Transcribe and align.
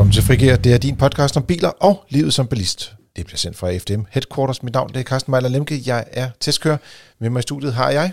Velkommen 0.00 0.12
til 0.12 0.22
Frigere. 0.22 0.56
Det 0.56 0.74
er 0.74 0.78
din 0.78 0.96
podcast 0.96 1.36
om 1.36 1.42
biler 1.42 1.68
og 1.68 2.04
livet 2.08 2.34
som 2.34 2.46
bilist. 2.46 2.94
Det 3.16 3.26
bliver 3.26 3.36
sendt 3.36 3.56
fra 3.56 3.76
FDM 3.76 4.02
Headquarters. 4.10 4.62
Mit 4.62 4.74
navn 4.74 4.88
det 4.88 4.96
er 4.96 5.02
Carsten 5.02 5.30
Mejler 5.30 5.48
Lemke. 5.48 5.82
Jeg 5.86 6.04
er 6.12 6.30
testkører. 6.40 6.76
Med 7.18 7.30
mig 7.30 7.38
i 7.38 7.42
studiet 7.42 7.74
har 7.74 7.90
jeg... 7.90 8.12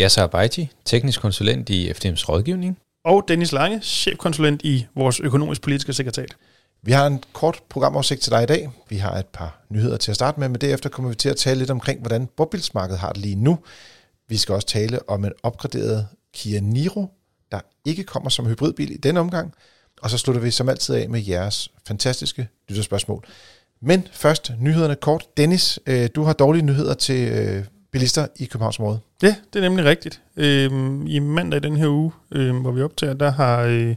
Yasser 0.00 0.22
Abaiti, 0.22 0.70
teknisk 0.84 1.20
konsulent 1.20 1.68
i 1.68 1.90
FDM's 1.90 2.28
rådgivning. 2.28 2.78
Og 3.04 3.24
Dennis 3.28 3.52
Lange, 3.52 3.80
chefkonsulent 3.80 4.62
i 4.62 4.86
vores 4.96 5.20
økonomisk-politiske 5.20 5.92
sekretariat. 5.92 6.36
Vi 6.82 6.92
har 6.92 7.06
en 7.06 7.22
kort 7.32 7.60
programoversigt 7.68 8.20
til 8.20 8.32
dig 8.32 8.42
i 8.42 8.46
dag. 8.46 8.70
Vi 8.88 8.96
har 8.96 9.12
et 9.12 9.26
par 9.26 9.60
nyheder 9.70 9.96
til 9.96 10.10
at 10.10 10.14
starte 10.14 10.40
med, 10.40 10.48
men 10.48 10.60
derefter 10.60 10.88
kommer 10.88 11.08
vi 11.08 11.14
til 11.14 11.28
at 11.28 11.36
tale 11.36 11.58
lidt 11.58 11.70
omkring, 11.70 12.00
hvordan 12.00 12.28
bobilsmarkedet 12.36 13.00
har 13.00 13.12
det 13.12 13.22
lige 13.22 13.36
nu. 13.36 13.58
Vi 14.28 14.36
skal 14.36 14.54
også 14.54 14.66
tale 14.66 15.08
om 15.08 15.24
en 15.24 15.32
opgraderet 15.42 16.06
Kia 16.34 16.60
Niro, 16.60 17.06
der 17.52 17.60
ikke 17.84 18.04
kommer 18.04 18.30
som 18.30 18.46
hybridbil 18.46 18.90
i 18.90 18.96
denne 18.96 19.20
omgang. 19.20 19.54
Og 20.02 20.10
så 20.10 20.18
slutter 20.18 20.42
vi 20.42 20.50
som 20.50 20.68
altid 20.68 20.94
af 20.94 21.08
med 21.08 21.20
jeres 21.20 21.70
fantastiske 21.88 22.48
lytterspørgsmål. 22.68 23.24
Men 23.80 24.08
først 24.12 24.52
nyhederne 24.60 24.94
kort. 24.94 25.24
Dennis, 25.36 25.80
øh, 25.86 26.08
du 26.14 26.22
har 26.22 26.32
dårlige 26.32 26.62
nyheder 26.62 26.94
til 26.94 27.28
øh, 27.32 27.64
bilister 27.92 28.26
i 28.36 28.44
Københavnsområdet. 28.44 29.00
Ja, 29.22 29.34
det 29.52 29.58
er 29.58 29.68
nemlig 29.68 29.84
rigtigt. 29.84 30.20
Øh, 30.36 30.70
I 31.06 31.18
mandag 31.18 31.56
i 31.56 31.60
den 31.60 31.76
her 31.76 31.88
uge, 31.88 32.12
øh, 32.32 32.56
hvor 32.56 32.72
vi 32.72 32.82
optager, 32.82 33.14
der 33.14 33.30
har 33.30 33.62
øh, 33.62 33.94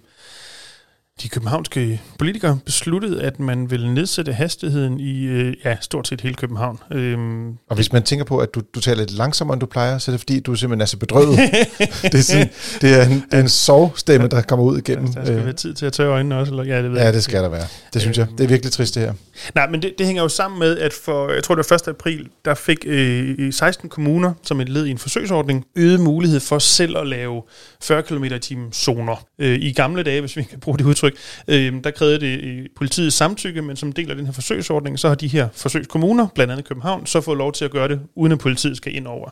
de 1.23 1.30
københavnske 1.30 2.02
politikere 2.20 2.59
besluttet, 2.66 3.20
at 3.20 3.39
man 3.39 3.71
vil 3.71 3.89
nedsætte 3.89 4.34
hastigheden 4.34 4.99
i 4.99 5.23
øh, 5.23 5.53
ja, 5.66 5.77
stort 5.81 6.07
set 6.07 6.21
hele 6.21 6.35
København. 6.35 6.80
Øhm, 6.91 7.57
og 7.70 7.75
hvis 7.75 7.94
man 7.94 8.03
tænker 8.03 8.25
på, 8.25 8.38
at 8.38 8.55
du, 8.55 8.61
du 8.75 8.80
taler 8.80 8.97
lidt 8.97 9.11
langsommere, 9.11 9.53
end 9.55 9.59
du 9.59 9.66
plejer, 9.66 9.97
så 9.97 10.11
er 10.11 10.13
det 10.13 10.20
fordi, 10.20 10.39
du 10.39 10.55
simpelthen 10.55 10.81
er 10.81 10.85
så 10.85 10.97
bedrøvet. 10.97 11.38
det, 12.02 12.13
er 12.13 12.21
sådan, 12.21 12.49
det 12.81 12.99
er 12.99 13.05
en, 13.05 13.11
det 13.11 13.34
er 13.34 13.39
en 13.39 13.49
sovstemme, 13.49 14.27
der 14.27 14.41
kommer 14.41 14.66
ud 14.66 14.77
igennem. 14.77 15.13
Der 15.13 15.25
skal 15.25 15.45
være 15.45 15.53
tid 15.53 15.73
til 15.73 15.85
at 15.85 15.94
tørre 15.94 16.09
øjnene 16.09 16.38
også. 16.38 16.52
Eller? 16.52 16.63
Ja, 16.63 16.83
det, 16.83 16.92
ved 16.92 16.99
ja, 16.99 17.11
det 17.11 17.23
skal 17.23 17.44
der 17.44 17.49
være. 17.49 17.67
Det 17.94 18.02
synes 18.02 18.17
jeg. 18.17 18.27
Det 18.38 18.44
er 18.44 18.47
virkelig 18.47 18.72
trist, 18.72 18.95
det 18.95 19.03
her. 19.03 19.14
Nej, 19.55 19.69
men 19.69 19.81
det, 19.81 19.94
det 19.97 20.05
hænger 20.05 20.23
jo 20.23 20.30
sammen 20.30 20.59
med, 20.59 20.77
at 20.77 20.94
for, 20.94 21.33
jeg 21.33 21.44
tror 21.44 21.55
det 21.55 21.66
var 21.69 21.75
1. 21.75 21.88
april, 21.88 22.30
der 22.45 22.53
fik 22.53 22.77
øh, 22.86 23.53
16 23.53 23.89
kommuner, 23.89 24.33
som 24.44 24.61
et 24.61 24.69
led 24.69 24.86
i 24.86 24.92
en 24.92 24.97
forsøgsordning, 24.97 25.66
øget 25.75 25.99
mulighed 25.99 26.39
for 26.39 26.59
selv 26.59 26.97
at 26.97 27.08
lave 27.08 27.42
40 27.81 28.03
km 28.03 28.23
i 28.23 28.39
timen 28.39 28.73
zoner. 28.73 29.25
Øh, 29.42 29.59
I 29.61 29.72
gamle 29.72 30.03
dage, 30.03 30.20
hvis 30.20 30.38
vi 30.38 30.44
kan 30.44 30.59
bruge 30.59 30.78
det 30.78 30.86
udtryk, 30.86 31.16
øh, 31.47 31.73
der 31.84 31.92
krævede 31.92 32.20
det 32.20 32.44
øh, 32.44 32.66
politiets 32.75 33.16
samtykke, 33.16 33.61
men 33.61 33.75
som 33.75 33.92
del 33.92 34.09
af 34.09 34.16
den 34.16 34.25
her 34.25 34.33
forsøgsordning, 34.33 35.00
så 35.00 35.08
har 35.08 35.16
de 35.16 35.28
her 35.28 35.48
forsøgskommuner, 35.53 36.28
blandt 36.36 36.52
andet 36.52 36.66
København, 36.66 37.06
så 37.06 37.22
fået 37.22 37.38
lov 37.38 37.53
til 37.53 37.66
at 37.66 37.72
gøre 37.72 37.88
det, 37.88 38.00
uden 38.16 38.31
at 38.31 38.39
politiet 38.39 38.78
skal 38.78 38.95
ind 38.95 39.08
over. 39.08 39.30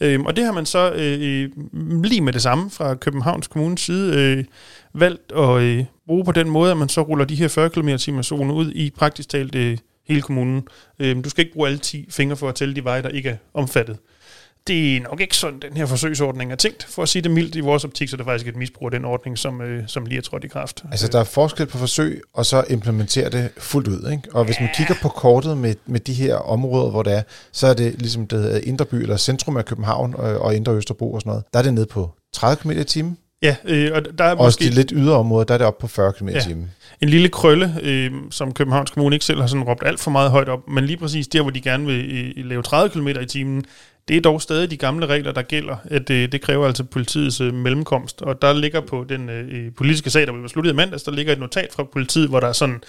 Øhm, 0.00 0.26
og 0.26 0.36
det 0.36 0.44
har 0.44 0.52
man 0.52 0.66
så 0.66 0.92
øh, 0.92 1.18
øh, 1.20 1.50
lige 2.04 2.20
med 2.20 2.32
det 2.32 2.42
samme 2.42 2.70
fra 2.70 2.94
Københavns 2.94 3.46
Kommunes 3.46 3.80
side 3.80 4.14
øh, 4.16 4.44
valgt 4.94 5.32
at 5.36 5.62
øh, 5.62 5.84
bruge 6.06 6.24
på 6.24 6.32
den 6.32 6.50
måde, 6.50 6.70
at 6.70 6.76
man 6.76 6.88
så 6.88 7.00
ruller 7.00 7.24
de 7.24 7.34
her 7.34 7.48
40 7.48 7.70
km 7.70 7.88
timer 7.96 8.22
zone 8.22 8.52
ud 8.52 8.72
i 8.72 8.90
praktisk 8.90 9.28
talt 9.28 9.54
øh, 9.54 9.78
hele 10.08 10.22
kommunen. 10.22 10.68
Øh, 10.98 11.24
du 11.24 11.30
skal 11.30 11.44
ikke 11.44 11.54
bruge 11.54 11.68
alle 11.68 11.78
10 11.78 12.06
fingre 12.10 12.36
for 12.36 12.48
at 12.48 12.54
tælle 12.54 12.74
de 12.74 12.84
veje, 12.84 13.02
der 13.02 13.08
ikke 13.08 13.28
er 13.28 13.36
omfattet 13.54 13.96
det 14.68 14.96
er 14.96 15.00
nok 15.00 15.20
ikke 15.20 15.36
sådan, 15.36 15.60
den 15.60 15.76
her 15.76 15.86
forsøgsordning 15.86 16.52
er 16.52 16.56
tænkt. 16.56 16.84
For 16.84 17.02
at 17.02 17.08
sige 17.08 17.22
det 17.22 17.30
mildt, 17.30 17.54
i 17.54 17.60
vores 17.60 17.84
optik, 17.84 18.08
så 18.08 18.14
er 18.14 18.16
det 18.16 18.26
faktisk 18.26 18.48
et 18.48 18.56
misbrug 18.56 18.86
af 18.86 18.90
den 18.90 19.04
ordning, 19.04 19.38
som, 19.38 19.60
øh, 19.60 19.82
som 19.86 20.06
lige 20.06 20.18
er 20.18 20.22
trådt 20.22 20.44
i 20.44 20.48
kraft. 20.48 20.84
Altså, 20.90 21.08
der 21.08 21.20
er 21.20 21.24
forskel 21.24 21.66
på 21.66 21.78
forsøg, 21.78 22.22
og 22.34 22.46
så 22.46 22.64
implementere 22.70 23.30
det 23.30 23.50
fuldt 23.58 23.88
ud. 23.88 24.10
Ikke? 24.10 24.22
Og 24.32 24.44
hvis 24.44 24.56
ja. 24.60 24.64
man 24.64 24.70
kigger 24.76 24.94
på 25.02 25.08
kortet 25.08 25.56
med, 25.56 25.74
med 25.86 26.00
de 26.00 26.12
her 26.12 26.34
områder, 26.34 26.90
hvor 26.90 27.02
det 27.02 27.12
er, 27.12 27.22
så 27.52 27.66
er 27.66 27.74
det 27.74 27.94
ligesom 27.98 28.26
det 28.26 28.42
hedder 28.42 28.60
Indre 28.62 28.84
By, 28.84 28.94
eller 28.94 29.16
centrum 29.16 29.56
af 29.56 29.64
København 29.64 30.14
og, 30.14 30.38
og 30.38 30.54
Indre 30.54 30.72
Østerbro 30.72 31.12
og 31.12 31.20
sådan 31.20 31.30
noget. 31.30 31.44
Der 31.52 31.58
er 31.58 31.62
det 31.62 31.74
ned 31.74 31.86
på 31.86 32.10
30 32.32 32.56
km 32.56 32.70
i 32.70 32.84
timen. 32.84 33.18
Ja, 33.42 33.56
øh, 33.64 33.90
og 33.94 34.02
der 34.18 34.24
er 34.24 34.34
måske... 34.34 34.44
Også 34.44 34.58
de 34.62 34.70
lidt 34.70 34.92
ydre 34.96 35.16
områder, 35.16 35.44
der 35.44 35.54
er 35.54 35.58
det 35.58 35.66
op 35.66 35.78
på 35.78 35.86
40 35.86 36.12
km 36.12 36.28
i 36.28 36.32
ja. 36.32 36.40
timen. 36.40 36.70
En 37.00 37.08
lille 37.08 37.28
krølle, 37.28 37.74
øh, 37.82 38.10
som 38.30 38.52
Københavns 38.52 38.90
Kommune 38.90 39.16
ikke 39.16 39.24
selv 39.24 39.40
har 39.40 39.46
sådan 39.46 39.62
råbt 39.62 39.82
alt 39.86 40.00
for 40.00 40.10
meget 40.10 40.30
højt 40.30 40.48
op, 40.48 40.68
men 40.68 40.84
lige 40.84 40.96
præcis 40.96 41.28
der, 41.28 41.42
hvor 41.42 41.50
de 41.50 41.60
gerne 41.60 41.86
vil 41.86 42.32
øh, 42.36 42.46
lave 42.46 42.62
30 42.62 42.90
km 42.90 43.08
i 43.08 43.26
timen, 43.26 43.64
det 44.08 44.16
er 44.16 44.20
dog 44.20 44.42
stadig 44.42 44.70
de 44.70 44.76
gamle 44.76 45.06
regler, 45.06 45.32
der 45.32 45.42
gælder. 45.42 45.76
At 45.84 46.08
det, 46.08 46.32
det 46.32 46.40
kræver 46.40 46.66
altså 46.66 46.84
politiets 46.84 47.40
øh, 47.40 47.54
mellemkomst. 47.54 48.22
Og 48.22 48.42
der 48.42 48.52
ligger 48.52 48.80
på 48.80 49.04
den 49.08 49.28
øh, 49.28 49.72
politiske 49.74 50.10
sag, 50.10 50.26
der 50.26 50.32
blev 50.32 50.42
besluttet 50.42 50.72
i 50.72 50.74
mandags, 50.74 51.02
der 51.02 51.12
ligger 51.12 51.32
et 51.32 51.38
notat 51.38 51.72
fra 51.72 51.84
politiet, 51.84 52.28
hvor 52.28 52.40
der 52.40 52.46
er 52.46 52.52
sådan 52.52 52.80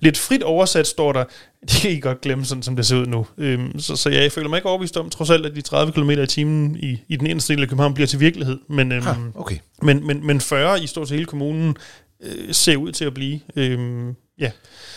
lidt 0.00 0.18
frit 0.18 0.42
oversat, 0.42 0.86
står 0.86 1.12
der, 1.12 1.24
det 1.70 1.80
kan 1.82 1.90
I 1.90 2.00
godt 2.00 2.20
glemme, 2.20 2.44
sådan 2.44 2.62
som 2.62 2.76
det 2.76 2.86
ser 2.86 2.96
ud 2.96 3.06
nu. 3.06 3.26
Øhm, 3.38 3.78
så, 3.78 3.96
så 3.96 4.10
jeg 4.10 4.32
føler 4.32 4.48
mig 4.48 4.56
ikke 4.56 4.68
overbevist 4.68 4.96
om, 4.96 5.10
trods 5.10 5.30
alt, 5.30 5.46
at 5.46 5.56
de 5.56 5.60
30 5.60 5.92
km 5.92 6.10
i 6.10 6.26
timen 6.26 6.76
i, 6.76 6.98
i 7.08 7.16
den 7.16 7.26
ene 7.26 7.40
del 7.40 7.62
af 7.62 7.68
København 7.68 7.94
bliver 7.94 8.06
til 8.06 8.20
virkelighed. 8.20 8.58
Men, 8.68 8.92
øhm, 8.92 9.02
ha, 9.02 9.14
okay. 9.34 9.56
men, 9.82 10.06
men, 10.06 10.26
men 10.26 10.40
40 10.40 10.82
i 10.82 10.86
stort 10.86 11.08
set 11.08 11.14
hele 11.14 11.26
kommunen 11.26 11.76
øh, 12.22 12.54
ser 12.54 12.76
ud 12.76 12.92
til 12.92 13.04
at 13.04 13.14
blive. 13.14 13.40
Øhm, 13.56 14.14
ja. 14.38 14.50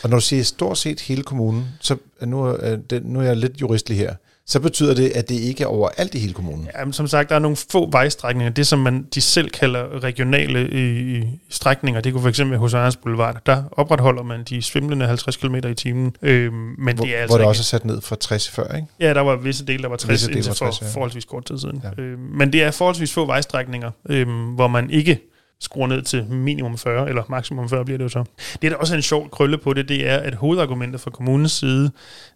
Og 0.03 0.09
når 0.09 0.17
du 0.17 0.25
siger 0.25 0.43
stort 0.43 0.77
set 0.77 0.99
hele 0.99 1.23
kommunen, 1.23 1.65
så 1.79 1.97
nu 2.21 2.43
er, 2.43 2.75
det, 2.75 3.05
nu 3.05 3.19
er 3.19 3.23
jeg 3.23 3.37
lidt 3.37 3.61
juristlig 3.61 3.97
her 3.97 4.15
så 4.49 4.59
betyder 4.59 4.93
det, 4.93 5.09
at 5.09 5.29
det 5.29 5.35
ikke 5.35 5.63
er 5.63 5.67
overalt 5.67 6.15
i 6.15 6.19
hele 6.19 6.33
kommunen. 6.33 6.67
Ja, 6.77 6.85
men 6.85 6.93
som 6.93 7.07
sagt, 7.07 7.29
der 7.29 7.35
er 7.35 7.39
nogle 7.39 7.57
få 7.71 7.89
vejstrækninger. 7.91 8.51
Det, 8.51 8.67
som 8.67 8.79
man 8.79 9.07
de 9.15 9.21
selv 9.21 9.49
kalder 9.49 10.03
regionale 10.03 10.59
øh, 10.59 11.23
strækninger, 11.49 12.01
det 12.01 12.13
kunne 12.13 12.21
for 12.21 12.29
eksempel 12.29 12.57
hos 12.57 12.73
Ejers 12.73 12.95
Boulevard, 12.95 13.41
der 13.45 13.63
opretholder 13.71 14.23
man 14.23 14.43
de 14.43 14.61
svimlende 14.61 15.07
50 15.07 15.37
km 15.37 15.55
i 15.55 15.73
timen. 15.73 16.15
Øh, 16.21 16.53
men 16.53 16.95
hvor, 16.95 17.05
det 17.05 17.15
er 17.15 17.21
altså 17.21 17.31
hvor 17.31 17.37
det 17.37 17.47
også 17.47 17.61
er 17.61 17.63
sat 17.63 17.85
ned 17.85 18.01
fra 18.01 18.15
60 18.15 18.49
før, 18.49 18.75
ikke? 18.75 18.87
Ja, 18.99 19.13
der 19.13 19.21
var 19.21 19.35
visse 19.35 19.65
dele, 19.65 19.83
der 19.83 19.89
var 19.89 19.97
60 19.97 20.27
indtil 20.27 20.43
for 20.43 20.53
60, 20.53 20.81
ja. 20.81 20.87
forholdsvis 20.87 21.25
kort 21.25 21.45
tid 21.45 21.57
siden. 21.57 21.83
Ja. 21.97 22.03
Øh, 22.03 22.19
men 22.19 22.53
det 22.53 22.63
er 22.63 22.71
forholdsvis 22.71 23.13
få 23.13 23.25
vejstrækninger, 23.25 23.91
øh, 24.09 24.27
hvor 24.55 24.67
man 24.67 24.89
ikke 24.89 25.19
skruer 25.61 25.87
ned 25.87 26.01
til 26.01 26.25
minimum 26.25 26.77
40, 26.77 27.09
eller 27.09 27.23
maksimum 27.29 27.69
40 27.69 27.85
bliver 27.85 27.97
det 27.97 28.03
jo 28.03 28.09
så. 28.09 28.23
Det, 28.61 28.71
der 28.71 28.77
også 28.77 28.93
er 28.93 28.95
en 28.95 29.01
sjov 29.01 29.29
krølle 29.29 29.57
på 29.57 29.73
det, 29.73 29.89
det 29.89 30.07
er, 30.07 30.17
at 30.17 30.35
hovedargumentet 30.35 31.01
fra 31.01 31.11
kommunens 31.11 31.51
side, 31.51 31.91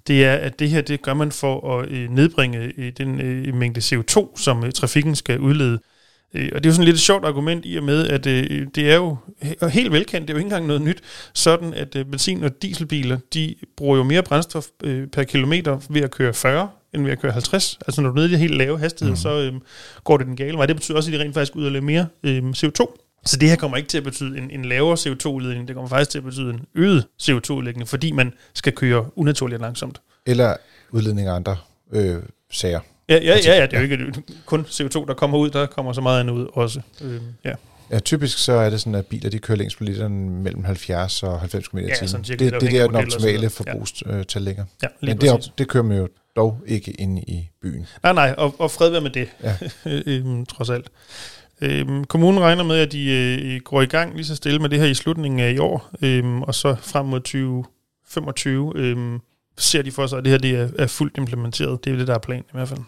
det 0.08 0.26
er, 0.26 0.34
at 0.34 0.60
det 0.60 0.70
her, 0.70 0.82
det 0.82 1.02
gør 1.02 1.14
man 1.14 1.32
for 1.32 1.80
at 1.80 1.90
øh, 1.90 2.10
nedbringe 2.10 2.74
øh, 2.78 2.92
den 2.98 3.22
øh, 3.22 3.56
mængde 3.56 3.80
CO2, 3.80 4.38
som 4.38 4.72
trafikken 4.72 5.16
skal 5.16 5.40
udlede. 5.40 5.80
Og 6.34 6.40
det 6.40 6.66
er 6.66 6.70
jo 6.70 6.72
sådan 6.72 6.86
lidt 6.86 6.96
et 6.96 7.02
sjovt 7.02 7.26
argument 7.26 7.66
i 7.66 7.78
og 7.78 7.84
med, 7.84 8.08
at 8.08 8.24
det 8.24 8.92
er 8.92 8.96
jo 8.96 9.18
helt 9.70 9.92
velkendt, 9.92 10.28
det 10.28 10.34
er 10.34 10.38
jo 10.38 10.38
ikke 10.38 10.46
engang 10.46 10.68
noget 10.68 10.82
nyt, 10.82 11.02
sådan 11.34 11.74
at 11.74 11.98
benzin- 12.12 12.44
og 12.44 12.62
dieselbiler, 12.62 13.18
de 13.34 13.56
bruger 13.78 13.98
jo 13.98 14.04
mere 14.04 14.24
brændstof 14.24 14.66
per 15.12 15.24
kilometer 15.24 15.80
ved 15.90 16.02
at 16.02 16.12
køre 16.12 16.34
40, 16.34 16.70
end 16.94 17.04
ved 17.04 17.12
at 17.12 17.20
køre 17.20 17.32
50. 17.32 17.80
Altså 17.88 18.02
når 18.02 18.10
du 18.10 18.14
er 18.14 18.16
nede 18.16 18.30
i 18.30 18.32
de 18.32 18.38
helt 18.38 18.58
lave 18.58 18.80
hastighed, 18.80 19.12
mm. 19.12 19.18
så 19.18 19.40
øhm, 19.40 19.62
går 20.04 20.18
det 20.18 20.28
den 20.28 20.36
gale 20.36 20.58
vej. 20.58 20.66
Det 20.66 20.76
betyder 20.76 20.98
også, 20.98 21.12
at 21.12 21.20
de 21.20 21.24
rent 21.24 21.34
faktisk 21.34 21.56
udleder 21.56 21.82
mere 21.82 22.08
øhm, 22.24 22.50
CO2. 22.50 23.03
Så 23.26 23.38
det 23.38 23.50
her 23.50 23.56
kommer 23.56 23.78
ikke 23.78 23.90
til 23.90 23.98
at 23.98 24.04
betyde 24.04 24.38
en, 24.38 24.52
en 24.52 24.66
lavere 24.66 24.98
CO2-udledning, 24.98 25.68
det 25.68 25.76
kommer 25.76 25.90
faktisk 25.90 26.12
til 26.12 26.18
at 26.18 26.24
betyde 26.24 26.50
en 26.50 26.66
øget 26.76 27.08
CO2-udledning, 27.22 27.88
fordi 27.88 28.12
man 28.12 28.34
skal 28.54 28.74
køre 28.74 29.06
unaturligt 29.16 29.62
langsomt. 29.62 30.02
Eller 30.26 30.56
udledning 30.92 31.28
af 31.28 31.34
andre 31.34 31.58
øh, 31.92 32.16
sager. 32.52 32.80
Ja, 33.10 33.16
ja, 33.16 33.38
ja, 33.46 33.56
ja, 33.56 33.66
det 33.66 33.74
er 33.74 33.78
jo 33.78 33.84
ikke 33.84 34.24
kun 34.46 34.62
CO2, 34.62 35.06
der 35.06 35.14
kommer 35.14 35.38
ud, 35.38 35.50
der 35.50 35.66
kommer 35.66 35.94
så 35.94 36.02
meget 36.02 36.20
andet 36.20 36.34
ud 36.34 36.48
også. 36.54 36.82
Øh, 37.02 37.22
ja. 37.46 37.54
Ja, 37.92 38.00
typisk 38.00 38.38
så 38.38 38.54
er 38.54 38.70
det 38.70 38.80
sådan, 38.80 38.96
at 38.96 39.06
biler 39.06 39.30
de 39.30 39.40
kører 39.40 39.58
længst 39.58 39.78
på 39.78 39.84
literen 39.84 40.44
mellem 40.44 40.64
70 40.64 41.24
og 41.24 41.40
90 41.40 41.68
km 41.68 41.78
i 41.78 41.82
timen. 41.82 42.26
Ja, 42.30 42.34
det, 42.36 42.40
det, 42.40 42.62
det 42.62 42.80
er 42.80 42.88
den 42.88 42.96
optimale 42.96 43.50
forbrugstal 43.50 44.26
ja. 44.36 44.40
ligger. 44.40 44.66
Ja, 44.84 44.88
Men 45.02 45.22
det, 45.22 45.32
op, 45.32 45.40
det 45.58 45.68
kører 45.68 45.84
man 45.84 45.98
jo 45.98 46.08
dog 46.36 46.62
ikke 46.66 46.92
ind 46.92 47.20
i 47.20 47.50
byen. 47.62 47.86
Nej, 48.04 48.14
nej, 48.14 48.36
og, 48.38 48.56
og 48.60 48.72
fred 48.72 48.90
være 48.90 49.02
med 49.02 49.10
det, 49.10 49.30
ja. 49.44 49.56
øhm, 50.06 50.46
trods 50.46 50.70
alt. 50.70 50.88
Øhm, 51.64 52.04
kommunen 52.04 52.42
regner 52.42 52.64
med, 52.64 52.76
at 52.76 52.92
de 52.92 53.12
øh, 53.12 53.62
går 53.62 53.82
i 53.82 53.86
gang 53.86 54.16
lige 54.16 54.26
så 54.26 54.36
stille 54.36 54.60
med 54.60 54.70
det 54.70 54.80
her 54.80 54.86
i 54.86 54.94
slutningen 54.94 55.40
af 55.40 55.52
i 55.52 55.58
år, 55.58 55.90
øhm, 56.02 56.42
og 56.42 56.56
så 56.56 56.76
frem 56.82 57.06
mod 57.06 57.20
2025 57.20 58.74
øhm, 58.76 59.20
ser 59.58 59.82
de 59.82 59.92
for 59.92 60.08
sig, 60.08 60.18
at 60.18 60.24
det 60.24 60.32
her 60.32 60.38
det 60.38 60.56
er, 60.56 60.70
er 60.80 60.88
fuldt 60.88 61.18
implementeret. 61.18 61.86
Det 61.86 61.94
er 61.94 61.98
det, 61.98 62.08
der 62.08 62.14
er 62.14 62.20
planen 62.20 62.44
i 62.44 62.52
hvert 62.54 62.70
fald. 62.70 62.80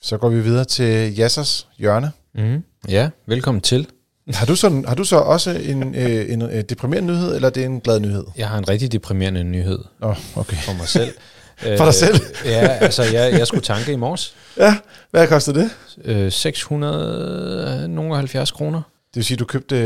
Så 0.00 0.18
går 0.18 0.28
vi 0.28 0.40
videre 0.40 0.64
til 0.64 1.14
Jassers 1.14 1.68
hjørne. 1.78 2.12
Mm. 2.34 2.64
Ja, 2.88 3.10
velkommen 3.26 3.60
til. 3.60 3.86
Har 4.34 4.46
du, 4.46 4.56
så, 4.56 4.82
har 4.86 4.94
du 4.94 5.04
så 5.04 5.16
også 5.16 5.50
en, 5.50 5.94
øh, 6.02 6.32
en 6.32 6.42
øh, 6.42 6.62
deprimerende 6.68 7.12
nyhed, 7.12 7.34
eller 7.34 7.48
er 7.48 7.52
det 7.52 7.64
en 7.64 7.80
glad 7.80 8.00
nyhed? 8.00 8.24
Jeg 8.36 8.48
har 8.48 8.58
en 8.58 8.68
rigtig 8.68 8.92
deprimerende 8.92 9.44
nyhed 9.44 9.78
oh, 10.00 10.16
okay. 10.36 10.56
for 10.56 10.72
mig 10.72 10.88
selv. 10.88 11.14
For 11.60 11.84
dig 11.84 11.94
selv? 11.94 12.20
ja, 12.44 12.68
altså 12.80 13.02
jeg, 13.02 13.32
jeg 13.32 13.46
skulle 13.46 13.62
tanke 13.62 13.92
i 13.92 13.96
morges. 13.96 14.34
Ja, 14.56 14.76
hvad 15.10 15.28
koster 15.28 15.52
det? 15.52 15.70
Øh, 16.04 16.32
670 16.32 18.50
kroner. 18.50 18.82
Det 19.08 19.16
vil 19.16 19.24
sige, 19.24 19.36
du 19.36 19.44
købte 19.44 19.76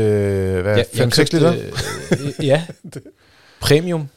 hvad, 0.61 0.83
ja, 0.95 1.05
5-6 1.05 1.19
liter? 1.31 1.53
Øh, 2.11 2.45
ja, 2.45 2.63
premium. 3.61 4.09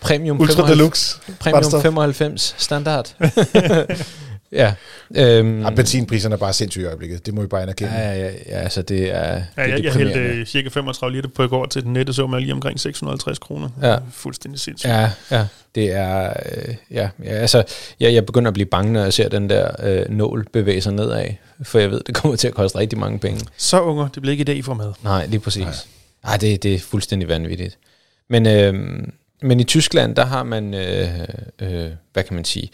Premium 0.00 0.40
Ultra 0.40 0.66
95, 0.66 0.78
Deluxe. 0.78 1.18
Premium 1.40 1.82
95 1.82 2.54
standard. 2.58 3.14
Ja. 4.52 4.74
Øhm, 5.16 5.62
ja, 5.62 5.70
benzinpriserne 5.70 6.32
er 6.32 6.38
bare 6.38 6.52
sindssyge 6.52 6.84
i 6.84 6.86
øjeblikket. 6.86 7.26
Det 7.26 7.34
må 7.34 7.40
vi 7.40 7.46
bare 7.46 7.62
anerkende. 7.62 7.92
Ja, 7.92 8.12
ja, 8.12 8.30
ja, 8.48 8.58
altså 8.58 8.82
det 8.82 9.14
er 9.14 9.42
ja, 9.56 9.62
det 9.66 9.70
jeg, 9.70 9.84
jeg 9.84 9.92
hældte 9.92 10.46
cirka 10.46 10.68
35 10.68 11.16
liter 11.16 11.28
på 11.28 11.42
i 11.42 11.48
går 11.48 11.66
til 11.66 11.82
den 11.84 11.92
nette, 11.92 12.12
så 12.12 12.26
man 12.26 12.40
lige 12.42 12.52
omkring 12.52 12.80
650 12.80 13.38
kroner. 13.38 13.68
Ja. 13.82 13.96
Fuldstændig 14.12 14.60
sindssygt. 14.60 14.90
Ja, 14.92 15.10
ja. 15.30 15.46
Det 15.74 15.92
er, 15.92 16.30
øh, 16.30 16.74
ja, 16.90 17.08
ja, 17.24 17.30
altså, 17.30 17.64
jeg, 18.00 18.14
jeg 18.14 18.26
begynder 18.26 18.48
at 18.48 18.54
blive 18.54 18.66
bange, 18.66 18.92
når 18.92 19.02
jeg 19.02 19.12
ser 19.12 19.28
den 19.28 19.50
der 19.50 19.70
øh, 19.82 20.08
nål 20.08 20.46
bevæge 20.52 20.80
sig 20.80 20.92
nedad, 20.92 21.26
for 21.62 21.78
jeg 21.78 21.90
ved, 21.90 22.00
det 22.06 22.14
kommer 22.14 22.36
til 22.36 22.48
at 22.48 22.54
koste 22.54 22.78
rigtig 22.78 22.98
mange 22.98 23.18
penge. 23.18 23.46
Så 23.56 23.80
unger, 23.80 24.08
det 24.08 24.22
bliver 24.22 24.32
ikke 24.32 24.42
i 24.42 24.44
dag, 24.44 24.56
I 24.56 24.62
får 24.62 24.74
med. 24.74 24.92
Nej, 25.02 25.26
lige 25.26 25.40
præcis. 25.40 25.62
Nej. 25.62 25.74
Ej, 26.24 26.36
det, 26.36 26.62
det 26.62 26.74
er 26.74 26.78
fuldstændig 26.78 27.28
vanvittigt. 27.28 27.78
Men, 28.28 28.46
øh, 28.46 28.74
men 29.42 29.60
i 29.60 29.64
Tyskland, 29.64 30.16
der 30.16 30.24
har 30.24 30.42
man, 30.42 30.74
øh, 30.74 31.08
øh, 31.58 31.90
hvad 32.12 32.22
kan 32.22 32.34
man 32.34 32.44
sige, 32.44 32.70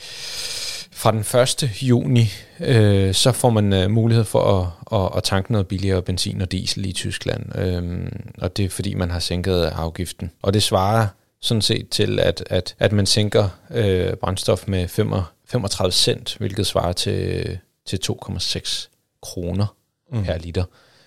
fra 0.97 1.13
den 1.13 1.21
1. 1.65 1.83
juni, 1.83 2.29
øh, 2.61 3.15
så 3.15 3.33
får 3.33 3.51
man 3.51 3.73
øh, 3.73 3.91
mulighed 3.91 4.25
for 4.25 4.41
at, 4.41 5.01
at, 5.01 5.17
at 5.17 5.23
tanke 5.23 5.53
noget 5.53 5.69
billigere 5.69 6.03
benzin 6.03 6.41
og 6.41 6.53
diesel 6.53 6.87
i 6.87 6.93
Tyskland. 6.93 7.59
Øh, 7.59 8.11
og 8.39 8.57
det 8.57 8.65
er 8.65 8.69
fordi, 8.69 8.95
man 8.95 9.11
har 9.11 9.19
sænket 9.19 9.65
afgiften. 9.65 10.31
Og 10.43 10.55
det 10.55 10.63
svarer 10.63 11.07
sådan 11.41 11.63
set 11.63 11.89
til, 11.89 12.21
at, 12.21 12.45
at, 12.47 12.75
at 12.79 12.93
man 12.93 13.07
sænker 13.07 13.49
øh, 13.71 14.15
brændstof 14.15 14.69
med 14.69 14.89
35 14.89 15.93
cent, 15.93 16.37
hvilket 16.39 16.67
svarer 16.67 16.93
til, 16.93 17.59
til 17.87 18.01
2,6 18.11 18.89
kroner 19.23 19.77
mm. 20.13 20.25
per 20.25 20.39
liter. 20.39 20.65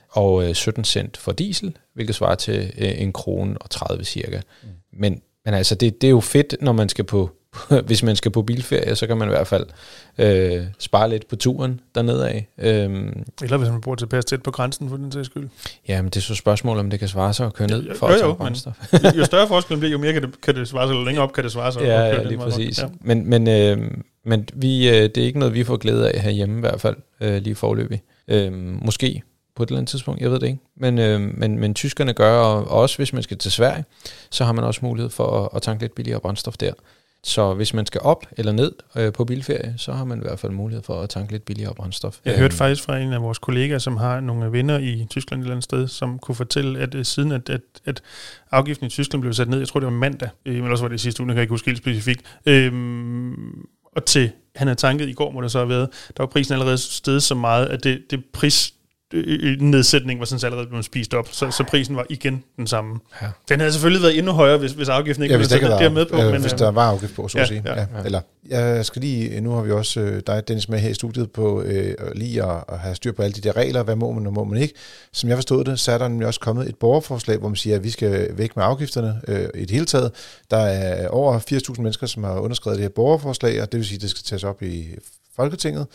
Og 0.09 0.43
øh, 0.47 0.55
17 0.55 0.83
cent 0.83 1.17
for 1.17 1.31
diesel, 1.31 1.77
hvilket 1.93 2.15
svarer 2.15 2.35
til 2.35 2.73
øh, 2.77 3.01
en 3.01 3.13
krone 3.13 3.57
og 3.57 3.69
30 3.69 4.03
cirka. 4.03 4.41
Mm. 4.63 4.69
Men, 4.93 5.21
men 5.45 5.53
altså, 5.53 5.75
det, 5.75 6.01
det 6.01 6.07
er 6.07 6.11
jo 6.11 6.19
fedt, 6.19 6.55
når 6.61 6.71
man 6.71 6.89
skal 6.89 7.05
på, 7.05 7.29
hvis 7.87 8.03
man 8.03 8.15
skal 8.15 8.31
på 8.31 8.41
bilferie, 8.41 8.95
så 8.95 9.07
kan 9.07 9.17
man 9.17 9.27
i 9.27 9.31
hvert 9.31 9.47
fald 9.47 9.65
øh, 10.17 10.65
spare 10.79 11.09
lidt 11.09 11.27
på 11.27 11.35
turen 11.35 11.79
dernede 11.95 12.29
af. 12.29 12.47
Øhm, 12.57 13.23
Eller 13.41 13.57
hvis 13.57 13.69
man 13.69 13.81
bor 13.81 13.95
tilpas 13.95 14.25
tæt 14.25 14.43
på 14.43 14.51
grænsen, 14.51 14.89
for 14.89 14.97
den 14.97 15.11
sags 15.11 15.25
skyld. 15.25 15.49
Ja, 15.87 16.01
men 16.01 16.09
det 16.09 16.17
er 16.17 16.21
så 16.21 16.35
spørgsmål, 16.35 16.77
om 16.77 16.89
det 16.89 16.99
kan 16.99 17.07
svare 17.07 17.33
sig 17.33 17.45
at 17.45 17.53
køre 17.53 17.67
ned 17.67 17.95
for 17.95 18.09
jo, 18.09 18.15
at 18.15 18.21
jo, 18.21 18.33
brændstof. 18.33 18.73
Men, 18.91 19.01
jo 19.17 19.25
større 19.25 19.47
forskel 19.47 19.77
bliver, 19.77 19.91
jo 19.91 19.97
mere 19.97 20.13
kan 20.13 20.21
det, 20.21 20.41
kan 20.41 20.55
det 20.55 20.67
svare 20.67 20.87
sig, 20.87 20.93
eller 20.93 21.05
længere 21.05 21.23
op 21.23 21.33
kan 21.33 21.43
det 21.43 21.51
svare 21.51 21.71
sig. 21.71 21.81
Ja, 21.81 22.01
ja 22.01 22.23
lige 22.23 22.37
præcis. 22.37 22.81
Ja. 22.81 22.87
Men, 23.01 23.29
men, 23.29 23.47
øh, 23.47 23.91
men 24.25 24.47
vi, 24.53 24.89
øh, 24.89 24.95
det 24.95 25.17
er 25.17 25.25
ikke 25.25 25.39
noget, 25.39 25.53
vi 25.53 25.63
får 25.63 25.77
glæde 25.77 26.11
af 26.11 26.21
herhjemme 26.21 26.57
i 26.57 26.59
hvert 26.59 26.81
fald, 26.81 26.95
øh, 27.21 27.41
lige 27.41 27.55
forløbig. 27.55 28.01
Øh, 28.27 28.53
måske 28.53 29.21
på 29.55 29.63
et 29.63 29.67
eller 29.67 29.77
andet 29.77 29.89
tidspunkt, 29.89 30.21
jeg 30.21 30.31
ved 30.31 30.39
det 30.39 30.47
ikke. 30.47 30.59
Men, 30.77 30.99
øh, 30.99 31.21
men, 31.21 31.59
men 31.59 31.73
tyskerne 31.73 32.13
gør, 32.13 32.39
og 32.39 32.67
også 32.67 32.97
hvis 32.97 33.13
man 33.13 33.23
skal 33.23 33.37
til 33.37 33.51
Sverige, 33.51 33.83
så 34.31 34.45
har 34.45 34.53
man 34.53 34.63
også 34.63 34.79
mulighed 34.83 35.09
for 35.09 35.43
at, 35.43 35.49
at 35.55 35.61
tanke 35.61 35.83
lidt 35.83 35.95
billigere 35.95 36.19
brændstof 36.19 36.57
der. 36.57 36.73
Så 37.23 37.53
hvis 37.53 37.73
man 37.73 37.85
skal 37.85 38.01
op 38.01 38.25
eller 38.37 38.51
ned 38.51 38.71
øh, 38.95 39.13
på 39.13 39.25
bilferie, 39.25 39.73
så 39.77 39.91
har 39.93 40.05
man 40.05 40.17
i 40.17 40.21
hvert 40.21 40.39
fald 40.39 40.51
mulighed 40.51 40.83
for 40.83 41.01
at 41.01 41.09
tanke 41.09 41.31
lidt 41.31 41.45
billigere 41.45 41.75
brændstof. 41.75 42.19
Jeg 42.25 42.37
hørte 42.37 42.55
faktisk 42.55 42.83
fra 42.83 42.97
en 42.97 43.13
af 43.13 43.21
vores 43.21 43.37
kollegaer, 43.37 43.79
som 43.79 43.97
har 43.97 44.19
nogle 44.19 44.51
venner 44.51 44.77
i 44.77 45.07
Tyskland 45.09 45.41
et 45.41 45.43
eller 45.43 45.53
andet 45.53 45.63
sted, 45.63 45.87
som 45.87 46.19
kunne 46.19 46.35
fortælle, 46.35 46.79
at 46.79 46.95
uh, 46.95 47.03
siden 47.03 47.31
at, 47.31 47.49
at, 47.49 47.61
at 47.85 48.01
afgiften 48.51 48.87
i 48.87 48.89
Tyskland 48.89 49.21
blev 49.21 49.33
sat 49.33 49.49
ned, 49.49 49.59
jeg 49.59 49.67
tror 49.67 49.79
det 49.79 49.87
var 49.87 49.93
mandag, 49.93 50.29
øh, 50.45 50.63
men 50.63 50.71
også 50.71 50.83
var 50.83 50.89
det 50.89 51.01
sidste 51.01 51.23
uge, 51.23 51.29
jeg 51.29 51.35
kan 51.35 51.41
ikke 51.41 51.53
huske 51.53 51.65
helt 51.65 51.77
specifikt, 51.77 52.21
øh, 52.45 52.73
og 53.95 54.05
til 54.05 54.31
han 54.55 54.67
havde 54.67 54.79
tanket 54.79 55.09
i 55.09 55.13
går, 55.13 55.31
må 55.31 55.41
det 55.41 55.51
så 55.51 55.57
have 55.57 55.69
været, 55.69 55.89
der 56.17 56.23
var 56.23 56.27
prisen 56.27 56.53
allerede 56.53 56.77
steget 56.77 57.23
så 57.23 57.35
meget, 57.35 57.65
at 57.65 57.83
det, 57.83 58.01
det 58.11 58.25
pris, 58.33 58.73
nedsætning 59.59 60.19
var 60.19 60.25
sådan 60.25 60.45
allerede 60.45 60.67
blevet 60.67 60.85
spist 60.85 61.13
op, 61.13 61.27
så, 61.31 61.51
så 61.51 61.63
prisen 61.63 61.95
var 61.95 62.05
igen 62.09 62.43
den 62.57 62.67
samme. 62.67 62.99
Ja. 63.21 63.27
Den 63.49 63.59
havde 63.59 63.71
selvfølgelig 63.71 64.01
været 64.01 64.17
endnu 64.17 64.31
højere, 64.31 64.57
hvis, 64.57 64.71
hvis 64.71 64.89
afgiften 64.89 65.23
ikke 65.23 65.33
ja, 65.33 65.37
hvis 65.37 65.47
det 65.47 65.61
var 65.61 65.89
med 65.89 66.05
på. 66.05 66.17
Øh, 66.17 66.31
men, 66.31 66.41
hvis 66.41 66.53
der 66.53 66.71
var 66.71 66.91
afgift 66.91 67.15
på, 67.15 67.27
så 67.27 67.37
ja, 67.37 67.41
at 67.41 67.47
sige. 67.47 67.63
Ja, 67.65 67.79
ja. 67.79 67.85
Eller, 68.05 68.21
jeg 68.49 68.85
skal 68.85 69.01
lige, 69.01 69.41
nu 69.41 69.51
har 69.51 69.61
vi 69.61 69.71
også 69.71 69.99
øh, 69.99 70.21
dig, 70.27 70.47
Dennis, 70.47 70.69
med 70.69 70.79
her 70.79 70.89
i 70.89 70.93
studiet 70.93 71.31
på 71.31 71.61
øh, 71.61 71.95
lige 72.15 72.43
at, 72.43 72.63
at 72.69 72.79
have 72.79 72.95
styr 72.95 73.11
på 73.11 73.21
alle 73.21 73.33
de 73.33 73.41
der 73.41 73.55
regler, 73.55 73.83
hvad 73.83 73.95
må 73.95 74.11
man 74.11 74.27
og 74.27 74.33
må 74.33 74.43
man 74.43 74.61
ikke. 74.61 74.73
Som 75.13 75.29
jeg 75.29 75.37
forstod 75.37 75.63
det, 75.63 75.79
så 75.79 75.91
er 75.91 75.97
der 75.97 76.07
nemlig 76.07 76.27
også 76.27 76.39
kommet 76.39 76.69
et 76.69 76.75
borgerforslag, 76.75 77.37
hvor 77.37 77.49
man 77.49 77.55
siger, 77.55 77.75
at 77.75 77.83
vi 77.83 77.89
skal 77.89 78.37
væk 78.37 78.55
med 78.55 78.63
afgifterne 78.65 79.21
øh, 79.27 79.49
i 79.55 79.61
det 79.61 79.71
hele 79.71 79.85
taget. 79.85 80.11
Der 80.51 80.57
er 80.57 81.07
over 81.07 81.39
80.000 81.39 81.81
mennesker, 81.81 82.07
som 82.07 82.23
har 82.23 82.39
underskrevet 82.39 82.77
det 82.77 82.83
her 82.83 82.89
borgerforslag, 82.89 83.61
og 83.61 83.71
det 83.71 83.77
vil 83.77 83.87
sige, 83.87 83.95
at 83.95 84.01
det 84.01 84.09
skal 84.09 84.23
tages 84.23 84.43
op 84.43 84.63
i 84.63 84.87
Folketinget. 85.35 85.87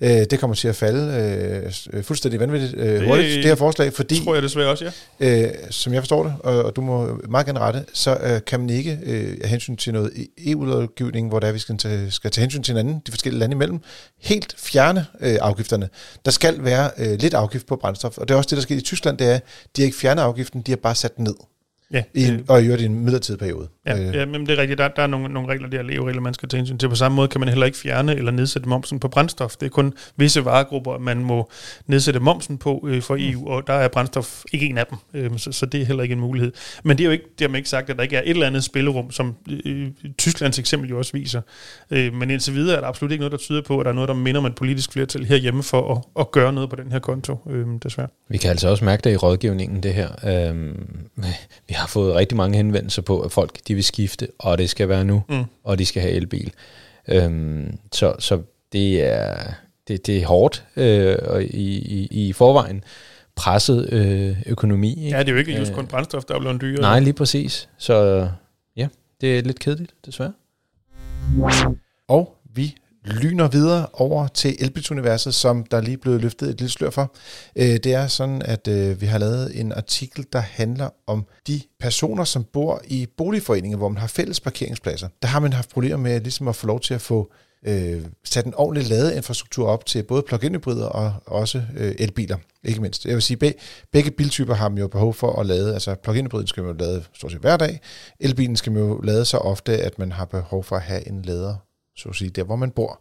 Ja. 0.00 0.20
Øh, 0.20 0.26
det 0.30 0.40
kommer 0.40 0.56
til 0.56 0.68
at 0.68 0.76
falde 0.76 1.72
øh, 1.92 2.02
fuldstændig 2.02 2.40
vanvittigt 2.40 2.74
øh, 2.76 3.02
hurtigt, 3.02 3.36
det, 3.36 3.44
her 3.44 3.54
forslag, 3.54 3.92
fordi... 3.92 4.24
tror 4.24 4.34
jeg 4.34 4.42
desværre 4.42 4.68
også, 4.68 4.92
ja. 5.20 5.44
Øh, 5.44 5.50
som 5.70 5.92
jeg 5.92 6.02
forstår 6.02 6.24
det, 6.24 6.34
og, 6.40 6.64
og 6.64 6.76
du 6.76 6.80
må 6.80 7.20
meget 7.28 7.46
gerne 7.46 7.60
rette, 7.60 7.84
så 7.92 8.18
øh, 8.22 8.40
kan 8.46 8.60
man 8.60 8.70
ikke 8.70 8.98
øh, 9.02 9.38
af 9.42 9.48
hensyn 9.48 9.76
til 9.76 9.92
noget 9.92 10.12
EU-lovgivning, 10.46 11.28
hvor 11.28 11.40
der 11.40 11.48
er, 11.48 11.52
vi 11.52 11.58
skal 11.58 11.78
tage, 11.78 12.10
skal 12.10 12.30
tage 12.30 12.42
hensyn 12.42 12.62
til 12.62 12.72
hinanden, 12.72 13.02
de 13.06 13.12
forskellige 13.12 13.40
lande 13.40 13.54
imellem, 13.54 13.80
helt 14.18 14.54
fjerne 14.58 15.06
øh, 15.20 15.36
afgifterne. 15.40 15.88
Der 16.24 16.30
skal 16.30 16.64
være 16.64 16.90
øh, 16.98 17.18
lidt 17.18 17.34
afgift 17.34 17.66
på 17.66 17.76
brændstof, 17.76 18.18
og 18.18 18.28
det 18.28 18.34
er 18.34 18.38
også 18.38 18.50
det, 18.50 18.56
der 18.56 18.62
sker 18.62 18.76
i 18.76 18.80
Tyskland, 18.80 19.18
det 19.18 19.26
er, 19.26 19.38
de 19.76 19.82
har 19.82 19.86
ikke 19.86 19.98
fjernet 19.98 20.22
afgiften, 20.22 20.62
de 20.62 20.70
har 20.70 20.76
bare 20.76 20.94
sat 20.94 21.16
den 21.16 21.24
ned. 21.24 21.34
Ja, 21.92 22.02
I 22.14 22.38
og 22.48 22.62
i 22.62 22.64
øvrigt 22.64 22.82
i 22.82 22.84
en 22.84 23.04
midlertidig 23.04 23.38
periode. 23.38 23.68
Ja, 23.86 23.98
øh. 23.98 24.14
ja 24.14 24.26
men 24.26 24.46
det 24.46 24.50
er 24.50 24.62
rigtigt. 24.62 24.78
Der, 24.78 24.88
der 24.88 25.02
er 25.02 25.06
nogle, 25.06 25.28
nogle 25.28 25.48
regler, 25.48 25.68
der 25.68 25.78
er 25.78 25.82
leveregler, 25.82 26.20
man 26.20 26.34
skal 26.34 26.48
tage 26.48 26.58
hensyn 26.58 26.78
til. 26.78 26.88
På 26.88 26.94
samme 26.94 27.16
måde 27.16 27.28
kan 27.28 27.40
man 27.40 27.48
heller 27.48 27.66
ikke 27.66 27.78
fjerne 27.78 28.16
eller 28.16 28.30
nedsætte 28.30 28.68
momsen 28.68 29.00
på 29.00 29.08
brændstof. 29.08 29.56
Det 29.56 29.66
er 29.66 29.70
kun 29.70 29.94
visse 30.16 30.44
varegrupper, 30.44 30.98
man 30.98 31.16
må 31.16 31.50
nedsætte 31.86 32.20
momsen 32.20 32.58
på 32.58 32.86
øh, 32.88 33.02
for 33.02 33.16
EU, 33.18 33.48
og 33.48 33.66
der 33.66 33.72
er 33.72 33.88
brændstof 33.88 34.42
ikke 34.52 34.66
en 34.66 34.78
af 34.78 34.86
dem. 34.86 34.98
Øh, 35.14 35.38
så, 35.38 35.52
så 35.52 35.66
det 35.66 35.80
er 35.80 35.84
heller 35.84 36.02
ikke 36.02 36.12
en 36.12 36.20
mulighed. 36.20 36.52
Men 36.84 36.98
det 36.98 37.04
er 37.04 37.06
jo 37.06 37.12
ikke 37.12 37.24
dermed 37.38 37.56
ikke 37.56 37.68
sagt, 37.68 37.90
at 37.90 37.96
der 37.96 38.02
ikke 38.02 38.16
er 38.16 38.22
et 38.22 38.30
eller 38.30 38.46
andet 38.46 38.64
spillerum, 38.64 39.10
som 39.10 39.36
øh, 39.66 39.88
Tysklands 40.18 40.58
eksempel 40.58 40.90
jo 40.90 40.98
også 40.98 41.12
viser. 41.12 41.40
Øh, 41.90 42.14
men 42.14 42.30
indtil 42.30 42.54
videre 42.54 42.76
er 42.76 42.80
der 42.80 42.88
absolut 42.88 43.12
ikke 43.12 43.20
noget, 43.20 43.32
der 43.32 43.38
tyder 43.38 43.62
på, 43.62 43.78
at 43.78 43.84
der 43.84 43.90
er 43.90 43.94
noget, 43.94 44.08
der 44.08 44.14
minder 44.14 44.40
om 44.40 44.46
et 44.46 44.54
politisk 44.54 44.92
flertal 44.92 45.24
herhjemme 45.24 45.62
for 45.62 45.94
at, 45.94 46.20
at 46.20 46.30
gøre 46.30 46.52
noget 46.52 46.70
på 46.70 46.76
den 46.76 46.92
her 46.92 46.98
konto, 46.98 47.36
øh, 47.50 47.66
desværre. 47.82 48.08
Vi 48.28 48.38
kan 48.38 48.50
altså 48.50 48.68
også 48.68 48.84
mærke 48.84 49.02
det 49.02 49.12
i 49.12 49.16
rådgivningen, 49.16 49.82
det 49.82 49.94
her. 49.94 50.08
Øh, 50.24 50.74
vi 51.68 51.74
har 51.74 51.86
fået 51.86 52.14
rigtig 52.14 52.36
mange 52.36 52.56
henvendelser 52.56 53.02
på, 53.02 53.20
at 53.20 53.32
folk 53.32 53.58
de 53.70 53.74
vil 53.74 53.84
skifte, 53.84 54.28
og 54.38 54.58
det 54.58 54.70
skal 54.70 54.88
være 54.88 55.04
nu, 55.04 55.22
mm. 55.28 55.44
og 55.64 55.78
de 55.78 55.86
skal 55.86 56.02
have 56.02 56.14
elbil. 56.14 56.52
Øhm, 57.08 57.78
så, 57.92 58.14
så 58.18 58.42
det 58.72 59.02
er, 59.02 59.52
det, 59.88 60.06
det 60.06 60.18
er 60.18 60.26
hårdt 60.26 60.64
øh, 60.76 61.16
og 61.22 61.42
i, 61.42 61.78
i, 61.78 62.08
i 62.10 62.32
forvejen 62.32 62.84
presset 63.36 63.92
øh, 63.92 64.42
økonomi. 64.46 65.04
Ikke? 65.04 65.16
Ja, 65.16 65.18
det 65.18 65.28
er 65.28 65.32
jo 65.32 65.38
ikke 65.38 65.58
just 65.58 65.72
kun 65.72 65.86
brændstof, 65.86 66.24
der 66.24 66.34
er 66.34 66.38
blevet 66.40 66.60
dyrere. 66.60 66.80
Nej, 66.80 67.00
lige 67.00 67.12
præcis. 67.12 67.68
Så 67.78 68.28
ja, 68.76 68.88
det 69.20 69.38
er 69.38 69.42
lidt 69.42 69.58
kedeligt, 69.58 69.94
desværre. 70.06 70.32
Og 72.08 72.36
vi 72.54 72.74
lyner 73.04 73.48
videre 73.48 73.86
over 73.92 74.28
til 74.28 74.56
Elbit-universet, 74.58 75.34
som 75.34 75.64
der 75.64 75.80
lige 75.80 75.96
blev 75.96 76.20
løftet 76.20 76.48
et 76.48 76.58
lille 76.58 76.70
slør 76.70 76.90
for. 76.90 77.14
Øh, 77.56 77.64
det 77.64 77.86
er 77.86 78.06
sådan, 78.06 78.42
at 78.42 78.68
øh, 78.68 79.00
vi 79.00 79.06
har 79.06 79.18
lavet 79.18 79.60
en 79.60 79.72
artikel, 79.72 80.26
der 80.32 80.40
handler 80.40 80.88
om 81.06 81.26
de 81.46 81.60
personer, 81.80 82.24
som 82.24 82.44
bor 82.44 82.82
i 82.84 83.06
boligforeninger, 83.16 83.78
hvor 83.78 83.88
man 83.88 83.98
har 83.98 84.06
fælles 84.06 84.40
parkeringspladser. 84.40 85.08
Der 85.22 85.28
har 85.28 85.40
man 85.40 85.52
haft 85.52 85.70
problemer 85.70 85.96
med 85.96 86.20
ligesom 86.20 86.48
at 86.48 86.56
få 86.56 86.66
lov 86.66 86.80
til 86.80 86.94
at 86.94 87.00
få 87.00 87.32
øh, 87.66 88.04
sat 88.24 88.46
en 88.46 88.54
ordentlig 88.54 88.88
ladeinfrastruktur 88.88 89.68
op 89.68 89.86
til 89.86 90.02
både 90.02 90.22
plug-in 90.22 90.54
hybrider 90.54 90.86
og 90.86 91.14
også 91.26 91.62
øh, 91.76 91.94
elbiler, 91.98 92.36
ikke 92.64 92.80
mindst. 92.80 93.06
Jeg 93.06 93.14
vil 93.14 93.22
sige, 93.22 93.36
begge, 93.36 93.58
begge 93.92 94.10
biltyper 94.10 94.54
har 94.54 94.68
man 94.68 94.78
jo 94.78 94.88
behov 94.88 95.14
for 95.14 95.40
at 95.40 95.46
lade, 95.46 95.74
altså 95.74 95.94
plug-in 95.94 96.24
hybriden 96.24 96.46
skal 96.46 96.62
man 96.62 96.72
jo 96.72 96.78
lade 96.78 97.04
stort 97.14 97.32
set 97.32 97.40
hver 97.40 97.56
dag, 97.56 97.80
elbilen 98.20 98.56
skal 98.56 98.72
man 98.72 98.82
jo 98.82 99.00
lade 99.00 99.24
så 99.24 99.36
ofte, 99.36 99.78
at 99.78 99.98
man 99.98 100.12
har 100.12 100.24
behov 100.24 100.64
for 100.64 100.76
at 100.76 100.82
have 100.82 101.08
en 101.08 101.22
lader 101.22 101.56
så 102.00 102.08
at 102.08 102.14
sige, 102.14 102.30
der 102.30 102.44
hvor 102.44 102.56
man 102.56 102.70
bor. 102.70 103.00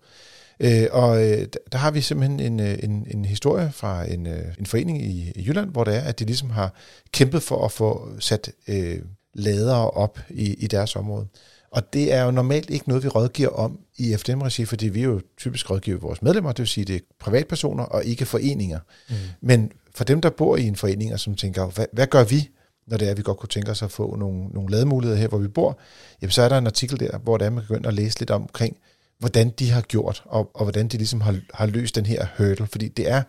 Øh, 0.60 0.88
og 0.92 1.28
øh, 1.28 1.48
der 1.72 1.78
har 1.78 1.92
vi 1.92 2.02
simpelthen 2.02 2.40
en, 2.40 2.60
øh, 2.60 2.78
en, 2.84 3.08
en 3.12 3.26
historie 3.26 3.72
fra 3.72 4.12
en, 4.12 4.28
øh, 4.28 4.46
en 4.60 4.66
forening 4.66 5.02
i, 5.02 5.32
i 5.36 5.44
Jylland, 5.48 5.70
hvor 5.70 5.84
det 5.84 5.96
er, 5.96 6.02
at 6.02 6.20
de 6.20 6.26
ligesom 6.26 6.50
har 6.50 6.74
kæmpet 7.12 7.44
for 7.44 7.66
at 7.66 7.72
få 7.72 8.10
sat 8.20 8.52
øh, 8.68 9.00
ladere 9.34 9.92
op 9.92 10.20
i, 10.30 10.54
i 10.54 10.68
deres 10.68 10.96
område. 10.96 11.28
Og 11.72 11.94
det 11.94 12.14
er 12.14 12.24
jo 12.24 12.32
normalt 12.32 12.70
ikke 12.70 12.90
noget, 12.90 13.04
vi 13.04 13.08
rådgiver 13.08 13.50
om 13.50 13.80
i 13.98 14.16
FDM-regi, 14.18 14.66
fordi 14.66 14.88
vi 14.88 15.04
jo 15.04 15.22
typisk 15.38 15.70
rådgiver 15.70 16.00
vores 16.00 16.22
medlemmer, 16.22 16.52
det 16.52 16.60
vil 16.60 16.68
sige, 16.68 16.86
det 16.86 16.96
er 16.96 17.00
privatpersoner 17.20 17.84
og 17.84 18.06
ikke 18.06 18.26
foreninger. 18.26 18.80
Mm. 19.10 19.16
Men 19.42 19.72
for 19.96 20.04
dem, 20.04 20.22
der 20.22 20.30
bor 20.30 20.58
i 20.58 20.68
en 20.68 20.76
forening, 20.76 21.14
og 21.14 21.20
som 21.20 21.36
tænker, 21.36 21.66
hvad, 21.66 21.86
hvad 21.94 22.08
gør 22.08 22.24
vi, 22.24 22.50
når 22.88 22.98
det 22.98 23.08
er, 23.08 23.12
at 23.12 23.18
vi 23.18 23.24
godt 23.24 23.38
kunne 23.38 23.50
tænke 23.50 23.72
os 23.72 23.82
at 23.82 23.92
få 23.92 24.16
nogle, 24.16 24.48
nogle 24.48 24.72
lademuligheder 24.72 25.20
her, 25.20 25.28
hvor 25.28 25.38
vi 25.38 25.48
bor, 25.48 25.80
jamen 26.22 26.32
så 26.32 26.42
er 26.42 26.50
der 26.50 26.58
en 26.58 26.66
artikel 26.66 27.00
der, 27.00 27.18
hvor 27.18 27.38
det 27.38 27.46
er, 27.46 27.50
man 27.50 27.64
kan 27.68 27.76
ind 27.76 27.86
og 27.86 27.94
læse 27.94 28.20
lidt 28.20 28.32
omkring, 28.32 28.78
hvordan 29.20 29.50
de 29.50 29.70
har 29.70 29.82
gjort, 29.82 30.24
og, 30.26 30.52
og 30.54 30.66
hvordan 30.66 30.88
de 30.88 30.98
ligesom 30.98 31.22
har, 31.22 31.40
har 31.54 31.66
løst 31.66 31.96
den 31.96 32.06
her 32.06 32.26
hurdle, 32.38 32.68
fordi 32.68 32.88
det 32.88 33.10
er 33.10 33.24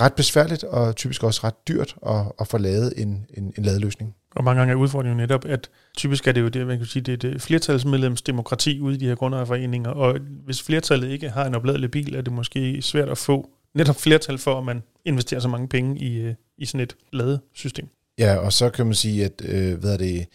ret 0.00 0.14
besværligt, 0.14 0.64
og 0.64 0.96
typisk 0.96 1.22
også 1.22 1.40
ret 1.44 1.68
dyrt 1.68 1.96
at, 2.06 2.32
at 2.40 2.48
få 2.48 2.58
lavet 2.58 2.92
en, 2.96 3.26
en, 3.34 3.54
en 3.58 3.64
ladeløsning. 3.64 4.14
Og 4.34 4.44
mange 4.44 4.58
gange 4.58 4.72
er 4.72 4.76
udfordringen 4.76 5.16
netop, 5.16 5.44
at 5.44 5.70
typisk 5.96 6.28
er 6.28 6.32
det 6.32 6.40
jo 6.40 6.48
det, 6.48 6.66
man 6.66 6.78
kan 6.78 6.86
sige, 6.86 7.02
det 7.02 7.12
er 7.12 7.30
det 7.30 7.42
flertalsmedlemsdemokrati 7.42 8.80
ude 8.80 8.94
i 8.94 8.98
de 8.98 9.06
her 9.06 9.14
grundejerforeninger, 9.14 9.90
og 9.90 10.18
hvis 10.44 10.62
flertallet 10.62 11.10
ikke 11.10 11.30
har 11.30 11.44
en 11.44 11.54
opladelig 11.54 11.90
bil, 11.90 12.14
er 12.14 12.22
det 12.22 12.32
måske 12.32 12.82
svært 12.82 13.08
at 13.08 13.18
få 13.18 13.50
netop 13.74 13.96
flertal 13.96 14.38
for, 14.38 14.58
at 14.58 14.64
man 14.64 14.82
investerer 15.04 15.40
så 15.40 15.48
mange 15.48 15.68
penge 15.68 16.00
i, 16.00 16.16
øh, 16.16 16.34
i 16.58 16.66
sådan 16.66 16.80
et 16.80 16.96
ladesystem. 17.12 17.88
Ja, 18.18 18.36
og 18.36 18.52
så 18.52 18.70
kan 18.70 18.86
man 18.86 18.94
sige, 18.94 19.24
at 19.24 19.42
øh, 19.44 19.78
hvad 19.78 19.92
er 19.92 19.96
det, 19.96 20.26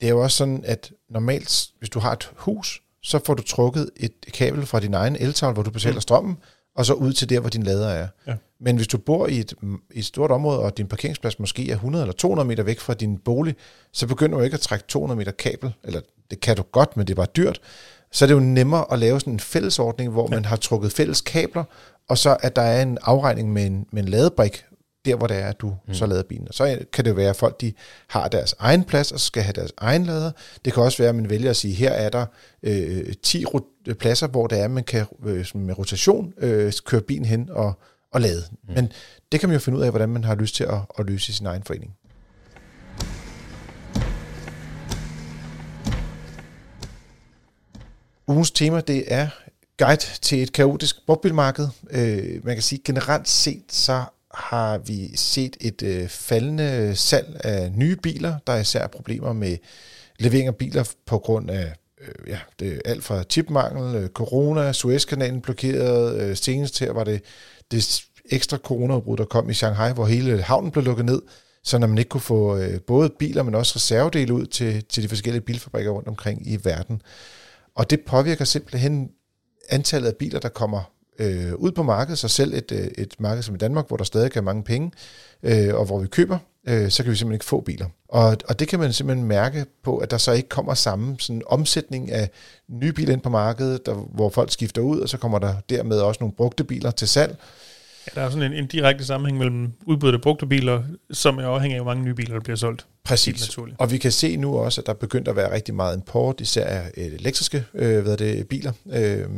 det 0.00 0.06
er 0.06 0.10
jo 0.10 0.22
også 0.22 0.36
sådan, 0.36 0.64
at 0.64 0.92
normalt, 1.10 1.66
hvis 1.78 1.90
du 1.90 1.98
har 1.98 2.12
et 2.12 2.30
hus, 2.36 2.82
så 3.02 3.20
får 3.26 3.34
du 3.34 3.42
trukket 3.42 3.90
et 3.96 4.12
kabel 4.32 4.66
fra 4.66 4.80
din 4.80 4.94
egen 4.94 5.16
eltavle, 5.16 5.54
hvor 5.54 5.62
du 5.62 5.70
betaler 5.70 5.94
mm. 5.94 6.00
strømmen, 6.00 6.36
og 6.76 6.86
så 6.86 6.92
ud 6.92 7.12
til 7.12 7.28
der, 7.28 7.40
hvor 7.40 7.50
din 7.50 7.62
lader 7.62 7.88
er. 7.88 8.08
Ja. 8.26 8.34
Men 8.60 8.76
hvis 8.76 8.88
du 8.88 8.98
bor 8.98 9.26
i 9.26 9.38
et, 9.38 9.54
et 9.90 10.04
stort 10.04 10.30
område, 10.30 10.60
og 10.60 10.78
din 10.78 10.86
parkeringsplads 10.86 11.38
måske 11.38 11.70
er 11.70 11.74
100 11.74 12.02
eller 12.02 12.12
200 12.12 12.48
meter 12.48 12.62
væk 12.62 12.80
fra 12.80 12.94
din 12.94 13.18
bolig, 13.18 13.54
så 13.92 14.06
begynder 14.06 14.38
du 14.38 14.44
ikke 14.44 14.54
at 14.54 14.60
trække 14.60 14.84
200 14.88 15.18
meter 15.18 15.32
kabel, 15.32 15.74
eller 15.84 16.00
det 16.30 16.40
kan 16.40 16.56
du 16.56 16.62
godt, 16.62 16.96
men 16.96 17.06
det 17.06 17.12
er 17.12 17.16
bare 17.16 17.26
dyrt. 17.36 17.60
Så 18.12 18.24
er 18.24 18.26
det 18.26 18.34
jo 18.34 18.40
nemmere 18.40 18.92
at 18.92 18.98
lave 18.98 19.20
sådan 19.20 19.32
en 19.32 19.40
fællesordning, 19.40 20.10
hvor 20.10 20.28
ja. 20.30 20.34
man 20.34 20.44
har 20.44 20.56
trukket 20.56 20.92
fælles 20.92 21.20
kabler, 21.20 21.64
og 22.08 22.18
så 22.18 22.36
at 22.40 22.56
der 22.56 22.62
er 22.62 22.82
en 22.82 22.98
afregning 23.02 23.52
med 23.52 23.66
en, 23.66 23.86
med 23.92 24.02
en 24.02 24.08
ladebrik, 24.08 24.64
der 25.04 25.16
hvor 25.16 25.26
det 25.26 25.36
er, 25.36 25.46
at 25.46 25.60
du 25.60 25.76
mm. 25.88 25.94
så 25.94 26.06
lader 26.06 26.22
bilen. 26.22 26.48
Og 26.48 26.54
så 26.54 26.78
kan 26.92 27.04
det 27.04 27.16
være, 27.16 27.30
at 27.30 27.36
folk 27.36 27.60
de 27.60 27.72
har 28.06 28.28
deres 28.28 28.54
egen 28.58 28.84
plads, 28.84 29.12
og 29.12 29.20
skal 29.20 29.42
have 29.42 29.52
deres 29.52 29.72
egen 29.76 30.04
lader. 30.04 30.30
Det 30.64 30.72
kan 30.72 30.82
også 30.82 30.98
være, 30.98 31.08
at 31.08 31.14
man 31.14 31.30
vælger 31.30 31.50
at 31.50 31.56
sige, 31.56 31.74
her 31.74 31.90
er 31.90 32.08
der 32.08 32.26
øh, 32.62 33.12
10 33.22 33.44
pladser, 33.98 34.26
hvor 34.26 34.46
det 34.46 34.60
er, 34.60 34.68
man 34.68 34.84
kan 34.84 35.06
øh, 35.26 35.46
med 35.54 35.78
rotation 35.78 36.32
øh, 36.38 36.72
køre 36.84 37.00
bilen 37.00 37.24
hen 37.24 37.48
og, 37.50 37.72
og 38.12 38.20
lade. 38.20 38.42
Mm. 38.50 38.74
Men 38.74 38.92
det 39.32 39.40
kan 39.40 39.48
man 39.48 39.54
jo 39.54 39.60
finde 39.60 39.78
ud 39.78 39.82
af, 39.82 39.90
hvordan 39.90 40.08
man 40.08 40.24
har 40.24 40.34
lyst 40.34 40.54
til 40.54 40.64
at, 40.64 40.78
at 40.98 41.06
løse 41.06 41.30
i 41.30 41.32
sin 41.32 41.46
egen 41.46 41.62
forening. 41.62 41.94
Ugens 48.26 48.50
tema, 48.50 48.80
det 48.80 49.04
er 49.06 49.28
guide 49.78 50.00
til 50.22 50.42
et 50.42 50.52
kaotisk 50.52 51.06
brugtbilmarked. 51.06 51.68
Øh, 51.90 52.44
man 52.44 52.54
kan 52.56 52.62
sige, 52.62 52.80
generelt 52.84 53.28
set, 53.28 53.64
så 53.68 54.04
har 54.34 54.78
vi 54.78 55.16
set 55.16 55.56
et 55.60 55.82
øh, 55.82 56.08
faldende 56.08 56.96
salg 56.96 57.40
af 57.44 57.72
nye 57.72 57.96
biler. 57.96 58.38
Der 58.46 58.52
er 58.52 58.60
især 58.60 58.86
problemer 58.86 59.32
med 59.32 59.56
levering 60.18 60.48
af 60.48 60.56
biler 60.56 60.92
på 61.06 61.18
grund 61.18 61.50
af 61.50 61.74
øh, 62.00 62.28
ja, 62.28 62.38
det 62.60 62.82
alt 62.84 63.04
fra 63.04 63.22
chipmangel, 63.22 64.02
øh, 64.02 64.08
corona, 64.08 64.72
Suezkanalen 64.72 65.40
blokeret, 65.40 66.20
øh, 66.20 66.36
senest 66.36 66.78
her 66.78 66.92
var 66.92 67.04
det 67.04 67.22
det 67.70 68.02
ekstra 68.30 68.56
coronaudbrud, 68.56 69.16
der 69.16 69.24
kom 69.24 69.50
i 69.50 69.54
Shanghai, 69.54 69.92
hvor 69.92 70.06
hele 70.06 70.42
havnen 70.42 70.70
blev 70.70 70.84
lukket 70.84 71.04
ned, 71.04 71.22
så 71.64 71.78
når 71.78 71.86
man 71.86 71.98
ikke 71.98 72.08
kunne 72.08 72.20
få 72.20 72.56
øh, 72.56 72.80
både 72.80 73.10
biler, 73.18 73.42
men 73.42 73.54
også 73.54 73.72
reservedele 73.76 74.34
ud 74.34 74.46
til, 74.46 74.84
til 74.84 75.02
de 75.02 75.08
forskellige 75.08 75.42
bilfabrikker 75.42 75.90
rundt 75.90 76.08
omkring 76.08 76.48
i 76.48 76.58
verden. 76.64 77.02
Og 77.74 77.90
det 77.90 78.00
påvirker 78.00 78.44
simpelthen 78.44 79.10
antallet 79.68 80.08
af 80.08 80.16
biler, 80.16 80.40
der 80.40 80.48
kommer 80.48 80.91
øh, 81.18 81.54
ud 81.54 81.72
på 81.72 81.82
markedet, 81.82 82.18
så 82.18 82.28
selv 82.28 82.54
et, 82.54 82.72
øh, 82.72 82.86
et 82.98 83.14
marked 83.18 83.42
som 83.42 83.54
i 83.54 83.58
Danmark, 83.58 83.88
hvor 83.88 83.96
der 83.96 84.04
stadig 84.04 84.36
er 84.36 84.40
mange 84.40 84.62
penge, 84.62 84.92
øh, 85.42 85.74
og 85.74 85.84
hvor 85.84 85.98
vi 85.98 86.06
køber, 86.06 86.38
øh, 86.68 86.90
så 86.90 87.02
kan 87.02 87.12
vi 87.12 87.16
simpelthen 87.16 87.34
ikke 87.34 87.44
få 87.44 87.60
biler. 87.60 87.86
Og, 88.08 88.36
og 88.48 88.58
det 88.58 88.68
kan 88.68 88.78
man 88.78 88.92
simpelthen 88.92 89.28
mærke 89.28 89.66
på, 89.84 89.98
at 89.98 90.10
der 90.10 90.18
så 90.18 90.32
ikke 90.32 90.48
kommer 90.48 90.74
samme 90.74 91.16
sådan 91.18 91.42
omsætning 91.46 92.12
af 92.12 92.30
nye 92.68 92.92
biler 92.92 93.12
ind 93.12 93.20
på 93.20 93.28
markedet, 93.28 93.86
der, 93.86 93.94
hvor 93.94 94.28
folk 94.28 94.52
skifter 94.52 94.82
ud, 94.82 95.00
og 95.00 95.08
så 95.08 95.18
kommer 95.18 95.38
der 95.38 95.54
dermed 95.70 96.00
også 96.00 96.18
nogle 96.20 96.34
brugte 96.36 96.64
biler 96.64 96.90
til 96.90 97.08
salg. 97.08 97.36
Ja, 98.06 98.20
der 98.20 98.26
er 98.26 98.30
sådan 98.30 98.52
en, 98.52 98.58
en 98.58 98.66
direkte 98.66 99.04
sammenhæng 99.04 99.38
mellem 99.38 99.72
udbuddet 99.86 100.14
af 100.14 100.22
brugte 100.22 100.46
biler, 100.46 100.82
som 101.10 101.38
er 101.38 101.46
afhængig 101.46 101.76
af, 101.76 101.82
hvor 101.82 101.90
mange 101.90 102.04
nye 102.04 102.14
biler, 102.14 102.34
der 102.34 102.40
bliver 102.40 102.56
solgt. 102.56 102.86
Præcis. 103.04 103.58
Og 103.78 103.90
vi 103.90 103.98
kan 103.98 104.12
se 104.12 104.36
nu 104.36 104.58
også, 104.58 104.80
at 104.80 104.86
der 104.86 104.92
er 104.92 104.96
begyndt 104.96 105.28
at 105.28 105.36
være 105.36 105.52
rigtig 105.52 105.74
meget 105.74 105.96
import, 105.96 106.40
især 106.40 106.66
af 106.66 106.90
elektriske 106.96 107.64
øh, 107.74 108.02
hvad 108.02 108.16
det, 108.16 108.48
biler. 108.48 108.72
Øh, 108.92 109.28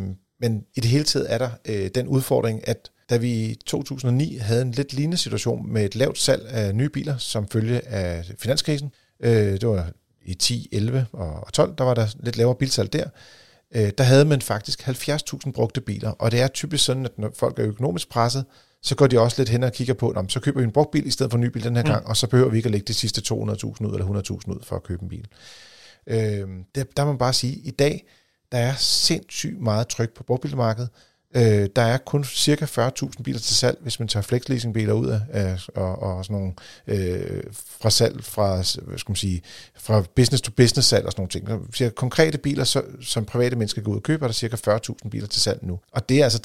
men 0.41 0.65
i 0.75 0.81
det 0.81 0.91
hele 0.91 1.05
taget 1.05 1.33
er 1.33 1.39
der 1.39 1.51
øh, 1.65 1.91
den 1.95 2.09
udfordring, 2.09 2.69
at 2.69 2.91
da 3.11 3.17
vi 3.17 3.33
i 3.33 3.55
2009 3.67 4.37
havde 4.37 4.63
en 4.63 4.71
lidt 4.71 4.93
lignende 4.93 5.17
situation 5.17 5.73
med 5.73 5.85
et 5.85 5.95
lavt 5.95 6.19
salg 6.19 6.47
af 6.49 6.75
nye 6.75 6.89
biler 6.89 7.17
som 7.19 7.49
følge 7.49 7.89
af 7.89 8.25
finanskrisen, 8.39 8.91
øh, 9.21 9.33
det 9.33 9.69
var 9.69 9.91
i 10.25 10.35
10, 10.35 10.69
11 10.73 11.07
og 11.13 11.53
12, 11.53 11.75
der 11.79 11.85
var 11.85 11.95
der 11.95 12.07
lidt 12.21 12.37
lavere 12.37 12.55
bilsalg 12.55 12.93
der, 12.93 13.05
øh, 13.75 13.91
der 13.99 14.05
havde 14.05 14.25
man 14.25 14.43
faktisk 14.43 14.89
70.000 14.89 15.53
brugte 15.53 15.81
biler, 15.81 16.11
og 16.11 16.31
det 16.33 16.41
er 16.41 16.49
typisk 16.49 16.85
sådan, 16.85 17.05
at 17.05 17.19
når 17.19 17.33
folk 17.37 17.59
er 17.59 17.67
økonomisk 17.67 18.09
presset, 18.09 18.45
så 18.83 18.95
går 18.95 19.07
de 19.07 19.21
også 19.21 19.41
lidt 19.41 19.49
hen 19.49 19.63
og 19.63 19.73
kigger 19.73 19.95
på, 19.95 20.25
så 20.29 20.41
køber 20.41 20.61
vi 20.61 20.65
en 20.65 20.73
brugt 20.73 20.91
bil 20.91 21.07
i 21.07 21.11
stedet 21.11 21.33
for 21.33 21.39
en 21.39 21.45
ny 21.45 21.49
bil 21.49 21.65
den 21.65 21.77
her 21.77 21.83
mm. 21.83 21.91
gang, 21.91 22.07
og 22.07 22.17
så 22.17 22.27
behøver 22.27 22.51
vi 22.51 22.57
ikke 22.57 22.67
at 22.67 22.71
lægge 22.71 22.85
de 22.85 22.95
sidste 22.95 23.35
200.000 23.35 23.37
ud 23.37 23.93
eller 23.93 24.23
100.000 24.23 24.53
ud 24.53 24.63
for 24.63 24.77
at 24.77 24.83
købe 24.83 25.03
en 25.03 25.09
bil. 25.09 25.27
Øh, 26.07 26.49
det, 26.75 26.97
der 26.97 27.05
må 27.05 27.11
man 27.11 27.19
bare 27.19 27.33
sige, 27.33 27.53
at 27.53 27.67
i 27.67 27.71
dag, 27.71 28.07
der 28.53 28.59
er 28.59 28.75
sindssygt 28.79 29.61
meget 29.61 29.89
tryk 29.89 30.15
på 30.15 30.23
brugbilmarkedet. 30.23 30.89
Øh, 31.37 31.69
der 31.77 31.83
er 31.83 31.99
kun 31.99 32.25
cirka 32.25 32.65
40.000 32.65 33.23
biler 33.23 33.39
til 33.39 33.57
salg, 33.57 33.79
hvis 33.81 33.99
man 33.99 34.09
tager 34.09 34.23
flexleasingbiler 34.23 34.93
ud 34.93 35.21
af, 35.31 35.59
og, 35.75 36.03
og 36.03 36.25
sådan 36.25 36.37
nogle 36.37 36.55
øh, 36.87 37.43
fra 37.55 37.91
salg 37.91 38.25
fra, 38.25 38.55
hvad 38.57 38.99
skal 38.99 39.11
man 39.11 39.17
sige, 39.17 39.43
fra 39.77 40.05
business 40.17 40.43
to 40.43 40.53
business 40.57 40.89
salg 40.89 41.07
og 41.07 41.13
sådan 41.13 41.21
nogle 41.21 41.59
ting. 41.59 41.75
Så 41.75 41.91
konkrete 41.91 42.39
biler, 42.39 42.65
så, 42.65 42.83
som 43.01 43.25
private 43.25 43.57
mennesker 43.57 43.83
går 43.83 43.93
ud 43.93 43.97
og 43.97 44.03
køber, 44.03 44.25
er 44.25 44.29
der 44.29 44.33
cirka 44.33 44.57
40.000 44.57 45.09
biler 45.09 45.27
til 45.27 45.43
salg 45.43 45.59
nu. 45.63 45.81
Og 45.93 46.09
det 46.09 46.21
er 46.21 46.25
altså 46.25 46.41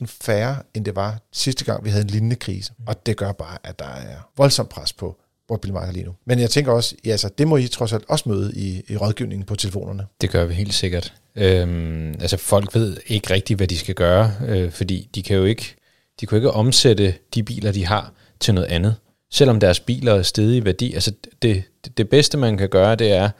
30.000 0.00 0.06
færre, 0.20 0.56
end 0.74 0.84
det 0.84 0.96
var 0.96 1.18
sidste 1.32 1.64
gang, 1.64 1.84
vi 1.84 1.90
havde 1.90 2.02
en 2.02 2.10
lignende 2.10 2.36
krise. 2.36 2.72
Og 2.86 3.06
det 3.06 3.16
gør 3.16 3.32
bare, 3.32 3.58
at 3.64 3.78
der 3.78 3.88
er 3.88 4.30
voldsomt 4.36 4.68
pres 4.68 4.92
på 4.92 5.16
brugtbilmarkedet 5.48 5.94
lige 5.94 6.06
nu. 6.06 6.12
Men 6.24 6.38
jeg 6.38 6.50
tænker 6.50 6.72
også, 6.72 6.94
ja, 7.04 7.10
altså, 7.10 7.30
det 7.38 7.48
må 7.48 7.56
I 7.56 7.66
trods 7.66 7.92
alt 7.92 8.04
også 8.08 8.28
møde 8.28 8.52
i, 8.56 8.82
i 8.88 8.96
rådgivningen 8.96 9.46
på 9.46 9.56
telefonerne. 9.56 10.06
Det 10.20 10.30
gør 10.30 10.44
vi 10.44 10.54
helt 10.54 10.74
sikkert. 10.74 11.12
Øhm, 11.36 12.14
altså 12.20 12.36
folk 12.36 12.74
ved 12.74 12.96
ikke 13.06 13.34
rigtigt, 13.34 13.58
hvad 13.58 13.66
de 13.66 13.78
skal 13.78 13.94
gøre, 13.94 14.32
øh, 14.48 14.70
fordi 14.70 15.08
de 15.14 15.22
kan 15.22 15.36
jo 15.36 15.44
ikke, 15.44 15.76
de 16.20 16.26
kan 16.26 16.36
jo 16.36 16.36
ikke 16.36 16.50
omsætte 16.50 17.14
de 17.34 17.42
biler, 17.42 17.72
de 17.72 17.86
har, 17.86 18.12
til 18.40 18.54
noget 18.54 18.68
andet. 18.68 18.94
Selvom 19.32 19.60
deres 19.60 19.80
biler 19.80 20.14
er 20.14 20.22
stedige 20.22 20.58
i 20.58 20.64
værdi. 20.64 20.94
Altså 20.94 21.12
det, 21.42 21.62
det, 21.84 21.98
det 21.98 22.08
bedste, 22.08 22.38
man 22.38 22.56
kan 22.56 22.68
gøre, 22.68 22.94
det 22.94 23.12
er, 23.12 23.30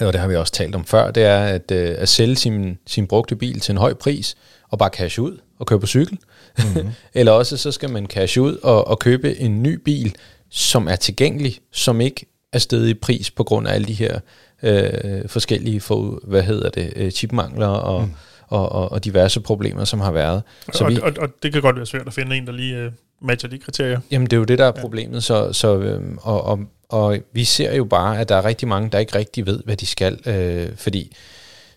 og 0.00 0.12
det 0.12 0.20
har 0.20 0.28
vi 0.28 0.36
også 0.36 0.52
talt 0.52 0.74
om 0.74 0.84
før, 0.84 1.10
det 1.10 1.22
er 1.22 1.38
at, 1.38 1.70
øh, 1.70 1.94
at 1.98 2.08
sælge 2.08 2.36
sin, 2.36 2.78
sin 2.86 3.06
brugte 3.06 3.36
bil 3.36 3.60
til 3.60 3.72
en 3.72 3.78
høj 3.78 3.94
pris, 3.94 4.36
og 4.68 4.78
bare 4.78 4.90
cash 4.90 5.20
ud 5.20 5.38
og 5.58 5.66
køre 5.66 5.80
på 5.80 5.86
cykel. 5.86 6.18
Mm-hmm. 6.58 6.88
Eller 7.14 7.32
også 7.32 7.56
så 7.56 7.72
skal 7.72 7.90
man 7.90 8.06
cash 8.06 8.40
ud 8.40 8.56
og, 8.62 8.88
og 8.88 8.98
købe 8.98 9.38
en 9.38 9.62
ny 9.62 9.74
bil, 9.74 10.14
som 10.50 10.88
er 10.88 10.96
tilgængelig, 10.96 11.58
som 11.72 12.00
ikke 12.00 12.26
er 12.52 12.58
stedet 12.58 12.88
i 12.88 12.94
pris 12.94 13.30
på 13.30 13.44
grund 13.44 13.68
af 13.68 13.74
alle 13.74 13.86
de 13.86 13.92
her 13.92 14.20
øh, 14.62 15.28
forskellige 15.28 15.80
for, 15.80 16.20
hvad 16.24 16.42
hedder 16.42 16.70
det, 16.70 16.92
øh, 16.96 17.10
chipmangler 17.10 17.66
og, 17.66 18.04
mm. 18.04 18.14
og, 18.48 18.72
og, 18.72 18.92
og 18.92 19.04
diverse 19.04 19.40
problemer, 19.40 19.84
som 19.84 20.00
har 20.00 20.12
været. 20.12 20.42
Så 20.72 20.84
og, 20.84 20.90
vi, 20.90 20.98
og, 21.02 21.12
og 21.18 21.28
det 21.42 21.52
kan 21.52 21.62
godt 21.62 21.76
være 21.76 21.86
svært 21.86 22.06
at 22.06 22.12
finde 22.12 22.36
en, 22.36 22.46
der 22.46 22.52
lige 22.52 22.76
øh, 22.76 22.92
matcher 23.22 23.48
de 23.48 23.58
kriterier. 23.58 24.00
Jamen 24.10 24.26
det 24.26 24.32
er 24.32 24.38
jo 24.38 24.44
det, 24.44 24.58
der 24.58 24.64
er 24.64 24.72
problemet, 24.72 25.14
ja. 25.14 25.20
så, 25.20 25.52
så 25.52 25.78
øh, 25.78 26.02
og, 26.18 26.44
og, 26.44 26.60
og 26.88 27.18
vi 27.32 27.44
ser 27.44 27.74
jo 27.74 27.84
bare, 27.84 28.20
at 28.20 28.28
der 28.28 28.36
er 28.36 28.44
rigtig 28.44 28.68
mange, 28.68 28.90
der 28.90 28.98
ikke 28.98 29.14
rigtig 29.14 29.46
ved, 29.46 29.62
hvad 29.64 29.76
de 29.76 29.86
skal, 29.86 30.18
øh, 30.26 30.76
fordi 30.76 31.12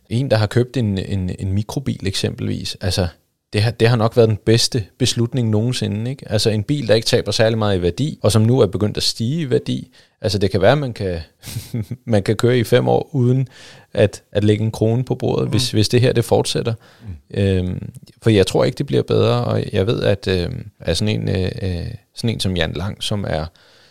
en, 0.09 0.31
der 0.31 0.37
har 0.37 0.47
købt 0.47 0.77
en, 0.77 0.97
en, 0.97 1.35
en 1.39 1.53
mikrobil 1.53 2.07
eksempelvis, 2.07 2.77
altså 2.81 3.07
det 3.53 3.61
har, 3.61 3.71
det 3.71 3.87
har 3.87 3.95
nok 3.95 4.17
været 4.17 4.29
den 4.29 4.37
bedste 4.45 4.83
beslutning 4.97 5.49
nogensinde. 5.49 6.11
Ikke? 6.11 6.31
Altså 6.31 6.49
en 6.49 6.63
bil, 6.63 6.87
der 6.87 6.95
ikke 6.95 7.05
taber 7.05 7.31
særlig 7.31 7.57
meget 7.57 7.77
i 7.77 7.81
værdi, 7.81 8.19
og 8.21 8.31
som 8.31 8.41
nu 8.41 8.59
er 8.59 8.65
begyndt 8.65 8.97
at 8.97 9.03
stige 9.03 9.41
i 9.41 9.49
værdi. 9.49 9.91
Altså 10.21 10.37
det 10.37 10.51
kan 10.51 10.61
være, 10.61 10.71
at 10.71 10.77
man 10.77 10.93
kan, 10.93 11.19
man 12.05 12.23
kan 12.23 12.35
køre 12.35 12.59
i 12.59 12.63
fem 12.63 12.87
år 12.87 13.09
uden 13.11 13.47
at, 13.93 14.23
at 14.31 14.43
lægge 14.43 14.63
en 14.63 14.71
krone 14.71 15.03
på 15.03 15.15
bordet, 15.15 15.45
mm. 15.45 15.51
hvis, 15.51 15.71
hvis 15.71 15.89
det 15.89 16.01
her 16.01 16.13
det 16.13 16.25
fortsætter. 16.25 16.73
Mm. 17.01 17.41
Øhm, 17.41 17.89
for 18.21 18.29
jeg 18.29 18.47
tror 18.47 18.63
ikke, 18.63 18.77
det 18.77 18.85
bliver 18.85 19.03
bedre, 19.03 19.43
og 19.43 19.63
jeg 19.73 19.87
ved, 19.87 20.03
at, 20.03 20.27
øh, 20.27 20.49
at 20.79 20.97
sådan, 20.97 21.21
en, 21.21 21.29
øh, 21.29 21.51
øh, 21.61 21.87
sådan 22.15 22.29
en 22.29 22.39
som 22.39 22.57
Jan 22.57 22.73
Lang, 22.73 23.03
som 23.03 23.25
er 23.27 23.45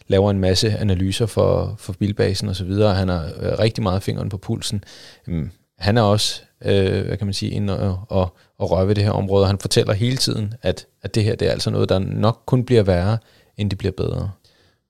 laver 0.07 0.31
en 0.31 0.38
masse 0.38 0.79
analyser 0.79 1.26
for, 1.26 1.75
for 1.79 1.93
bilbasen 1.93 2.49
og 2.49 2.57
så 2.57 2.64
videre, 2.64 2.95
han 2.95 3.09
har 3.09 3.25
øh, 3.40 3.59
rigtig 3.59 3.83
meget 3.83 4.02
fingeren 4.02 4.29
på 4.29 4.37
pulsen. 4.37 4.85
Øh, 5.29 5.47
han 5.81 5.97
er 5.97 6.03
også, 6.03 6.43
øh, 6.65 7.07
hvad 7.07 7.17
kan 7.17 7.27
man 7.27 7.35
sige, 7.35 7.53
inde 7.53 7.81
og, 7.81 8.05
og, 8.09 8.37
og 8.59 8.71
røre 8.71 8.89
ved 8.89 8.95
det 8.95 9.05
her 9.05 9.11
område. 9.11 9.47
Han 9.47 9.59
fortæller 9.59 9.93
hele 9.93 10.17
tiden, 10.17 10.55
at, 10.63 10.87
at 11.03 11.15
det 11.15 11.25
her 11.25 11.35
det 11.35 11.49
er 11.49 11.53
altså 11.53 11.71
noget, 11.71 11.89
der 11.89 11.99
nok 11.99 12.43
kun 12.47 12.65
bliver 12.65 12.83
værre, 12.83 13.19
end 13.57 13.71
det 13.71 13.79
bliver 13.79 13.93
bedre. 13.97 14.31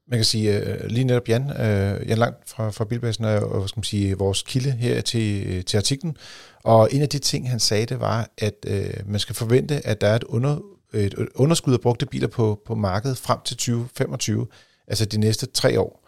Man 0.09 0.19
kan 0.19 0.25
sige, 0.25 0.61
uh, 0.61 0.87
lige 0.87 1.05
netop 1.05 1.29
Jan, 1.29 1.43
uh, 1.43 2.09
Jan 2.09 2.19
Langt 2.19 2.49
fra, 2.49 2.71
fra 2.71 2.85
Bilbasen 2.85 3.25
er 3.25 3.59
hvad 3.59 3.69
skal 3.69 3.79
man 3.79 3.85
sige, 3.85 4.19
vores 4.19 4.43
kilde 4.43 4.71
her 4.71 5.01
til, 5.01 5.47
øh, 5.47 5.65
til 5.65 5.77
artiklen. 5.77 6.17
Og 6.65 6.89
en 6.93 7.03
af 7.03 7.09
de 7.09 7.19
ting, 7.19 7.51
han 7.51 7.61
sagde, 7.61 7.87
det 7.87 8.01
var, 8.01 8.31
at 8.39 8.55
uh, 8.67 9.11
man 9.11 9.21
skal 9.21 9.35
forvente, 9.35 9.87
at 9.87 10.01
der 10.01 10.07
er 10.07 10.17
et, 10.17 10.25
under, 10.25 10.59
et 10.95 11.15
underskud 11.35 11.75
af 11.75 11.81
brugte 11.81 12.07
biler 12.07 12.29
på, 12.29 12.61
på 12.67 12.75
markedet 12.75 13.19
frem 13.19 13.39
til 13.45 13.57
2025, 13.57 14.47
altså 14.87 15.05
de 15.05 15.19
næste 15.19 15.47
tre 15.47 15.81
år. 15.81 16.07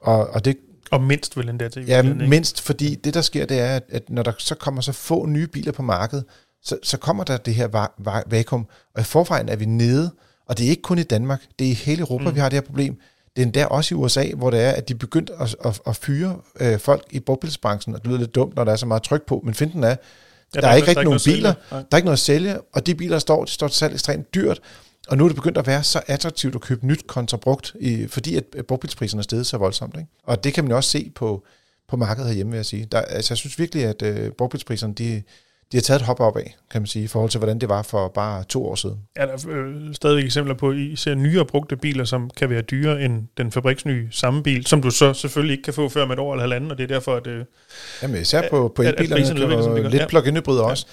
Og, 0.00 0.28
og 0.28 0.44
det 0.44 0.56
og 0.90 1.02
mindst 1.02 1.36
vil 1.36 1.48
endda 1.48 1.68
til. 1.68 1.86
Ja, 1.86 2.02
mindst, 2.02 2.60
fordi 2.60 2.94
det 2.94 3.14
der 3.14 3.20
sker, 3.20 3.46
det 3.46 3.60
er, 3.60 3.80
at, 3.88 4.10
når 4.10 4.22
der 4.22 4.32
så 4.38 4.54
kommer 4.54 4.80
så 4.80 4.92
få 4.92 5.26
nye 5.26 5.46
biler 5.46 5.72
på 5.72 5.82
markedet, 5.82 6.24
så, 6.62 6.78
så 6.82 6.96
kommer 6.96 7.24
der 7.24 7.36
det 7.36 7.54
her 7.54 7.68
va- 7.68 8.08
va- 8.08 8.22
vakuum, 8.26 8.66
og 8.94 9.00
i 9.00 9.04
forvejen 9.04 9.48
er 9.48 9.56
vi 9.56 9.64
nede, 9.64 10.10
og 10.48 10.58
det 10.58 10.66
er 10.66 10.70
ikke 10.70 10.82
kun 10.82 10.98
i 10.98 11.02
Danmark, 11.02 11.42
det 11.58 11.66
er 11.66 11.70
i 11.70 11.74
hele 11.74 12.00
Europa, 12.00 12.28
mm. 12.28 12.34
vi 12.34 12.40
har 12.40 12.48
det 12.48 12.56
her 12.56 12.66
problem. 12.66 13.00
Det 13.36 13.42
er 13.42 13.46
endda 13.46 13.66
også 13.66 13.94
i 13.94 13.98
USA, 13.98 14.24
hvor 14.36 14.50
det 14.50 14.60
er, 14.60 14.70
at 14.70 14.88
de 14.88 14.94
begyndt 14.94 15.30
at, 15.40 15.56
at, 15.64 15.80
at 15.86 15.96
fyre 15.96 16.36
øh, 16.60 16.78
folk 16.78 17.04
i 17.10 17.20
brugtbilsbranchen, 17.20 17.94
og 17.94 18.00
det 18.00 18.08
lyder 18.08 18.18
lidt 18.18 18.34
dumt, 18.34 18.56
når 18.56 18.64
der 18.64 18.72
er 18.72 18.76
så 18.76 18.86
meget 18.86 19.02
tryk 19.02 19.26
på, 19.26 19.42
men 19.44 19.54
finden 19.54 19.84
er, 19.84 19.88
ja, 19.88 19.94
der, 20.54 20.60
der 20.60 20.68
er 20.68 20.74
ikke 20.74 20.88
rigtig 20.88 21.04
nogen 21.04 21.20
biler, 21.24 21.54
der 21.70 21.84
er 21.90 21.96
ikke 21.96 22.06
noget 22.06 22.16
at 22.16 22.18
sælge, 22.18 22.60
og 22.72 22.86
de 22.86 22.94
biler, 22.94 23.14
der 23.14 23.18
står, 23.18 23.44
de 23.44 23.50
står 23.50 23.68
til 23.68 23.76
salg 23.78 23.92
ekstremt 23.92 24.34
dyrt, 24.34 24.60
og 25.08 25.16
nu 25.16 25.24
er 25.24 25.28
det 25.28 25.36
begyndt 25.36 25.58
at 25.58 25.66
være 25.66 25.82
så 25.82 26.00
attraktivt 26.06 26.54
at 26.54 26.60
købe 26.60 26.86
nyt 26.86 27.06
kontra 27.06 27.36
brugt, 27.36 27.76
i, 27.80 28.06
fordi 28.06 28.36
at 28.36 28.44
brugtbilspriserne 28.68 29.20
er 29.20 29.22
steget 29.22 29.46
så 29.46 29.58
voldsomt. 29.58 29.96
Ikke? 29.96 30.08
Og 30.24 30.44
det 30.44 30.54
kan 30.54 30.64
man 30.64 30.72
også 30.72 30.90
se 30.90 31.12
på, 31.14 31.44
på 31.88 31.96
markedet 31.96 32.28
herhjemme, 32.28 32.52
vil 32.52 32.58
jeg 32.58 32.66
sige. 32.66 32.84
Der, 32.92 33.00
altså, 33.00 33.32
jeg 33.32 33.38
synes 33.38 33.58
virkelig, 33.58 33.84
at 33.84 34.02
øh, 34.02 34.30
brugtbilspriserne, 34.30 34.94
de, 34.94 35.22
de 35.72 35.76
har 35.76 35.82
taget 35.82 36.00
et 36.00 36.06
hop 36.06 36.20
op 36.20 36.36
af, 36.36 36.56
kan 36.70 36.82
man 36.82 36.86
sige, 36.86 37.04
i 37.04 37.06
forhold 37.06 37.30
til, 37.30 37.38
hvordan 37.38 37.58
det 37.58 37.68
var 37.68 37.82
for 37.82 38.08
bare 38.08 38.44
to 38.44 38.66
år 38.66 38.74
siden. 38.74 38.98
Er 39.16 39.26
der 39.26 39.48
øh, 39.48 39.94
stadig 39.94 40.24
eksempler 40.24 40.54
på, 40.54 40.70
at 40.70 40.76
I 40.76 40.96
ser 40.96 41.14
nyere 41.14 41.44
brugte 41.44 41.76
biler, 41.76 42.04
som 42.04 42.30
kan 42.36 42.50
være 42.50 42.62
dyrere 42.62 43.02
end 43.02 43.22
den 43.36 43.52
fabriksnye 43.52 44.08
samme 44.10 44.42
bil, 44.42 44.66
som 44.66 44.82
du 44.82 44.90
så 44.90 45.14
selvfølgelig 45.14 45.52
ikke 45.52 45.62
kan 45.62 45.74
få 45.74 45.88
før 45.88 46.06
med 46.06 46.12
et 46.12 46.18
år 46.18 46.32
eller 46.32 46.42
halvanden, 46.42 46.70
og 46.70 46.78
det 46.78 46.84
er 46.84 46.88
derfor, 46.88 47.16
at... 47.16 47.26
Øh, 47.26 47.44
Jamen 48.02 48.20
især 48.20 48.48
på, 48.50 48.72
på 48.76 48.82
elbilerne, 48.82 49.88
lidt 49.88 50.08
plug-in 50.08 50.36
hybrid 50.36 50.58
ja. 50.58 50.64
også. 50.64 50.86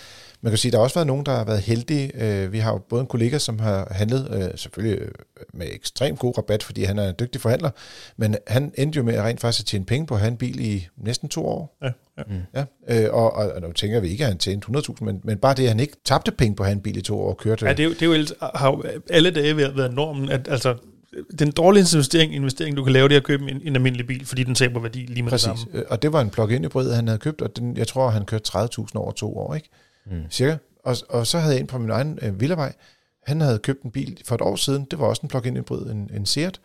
Man 0.44 0.52
kan 0.52 0.58
sige, 0.58 0.70
at 0.70 0.74
der 0.74 0.80
har 0.80 0.84
også 0.84 0.96
været 0.96 1.08
nogen, 1.08 1.26
der 1.26 1.32
har 1.32 1.44
været 1.44 1.62
heldige. 1.62 2.12
Øh, 2.16 2.52
vi 2.52 2.60
har 2.60 2.72
jo 2.72 2.78
både 2.78 3.02
en 3.02 3.08
kollega, 3.08 3.38
som 3.38 3.60
har 3.60 3.88
handlet 3.92 4.28
øh, 4.32 4.58
selvfølgelig 4.58 5.02
øh, 5.02 5.10
med 5.54 5.68
ekstremt 5.72 6.20
god 6.20 6.38
rabat, 6.38 6.64
fordi 6.64 6.84
han 6.84 7.00
er 7.00 7.10
en 7.10 7.16
dygtig 7.20 7.42
forhandler, 7.42 7.70
men 8.18 8.36
han 8.48 8.74
endte 8.78 8.98
jo 8.98 9.04
med 9.04 9.14
at 9.14 9.24
rent 9.24 9.42
faktisk 9.42 9.64
at 9.64 9.66
tjene 9.66 9.86
penge 9.86 10.08
på 10.08 10.14
at 10.14 10.20
have 10.20 10.32
en 10.32 10.38
bil 10.38 10.60
i 10.60 10.88
næsten 10.98 11.30
to 11.30 11.46
år. 11.46 11.78
Ja, 11.82 11.90
ja. 12.18 12.24
Mm. 12.28 12.66
ja 12.90 13.10
og, 13.10 13.34
og, 13.34 13.52
og 13.52 13.62
nu 13.62 13.72
tænker 13.72 14.00
vi 14.00 14.08
ikke, 14.08 14.24
at 14.24 14.28
han 14.28 14.38
tjente 14.38 14.68
100.000, 14.78 14.96
men, 15.02 15.22
men 15.24 15.38
bare 15.38 15.54
det, 15.54 15.64
at 15.64 15.70
han 15.70 15.80
ikke 15.80 15.96
tabte 16.06 16.32
penge 16.32 16.56
på 16.56 16.64
at 16.64 16.68
have 16.68 16.76
en 16.76 16.82
bil 16.82 16.98
i 16.98 17.02
to 17.02 17.20
år 17.20 17.30
og 17.30 17.38
kørte... 17.38 17.66
Ja, 17.66 17.74
det 17.74 17.80
er 17.80 17.88
jo, 17.88 17.94
det 17.94 18.02
er 18.02 18.06
jo 18.06 18.50
har 18.56 18.68
jo 18.68 18.84
alle 19.10 19.32
dage 19.32 19.58
været 19.58 19.94
normen, 19.94 20.30
at 20.30 20.48
altså 20.48 20.76
den 21.40 21.52
dårligste 21.52 21.96
investering, 21.96 22.36
investering, 22.36 22.78
du 22.78 22.84
kan 22.84 22.94
lave, 22.94 23.08
det 23.08 23.16
er 23.16 23.20
at 23.20 23.26
købe 23.26 23.52
en, 23.52 23.62
en 23.64 23.76
almindelig 23.76 24.08
bil, 24.08 24.26
fordi 24.26 24.44
den 24.44 24.56
taber 24.56 24.80
værdi 24.80 25.00
lige 25.00 25.24
med 25.24 25.32
Præcis. 25.32 25.50
det 25.50 25.60
samme. 25.60 25.90
Og 25.90 26.02
det 26.02 26.14
var 26.14 26.22
en 26.22 26.30
plug-in 26.30 26.64
hybrid, 26.64 26.94
han 26.94 27.08
havde 27.08 27.20
købt, 27.20 27.42
og 27.42 27.56
den, 27.58 27.78
jeg 27.78 27.88
tror, 27.88 28.10
han 28.10 28.26
kørte 28.26 28.58
30.000 28.58 28.88
over 28.96 29.12
to 29.12 29.38
år, 29.38 29.56
ikke? 29.56 29.70
Mm. 30.06 30.24
Cirka. 30.30 30.58
Og, 30.84 30.96
og 31.10 31.28
så 31.28 31.40
havde 31.40 31.54
jeg 31.54 31.62
en 31.62 31.68
på 31.68 31.78
min 31.78 31.90
egen 31.90 32.20
øh, 32.22 32.40
villavej, 32.40 32.74
han 33.24 33.42
havde 33.42 33.60
købt 33.60 33.84
en 33.84 33.92
bil 33.92 34.22
for 34.26 34.36
et 34.36 34.42
år 34.42 34.56
siden, 34.56 34.88
det 34.92 35.00
var 35.00 35.06
også 35.06 35.20
en 35.24 35.30
plug-in 35.30 35.58
hybrid, 35.58 35.92
en, 35.92 36.10
en 36.14 36.26
Seat, 36.26 36.62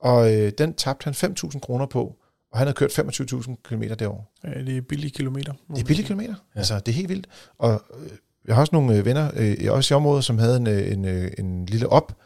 og 0.00 0.34
øh, 0.34 0.52
den 0.58 0.74
tabte 0.74 1.04
han 1.04 1.34
5.000 1.44 1.58
kroner 1.58 1.86
på, 1.86 2.16
og 2.52 2.58
han 2.58 2.66
havde 2.66 2.76
kørt 2.76 2.98
25.000 2.98 3.54
km 3.62 3.82
det 3.82 4.06
år. 4.06 4.32
Ja, 4.44 4.60
det 4.64 4.76
er 4.76 4.80
billige 4.80 5.10
kilometer. 5.10 5.52
Det 5.74 5.80
er 5.80 5.84
billige 5.84 6.06
kilometer. 6.06 6.34
Ja. 6.54 6.58
Altså, 6.58 6.78
det 6.78 6.88
er 6.88 6.96
helt 6.96 7.08
vildt. 7.08 7.26
Og 7.58 7.82
øh, 8.00 8.10
jeg 8.46 8.54
har 8.54 8.60
også 8.60 8.76
nogle 8.76 8.96
øh, 8.96 9.04
venner, 9.04 9.30
øh, 9.36 9.56
også 9.70 9.94
i 9.94 9.96
området, 9.96 10.24
som 10.24 10.38
havde 10.38 10.56
en, 10.56 10.66
øh, 10.66 10.92
en, 10.92 11.04
øh, 11.04 11.30
en 11.38 11.66
lille 11.66 11.88
op, 11.88 12.16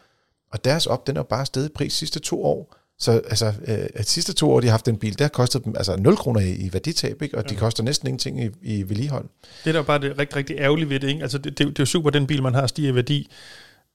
og 0.53 0.65
deres 0.65 0.87
op, 0.87 1.07
den 1.07 1.17
er 1.17 1.23
bare 1.23 1.47
steget 1.47 1.73
pris 1.73 1.93
sidste 1.93 2.21
to 2.21 2.45
år. 2.45 2.77
Så 3.01 3.13
altså, 3.13 3.47
øh, 3.47 3.79
at 3.95 4.09
sidste 4.09 4.33
to 4.33 4.51
år, 4.51 4.61
de 4.61 4.67
har 4.67 4.73
haft 4.73 4.87
den 4.87 4.97
bil, 4.97 5.19
der 5.19 5.29
kostede 5.29 5.65
dem 5.65 5.75
altså 5.77 5.97
0 5.97 6.17
kroner 6.17 6.41
i, 6.41 6.53
i 6.53 6.73
værditab, 6.73 7.23
ikke? 7.23 7.39
og 7.39 7.45
ja. 7.49 7.55
de 7.55 7.59
koster 7.59 7.83
næsten 7.83 8.09
ingenting 8.09 8.45
i, 8.45 8.49
i 8.63 8.83
vedligehold. 8.89 9.29
Det 9.65 9.71
er 9.71 9.73
da 9.73 9.83
bare 9.83 9.99
det 9.99 10.19
rigtig, 10.19 10.37
rigtig 10.37 10.57
ærgerlige 10.59 10.89
ved 10.89 11.01
det. 11.01 11.09
Ikke? 11.09 11.23
Altså, 11.23 11.39
det, 11.39 11.59
det, 11.59 11.67
det 11.67 11.79
er 11.79 11.83
jo 11.83 11.87
super, 11.87 12.11
den 12.11 12.27
bil, 12.27 12.43
man 12.43 12.55
har, 12.55 12.67
stiger 12.67 12.93
i 12.93 12.95
værdi. 12.95 13.31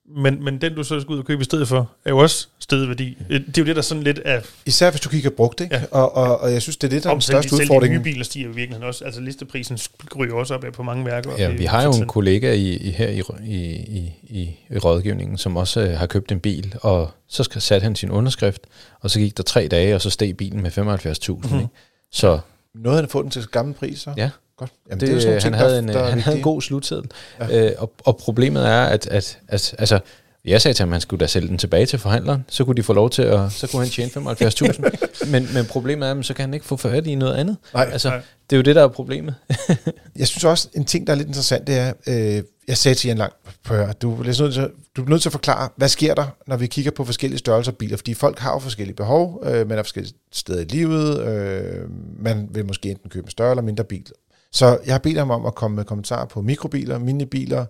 Men, 0.08 0.44
men 0.44 0.62
den, 0.62 0.76
du 0.76 0.84
så 0.84 1.00
skal 1.00 1.14
ud 1.14 1.20
og 1.20 1.26
købe 1.26 1.42
i 1.42 1.44
stedet 1.44 1.68
for, 1.68 1.92
er 2.06 2.10
jo 2.10 2.18
også 2.18 2.48
stedet 2.60 2.88
værdi. 2.88 3.18
Det 3.30 3.58
er 3.58 3.62
jo 3.62 3.66
det, 3.66 3.76
der 3.76 3.82
sådan 3.82 4.04
lidt 4.04 4.20
er... 4.26 4.42
Især 4.66 4.92
hvis 4.92 5.02
du 5.02 5.10
kigger 5.10 5.30
brugt, 5.30 5.62
ikke? 5.62 5.76
Ja. 5.76 5.84
Og, 5.92 6.16
og, 6.16 6.40
og 6.40 6.54
jeg 6.54 6.62
synes, 6.62 6.78
det 6.78 6.88
er 6.88 6.92
det, 6.92 7.04
der 7.04 7.10
er 7.10 7.14
den 7.14 7.22
største 7.22 7.54
udfordring. 7.56 7.94
Selv 7.94 8.04
de 8.04 8.10
nye 8.10 8.14
biler 8.14 8.24
stiger 8.24 8.46
i 8.46 8.48
virkeligheden 8.48 8.84
også. 8.84 9.06
Altså 9.06 9.22
listeprisen 9.22 9.78
ryger 10.18 10.36
også 10.36 10.54
op 10.54 10.64
af 10.64 10.74
på 10.74 10.84
mange 10.84 11.06
værker. 11.06 11.32
Ja, 11.38 11.50
vi 11.50 11.66
har 11.66 11.84
jo 11.84 11.92
en 11.92 12.08
kollega 12.08 12.54
i, 12.54 12.76
i, 12.76 12.92
her 12.92 13.08
i, 13.08 13.22
i, 13.44 14.14
i, 14.24 14.60
i 14.70 14.78
rådgivningen, 14.78 15.38
som 15.38 15.58
også 15.58 15.82
øh, 15.82 15.98
har 15.98 16.06
købt 16.06 16.32
en 16.32 16.40
bil, 16.40 16.76
og 16.82 17.12
så 17.28 17.44
skal, 17.44 17.62
satte 17.62 17.84
han 17.84 17.96
sin 17.96 18.12
underskrift, 18.12 18.62
og 19.00 19.10
så 19.10 19.20
gik 19.20 19.38
der 19.38 19.44
tre 19.44 19.68
dage, 19.68 19.96
og 19.96 20.02
så 20.02 20.10
steg 20.10 20.38
bilen 20.38 20.62
med 20.62 20.72
75.000. 20.72 21.54
Mm-hmm. 21.54 21.68
Så 22.12 22.40
Noget 22.76 22.96
han 22.98 23.06
at 23.06 23.12
få 23.12 23.22
den 23.22 23.32
til 23.32 23.46
gammel 23.46 23.74
pris, 23.76 24.00
så? 24.00 24.14
Ja. 24.18 24.30
Godt. 24.58 24.72
Jamen, 24.90 25.00
det, 25.00 25.08
det 25.08 25.16
er 25.16 25.20
sådan 25.20 25.34
han, 25.34 25.42
ting, 25.42 25.56
havde 25.56 25.80
en, 25.80 25.88
der 25.88 26.06
han 26.06 26.20
havde 26.20 26.38
en 26.38 26.44
god 26.44 26.62
slutseddel. 26.62 27.12
Ja. 27.40 27.66
Øh, 27.66 27.72
og, 27.78 27.94
og 28.06 28.18
problemet 28.18 28.68
er, 28.68 28.82
at, 28.82 29.08
at, 29.08 29.40
at 29.48 29.76
altså, 29.78 30.00
jeg 30.46 30.62
sagde 30.62 30.76
til 30.76 30.84
ham, 30.84 30.90
at 30.90 30.94
han 30.94 31.02
skulle 31.02 31.20
da 31.20 31.28
sælge 31.28 31.48
den 31.48 31.58
tilbage 31.58 31.86
til 31.86 32.00
forhandleren, 32.00 32.46
så 32.50 32.66
kunne 32.66 32.76
de 32.76 32.84
få 32.84 32.94
lov 32.94 33.10
til 33.10 33.22
at, 33.22 33.52
så 33.52 33.68
kunne 33.68 33.82
han 33.82 33.90
tjene 33.90 34.12
75.000. 34.12 35.28
men, 35.32 35.50
men 35.54 35.66
problemet 35.66 36.10
er, 36.10 36.20
at 36.20 36.26
så 36.26 36.34
kan 36.34 36.46
han 36.46 36.54
ikke 36.54 36.66
få 36.66 36.78
fat 36.78 37.08
i 37.08 37.16
noget 37.16 37.34
andet. 37.34 37.58
Nej, 37.74 37.90
altså, 37.92 38.10
nej. 38.10 38.22
Det 38.50 38.56
er 38.56 38.58
jo 38.58 38.64
det, 38.64 38.76
der 38.76 38.84
er 38.84 38.88
problemet. 38.88 39.36
jeg 40.16 40.28
synes 40.28 40.44
også, 40.44 40.70
en 40.74 40.86
ting, 40.86 41.08
der 41.08 41.14
er 41.14 41.18
lidt 41.18 41.28
interessant, 41.28 41.68
det 41.68 41.78
er, 41.78 41.94
øh, 42.08 42.44
jeg 42.68 42.78
sagde 42.78 42.96
til 42.96 43.08
Jan 43.08 43.18
Lang, 43.18 43.34
prøv 43.64 43.88
du, 44.02 44.12
er 44.12 44.24
nødt 44.24 44.54
til, 44.54 44.70
du 44.98 45.04
er 45.04 45.10
nødt 45.10 45.22
til 45.22 45.30
at 45.30 45.34
forklare, 45.34 45.70
hvad 45.76 45.90
sker 45.90 46.16
der, 46.16 46.26
når 46.48 46.58
vi 46.58 46.68
kigger 46.68 46.92
på 46.92 47.06
forskellige 47.06 47.40
størrelser 47.40 47.72
biler, 47.72 47.98
fordi 47.98 48.14
folk 48.14 48.40
har 48.40 48.54
jo 48.54 48.60
forskellige 48.60 48.96
behov, 48.96 49.44
øh, 49.46 49.70
man 49.70 49.78
er 49.78 49.84
forskellige 49.84 50.14
steder 50.32 50.62
i 50.62 50.64
livet, 50.64 51.28
øh, 51.28 51.90
man 52.20 52.48
vil 52.52 52.66
måske 52.66 52.90
enten 52.90 53.10
købe 53.10 53.26
en 53.26 53.32
større 53.32 53.52
eller 53.52 53.64
mindre 53.64 53.84
bil. 53.84 54.06
Så 54.52 54.80
jeg 54.86 54.94
har 54.94 55.00
bedt 55.00 55.18
ham 55.18 55.32
om 55.32 55.46
at 55.46 55.56
komme 55.56 55.76
med 55.76 55.86
kommentarer 55.86 56.26
på 56.26 56.42
mikrobiler, 56.42 56.98
minibiler, 56.98 57.66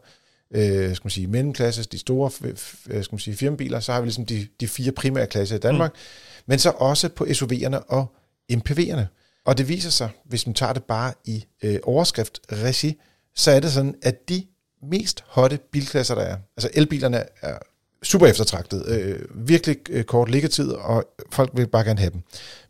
øh, 0.51 0.95
skal 0.95 1.05
man 1.05 1.11
sige, 1.11 1.27
mellemklasse, 1.27 1.83
de 1.83 1.97
store 1.97 2.31
øh, 2.43 2.57
skal 3.03 3.13
man 3.13 3.19
sige, 3.19 3.37
firmabiler, 3.37 3.79
så 3.79 3.93
har 3.93 4.01
vi 4.01 4.05
ligesom 4.05 4.25
de, 4.25 4.47
de 4.59 4.67
fire 4.67 4.91
primære 4.91 5.27
klasser 5.27 5.55
i 5.55 5.59
Danmark, 5.59 5.91
mm. 5.91 6.43
men 6.45 6.59
så 6.59 6.69
også 6.69 7.09
på 7.09 7.23
SUV'erne 7.23 7.77
og 7.87 8.15
MPV'erne. 8.53 9.05
Og 9.45 9.57
det 9.57 9.67
viser 9.67 9.89
sig, 9.89 10.09
hvis 10.25 10.47
man 10.47 10.53
tager 10.53 10.73
det 10.73 10.83
bare 10.83 11.13
i 11.25 11.45
øh, 11.63 11.79
overskrift 11.83 12.39
regi, 12.51 13.01
så 13.35 13.51
er 13.51 13.59
det 13.59 13.71
sådan, 13.71 13.95
at 14.01 14.29
de 14.29 14.45
mest 14.81 15.23
hotte 15.27 15.59
bilklasser, 15.71 16.15
der 16.15 16.21
er, 16.21 16.37
altså 16.57 16.69
elbilerne 16.73 17.23
er 17.41 17.57
super 18.03 18.27
eftertragtet, 18.27 18.85
øh, 18.87 19.19
virkelig 19.47 19.77
øh, 19.89 20.03
kort 20.03 20.29
liggetid, 20.29 20.71
og 20.71 21.05
folk 21.31 21.51
vil 21.53 21.67
bare 21.67 21.83
gerne 21.83 21.99
have 21.99 22.11
dem. 22.11 22.21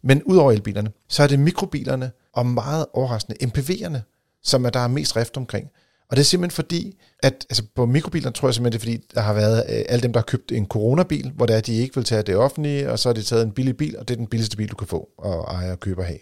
Men 0.02 0.24
udover 0.24 0.52
elbilerne, 0.52 0.92
så 1.08 1.24
er 1.24 1.28
det 1.28 1.40
mikrobilerne 1.40 2.12
og 2.36 2.46
meget 2.46 2.86
overraskende 2.94 3.46
MPV'erne, 3.46 4.00
som 4.44 4.66
er 4.66 4.70
der 4.70 4.80
er 4.80 4.88
mest 4.88 5.16
rift 5.16 5.38
omkring. 5.38 5.70
Og 6.10 6.16
det 6.16 6.22
er 6.22 6.26
simpelthen 6.26 6.56
fordi, 6.56 6.98
at 7.24 7.46
altså 7.50 7.64
på 7.76 7.86
mikrobiler 7.86 8.32
tror 8.32 8.48
jeg 8.48 8.56
simpelthen, 8.56 8.80
det 8.80 8.88
er 8.88 8.92
fordi, 8.98 9.08
der 9.16 9.22
har 9.22 9.34
været 9.34 9.64
øh, 9.70 9.86
alle 9.90 10.04
dem, 10.04 10.14
der 10.14 10.20
har 10.20 10.26
købt 10.26 10.52
en 10.52 10.68
coronabil, 10.68 11.32
hvor 11.36 11.46
det 11.46 11.56
er, 11.56 11.62
de 11.62 11.74
ikke 11.74 11.96
vil 11.96 12.04
tage 12.04 12.24
det 12.24 12.36
offentlige, 12.36 12.92
og 12.92 13.00
så 13.00 13.10
har 13.10 13.14
de 13.14 13.24
taget 13.24 13.44
en 13.44 13.52
billig 13.52 13.78
bil, 13.78 13.98
og 13.98 14.08
det 14.08 14.14
er 14.14 14.18
den 14.18 14.28
billigste 14.28 14.58
bil, 14.58 14.70
du 14.70 14.76
kan 14.76 14.88
få 14.88 15.10
og 15.18 15.44
eje 15.44 15.72
og 15.72 15.80
købe 15.80 16.02
og 16.02 16.06
have. 16.06 16.20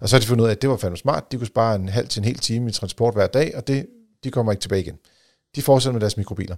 Og 0.00 0.08
så 0.08 0.16
har 0.16 0.20
de 0.20 0.26
fundet 0.26 0.44
ud 0.44 0.48
af, 0.48 0.52
at 0.52 0.62
det 0.62 0.70
var 0.70 0.76
fandme 0.76 0.96
smart. 0.96 1.32
De 1.32 1.36
kunne 1.36 1.46
spare 1.46 1.74
en 1.74 1.88
halv 1.88 2.08
til 2.08 2.20
en 2.20 2.24
hel 2.24 2.38
time 2.38 2.68
i 2.68 2.72
transport 2.72 3.14
hver 3.14 3.26
dag, 3.26 3.56
og 3.56 3.66
det, 3.66 3.86
de 4.24 4.30
kommer 4.30 4.52
ikke 4.52 4.62
tilbage 4.62 4.82
igen. 4.82 4.98
De 5.56 5.62
fortsætter 5.62 5.92
med 5.92 6.00
deres 6.00 6.16
mikrobiler. 6.16 6.56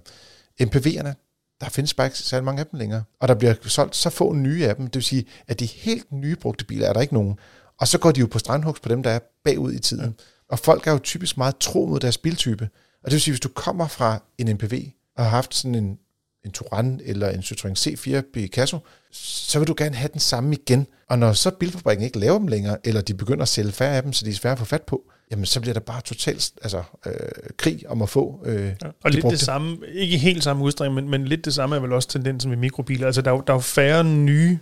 MPV'erne, 0.61 1.13
der 1.61 1.69
findes 1.69 1.93
bare 1.93 2.07
ikke 2.07 2.17
særlig 2.17 2.45
mange 2.45 2.59
af 2.59 2.65
dem 2.65 2.79
længere. 2.79 3.03
Og 3.19 3.27
der 3.27 3.33
bliver 3.33 3.53
solgt 3.61 3.95
så 3.95 4.09
få 4.09 4.33
nye 4.33 4.65
af 4.65 4.75
dem. 4.75 4.85
Det 4.85 4.95
vil 4.95 5.03
sige, 5.03 5.25
at 5.47 5.59
de 5.59 5.65
helt 5.65 6.11
nye 6.11 6.35
brugte 6.35 6.65
biler 6.65 6.87
er 6.87 6.93
der 6.93 7.01
ikke 7.01 7.13
nogen. 7.13 7.39
Og 7.79 7.87
så 7.87 7.97
går 7.97 8.11
de 8.11 8.19
jo 8.19 8.27
på 8.27 8.39
strandhugs 8.39 8.79
på 8.79 8.89
dem, 8.89 9.03
der 9.03 9.09
er 9.09 9.19
bagud 9.43 9.73
i 9.73 9.79
tiden. 9.79 10.05
Ja. 10.05 10.23
Og 10.49 10.59
folk 10.59 10.87
er 10.87 10.91
jo 10.91 10.99
typisk 11.03 11.37
meget 11.37 11.57
tro 11.57 11.85
mod 11.85 11.99
deres 11.99 12.17
biltype. 12.17 12.69
Og 13.03 13.05
det 13.05 13.11
vil 13.11 13.21
sige, 13.21 13.31
hvis 13.31 13.39
du 13.39 13.49
kommer 13.49 13.87
fra 13.87 14.21
en 14.37 14.53
MPV 14.53 14.73
og 15.17 15.23
har 15.23 15.29
haft 15.29 15.55
sådan 15.55 15.75
en, 15.75 15.97
en 16.45 16.51
Touran 16.51 17.01
eller 17.05 17.29
en 17.29 17.39
Citroën 17.39 17.73
C4 17.73 18.31
Picasso, 18.33 18.79
så 19.11 19.59
vil 19.59 19.67
du 19.67 19.75
gerne 19.77 19.95
have 19.95 20.09
den 20.13 20.19
samme 20.19 20.55
igen. 20.55 20.87
Og 21.09 21.19
når 21.19 21.33
så 21.33 21.51
bilfabrikken 21.51 22.05
ikke 22.05 22.19
laver 22.19 22.37
dem 22.37 22.47
længere, 22.47 22.77
eller 22.83 23.01
de 23.01 23.13
begynder 23.13 23.41
at 23.41 23.47
sælge 23.47 23.71
færre 23.71 23.95
af 23.95 24.03
dem, 24.03 24.13
så 24.13 24.25
de 24.25 24.29
er 24.29 24.33
svære 24.33 24.53
at 24.53 24.59
få 24.59 24.65
fat 24.65 24.83
på, 24.83 25.11
jamen 25.31 25.45
så 25.45 25.61
bliver 25.61 25.73
der 25.73 25.79
bare 25.79 26.01
totalt 26.01 26.51
altså, 26.61 26.83
øh, 27.05 27.13
krig 27.57 27.89
om 27.89 28.01
at 28.01 28.09
få 28.09 28.43
øh, 28.45 28.65
ja, 28.65 28.69
Og 28.87 28.93
de 29.03 29.09
lidt 29.11 29.21
brugte. 29.21 29.37
det 29.37 29.45
samme, 29.45 29.77
ikke 29.93 30.17
helt 30.17 30.43
samme 30.43 30.63
udstrækning, 30.63 30.95
men, 30.95 31.09
men 31.09 31.27
lidt 31.27 31.45
det 31.45 31.53
samme 31.53 31.75
er 31.75 31.79
vel 31.79 31.93
også 31.93 32.09
tendensen 32.09 32.49
med 32.49 32.57
mikrobiler. 32.57 33.05
Altså 33.05 33.21
der 33.21 33.31
er, 33.31 33.41
der 33.41 33.53
er 33.53 33.59
færre 33.59 34.03
nye 34.03 34.59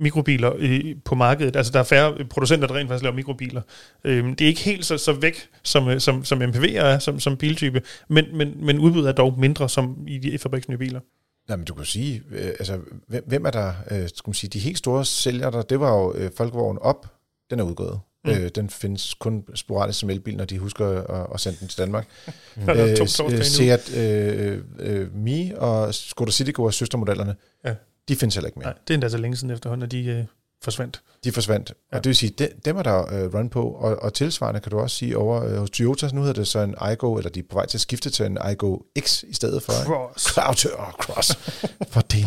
mikrobiler 0.00 0.56
i, 0.56 0.94
på 1.04 1.14
markedet. 1.14 1.56
Altså, 1.56 1.72
der 1.72 1.78
er 1.78 1.84
færre 1.84 2.24
producenter, 2.30 2.66
der 2.66 2.74
rent 2.74 2.88
faktisk 2.88 3.02
laver 3.02 3.16
mikrobiler. 3.16 3.62
Øhm, 4.04 4.36
det 4.36 4.44
er 4.44 4.48
ikke 4.48 4.60
helt 4.60 4.86
så, 4.86 4.98
så 4.98 5.12
væk, 5.12 5.48
som, 5.62 5.88
øh, 5.88 6.00
som, 6.00 6.24
som 6.24 6.42
MPV'er 6.42 6.80
er, 6.80 6.98
som, 6.98 7.20
som 7.20 7.36
biltype, 7.36 7.82
men, 8.08 8.24
men, 8.32 8.54
men 8.64 8.78
udbuddet 8.78 9.08
er 9.08 9.12
dog 9.12 9.38
mindre, 9.38 9.68
som 9.68 10.04
i 10.06 10.18
de 10.18 10.38
fabriksnye 10.38 10.78
biler. 10.78 11.00
Nej, 11.48 11.56
men 11.56 11.64
du 11.64 11.74
kan 11.74 11.84
sige, 11.84 12.22
øh, 12.30 12.48
altså, 12.48 12.78
hvem, 13.06 13.24
hvem 13.26 13.44
er 13.44 13.50
der, 13.50 13.72
øh, 13.90 14.08
skal 14.08 14.28
man 14.28 14.34
sige, 14.34 14.50
de 14.50 14.58
helt 14.58 14.78
store 14.78 15.04
sælgere 15.04 15.50
der, 15.50 15.62
det 15.62 15.80
var 15.80 15.98
jo 15.98 16.14
øh, 16.14 16.30
Folkevogn 16.36 16.78
op, 16.80 17.06
den 17.50 17.60
er 17.60 17.64
udgået. 17.64 18.00
Mm. 18.24 18.30
Øh, 18.30 18.50
den 18.54 18.70
findes 18.70 19.14
kun 19.14 19.44
sporadisk 19.54 20.00
som 20.00 20.10
elbil, 20.10 20.36
når 20.36 20.44
de 20.44 20.58
husker 20.58 20.86
at, 20.86 21.26
at 21.34 21.40
sende 21.40 21.58
den 21.60 21.68
til 21.68 21.78
Danmark. 21.78 22.08
Mm. 22.56 22.68
øh, 22.68 23.08
Seat 23.42 23.96
øh, 23.96 24.58
øh, 24.78 25.14
Mi 25.14 25.52
og 25.56 25.94
Skoda 25.94 26.30
Citigo 26.30 26.64
er 26.64 26.70
søstermodellerne. 26.70 27.36
Ja 27.64 27.74
de 28.10 28.16
findes 28.16 28.34
heller 28.34 28.48
ikke 28.48 28.58
mere. 28.58 28.68
Nej, 28.68 28.78
det 28.88 28.90
er 28.90 28.94
endda 28.94 29.08
så 29.08 29.18
længe 29.18 29.36
siden 29.36 29.50
efterhånden, 29.50 29.84
at 29.84 29.92
de 29.92 30.04
øh, 30.04 30.24
forsvandt. 30.62 31.00
De 31.24 31.32
forsvandt. 31.32 31.72
Ja. 31.92 31.96
Og 31.96 32.04
det 32.04 32.08
vil 32.08 32.16
sige, 32.16 32.30
de, 32.38 32.48
dem 32.64 32.76
er 32.76 32.82
der 32.82 33.14
øh, 33.14 33.34
run 33.34 33.48
på, 33.48 33.62
og, 33.62 34.02
og 34.02 34.14
tilsvarende 34.14 34.60
kan 34.60 34.70
du 34.70 34.78
også 34.78 34.96
sige 34.96 35.18
over 35.18 35.44
øh, 35.44 35.56
hos 35.56 35.70
Toyota, 35.70 36.08
nu 36.12 36.20
hedder 36.20 36.40
det 36.40 36.48
så 36.48 36.58
en 36.58 36.74
iGo, 36.92 37.16
eller 37.16 37.30
de 37.30 37.40
er 37.40 37.44
på 37.50 37.54
vej 37.54 37.66
til 37.66 37.76
at 37.76 37.80
skifte 37.80 38.10
til 38.10 38.26
en 38.26 38.38
iGo 38.52 38.78
X 39.00 39.22
i 39.22 39.34
stedet 39.34 39.62
for. 39.62 39.72
Cross. 39.72 40.32
Cloud, 40.32 40.72
oh, 40.78 40.92
cross. 40.92 41.38
For 41.92 42.00
det. 42.00 42.26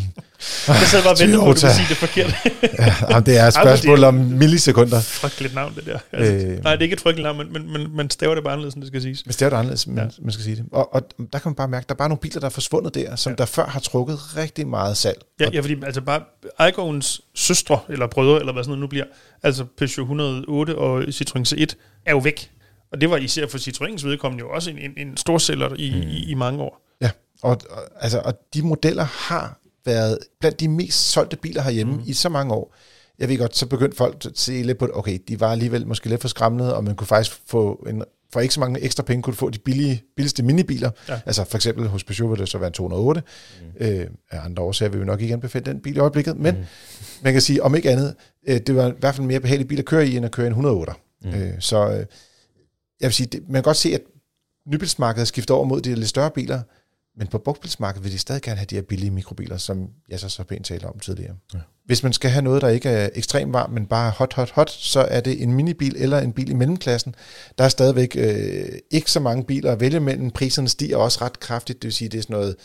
Jeg 0.68 0.76
sad 0.88 1.04
bare 1.04 1.14
og 1.14 1.20
ventede 1.20 1.40
på, 1.40 1.50
at 1.50 1.56
du 1.56 1.60
sige 1.60 1.90
det 1.90 1.98
forkert. 1.98 2.34
ja, 3.14 3.20
det 3.20 3.38
er 3.38 3.48
et 3.48 3.54
spørgsmål 3.54 4.04
om 4.04 4.14
millisekunder. 4.14 5.02
Frygteligt 5.02 5.56
navn, 5.56 5.76
det 5.76 5.86
der. 5.86 6.00
Altså, 6.12 6.34
øh, 6.34 6.64
nej, 6.64 6.72
det 6.72 6.80
er 6.80 6.82
ikke 6.82 6.94
et 6.94 7.02
frygteligt 7.02 7.24
navn, 7.24 7.38
men, 7.38 7.54
men, 7.54 7.74
men 7.74 7.96
man 7.96 8.10
staver 8.10 8.36
det 8.36 8.44
bare 8.44 8.54
anderledes, 8.54 8.74
end 8.74 8.82
det 8.82 8.88
skal 8.88 9.02
siges. 9.02 9.26
Man 9.26 9.34
staver 9.34 9.50
det 9.50 9.58
anderledes, 9.58 9.88
ja. 9.88 9.92
man, 9.92 10.12
man 10.22 10.32
skal 10.32 10.44
sige 10.44 10.56
det. 10.56 10.66
Og, 10.72 10.94
og 10.94 11.02
der 11.34 11.40
kan 11.40 11.50
man 11.50 11.56
bare 11.56 11.68
mærke, 11.68 11.84
at 11.84 11.90
der 11.90 11.96
er 11.96 11.98
bare 11.98 12.10
nogle 12.10 12.20
biler, 12.20 12.40
der 12.40 12.48
er 12.48 12.52
forsvundet 12.52 12.96
der, 12.96 13.16
som 13.16 13.32
ja. 13.32 13.36
der 13.36 13.46
før 13.46 13.66
har 13.66 13.80
trukket 13.80 14.38
rigtig 14.38 14.68
meget 14.68 14.98
salg. 14.98 15.22
Ja, 15.40 15.50
ja 15.54 15.60
fordi 15.60 15.76
altså 15.84 16.02
bare 16.02 16.22
iGoens 16.70 17.22
søstre, 17.36 17.80
eller 17.90 18.08
brødre, 18.08 18.40
eller 18.40 18.54
hvad 18.54 18.64
sådan 18.64 18.70
noget 18.70 18.82
nu 18.82 18.88
bliver, 18.88 19.06
altså 19.44 19.66
Peugeot 19.78 20.04
108 20.04 20.78
og 20.78 21.02
Citroën 21.02 21.54
C1, 21.54 21.66
er 22.06 22.12
jo 22.12 22.18
væk. 22.18 22.52
Og 22.92 23.02
det 23.02 23.10
var 23.10 23.18
især 23.18 23.48
for 23.48 23.58
Citroëns 23.58 24.08
vedkommende 24.08 24.42
jo 24.42 24.50
også 24.50 24.70
en, 24.70 24.78
en, 24.78 24.94
en 24.98 25.18
stor 25.18 25.38
sælger 25.38 25.76
i, 25.76 25.94
mm. 25.96 26.10
i, 26.10 26.32
i 26.32 26.34
mange 26.34 26.62
år. 26.62 26.82
Ja, 27.02 27.10
og, 27.42 27.58
og, 27.70 27.82
altså, 28.00 28.22
og 28.26 28.34
de 28.54 28.62
modeller 28.62 29.04
har 29.04 29.60
været 29.86 30.20
blandt 30.40 30.60
de 30.60 30.68
mest 30.68 31.12
solgte 31.12 31.38
biler 31.38 31.62
herhjemme 31.62 31.94
mm. 31.94 32.04
i 32.06 32.14
så 32.14 32.30
mange 32.30 32.54
år. 32.54 32.76
Jeg 33.20 33.30
ved 33.30 33.38
godt, 33.38 33.58
så 33.58 33.68
begyndte 33.68 33.98
folk 33.98 34.26
at 34.26 34.32
se 34.36 34.64
lidt 34.64 34.78
på, 34.78 34.90
okay, 34.94 35.20
de 35.28 35.40
var 35.40 35.52
alligevel 35.52 35.88
måske 35.88 36.10
lidt 36.10 36.22
for 36.22 36.28
skræmmende, 36.28 36.76
og 36.76 36.84
man 36.84 36.96
kunne 36.96 37.08
faktisk 37.08 37.42
få 37.48 37.86
en 37.90 38.04
for 38.34 38.40
ikke 38.40 38.54
så 38.54 38.60
mange 38.60 38.80
ekstra 38.80 39.04
penge 39.04 39.24
kunne 39.24 39.32
du 39.32 39.38
få 39.38 39.50
de 39.50 39.60
billige, 39.60 40.04
billigste 40.16 40.44
minibiler. 40.44 40.92
Ja. 41.10 41.20
Altså 41.26 41.44
for 41.44 41.58
eksempel 41.58 41.88
hos 41.88 42.04
Peugeot 42.04 42.32
vil 42.32 42.40
det 42.40 42.50
så 42.50 42.58
være 42.58 42.68
en 42.68 42.74
208. 42.74 43.22
Mm. 43.62 43.86
Øh, 43.86 44.08
af 44.32 44.46
andre 44.46 44.64
årsager 44.64 44.90
vil 44.90 45.00
vi 45.00 45.06
nok 45.06 45.22
ikke 45.22 45.34
anbefale 45.34 45.66
den 45.66 45.80
bil 45.80 45.96
i 45.96 46.00
øjeblikket, 46.00 46.38
men 46.38 46.56
mm. 46.56 46.64
man 47.22 47.34
kan 47.34 47.42
sige, 47.42 47.64
om 47.64 47.76
ikke 47.76 47.90
andet, 47.90 48.16
øh, 48.48 48.60
det 48.60 48.76
var 48.76 48.88
i 48.90 48.94
hvert 49.00 49.16
fald 49.16 49.22
en 49.22 49.28
mere 49.28 49.40
behagelig 49.40 49.68
bil 49.68 49.80
at 49.80 49.86
køre 49.86 50.08
i, 50.08 50.18
end 50.18 50.26
at 50.26 50.32
køre 50.32 50.48
en 50.48 50.52
108. 50.52 50.94
Mm. 51.24 51.30
Øh, 51.30 51.54
så 51.60 51.90
øh, 51.90 52.06
jeg 53.02 53.08
vil 53.08 53.14
sige, 53.14 53.28
det, 53.28 53.44
man 53.48 53.54
kan 53.54 53.64
godt 53.64 53.78
se, 53.78 53.94
at 53.94 54.02
nybilsmarkedet 54.68 55.28
skifter 55.28 55.54
over 55.54 55.66
mod 55.66 55.82
de 55.82 55.96
lidt 55.96 56.10
større 56.10 56.32
biler, 56.32 56.62
men 57.18 57.28
på 57.28 57.38
brugtbilsmarkedet 57.38 58.04
vil 58.04 58.12
de 58.12 58.18
stadig 58.18 58.42
gerne 58.42 58.58
have 58.58 58.66
de 58.66 58.76
her 58.76 58.82
billige 58.82 59.12
mikrobiler, 59.12 59.58
som 59.58 59.90
jeg 60.10 60.20
så 60.20 60.30
så 60.30 60.44
pænt 60.44 60.66
talte 60.66 60.86
om 60.86 61.00
tidligere. 61.00 61.36
Ja. 61.54 61.60
Hvis 61.86 62.04
man 62.04 62.14
skal 62.14 62.32
have 62.32 62.42
noget, 62.42 62.62
der 62.62 62.70
ikke 62.70 62.90
er 62.90 63.10
ekstremt 63.16 63.54
varmt, 63.54 63.74
men 63.74 63.86
bare 63.86 64.12
hot, 64.12 64.34
hot, 64.34 64.52
hot, 64.52 64.70
så 64.70 65.00
er 65.00 65.22
det 65.22 65.44
en 65.44 65.54
minibil 65.54 65.96
eller 65.98 66.20
en 66.20 66.34
bil 66.34 66.50
i 66.50 66.54
mellemklassen. 66.54 67.16
Der 67.58 67.64
er 67.64 67.70
stadigvæk 67.70 68.16
øh, 68.18 68.66
ikke 68.92 69.12
så 69.12 69.20
mange 69.20 69.44
biler 69.44 69.72
at 69.72 69.80
vælge 69.80 70.00
mellem. 70.00 70.32
Priserne 70.32 70.70
stiger 70.70 70.98
også 70.98 71.20
ret 71.22 71.40
kraftigt, 71.40 71.82
det 71.82 71.88
vil 71.88 71.94
sige, 71.94 72.10
det 72.10 72.18
er 72.18 72.22
sådan 72.22 72.34
noget... 72.34 72.56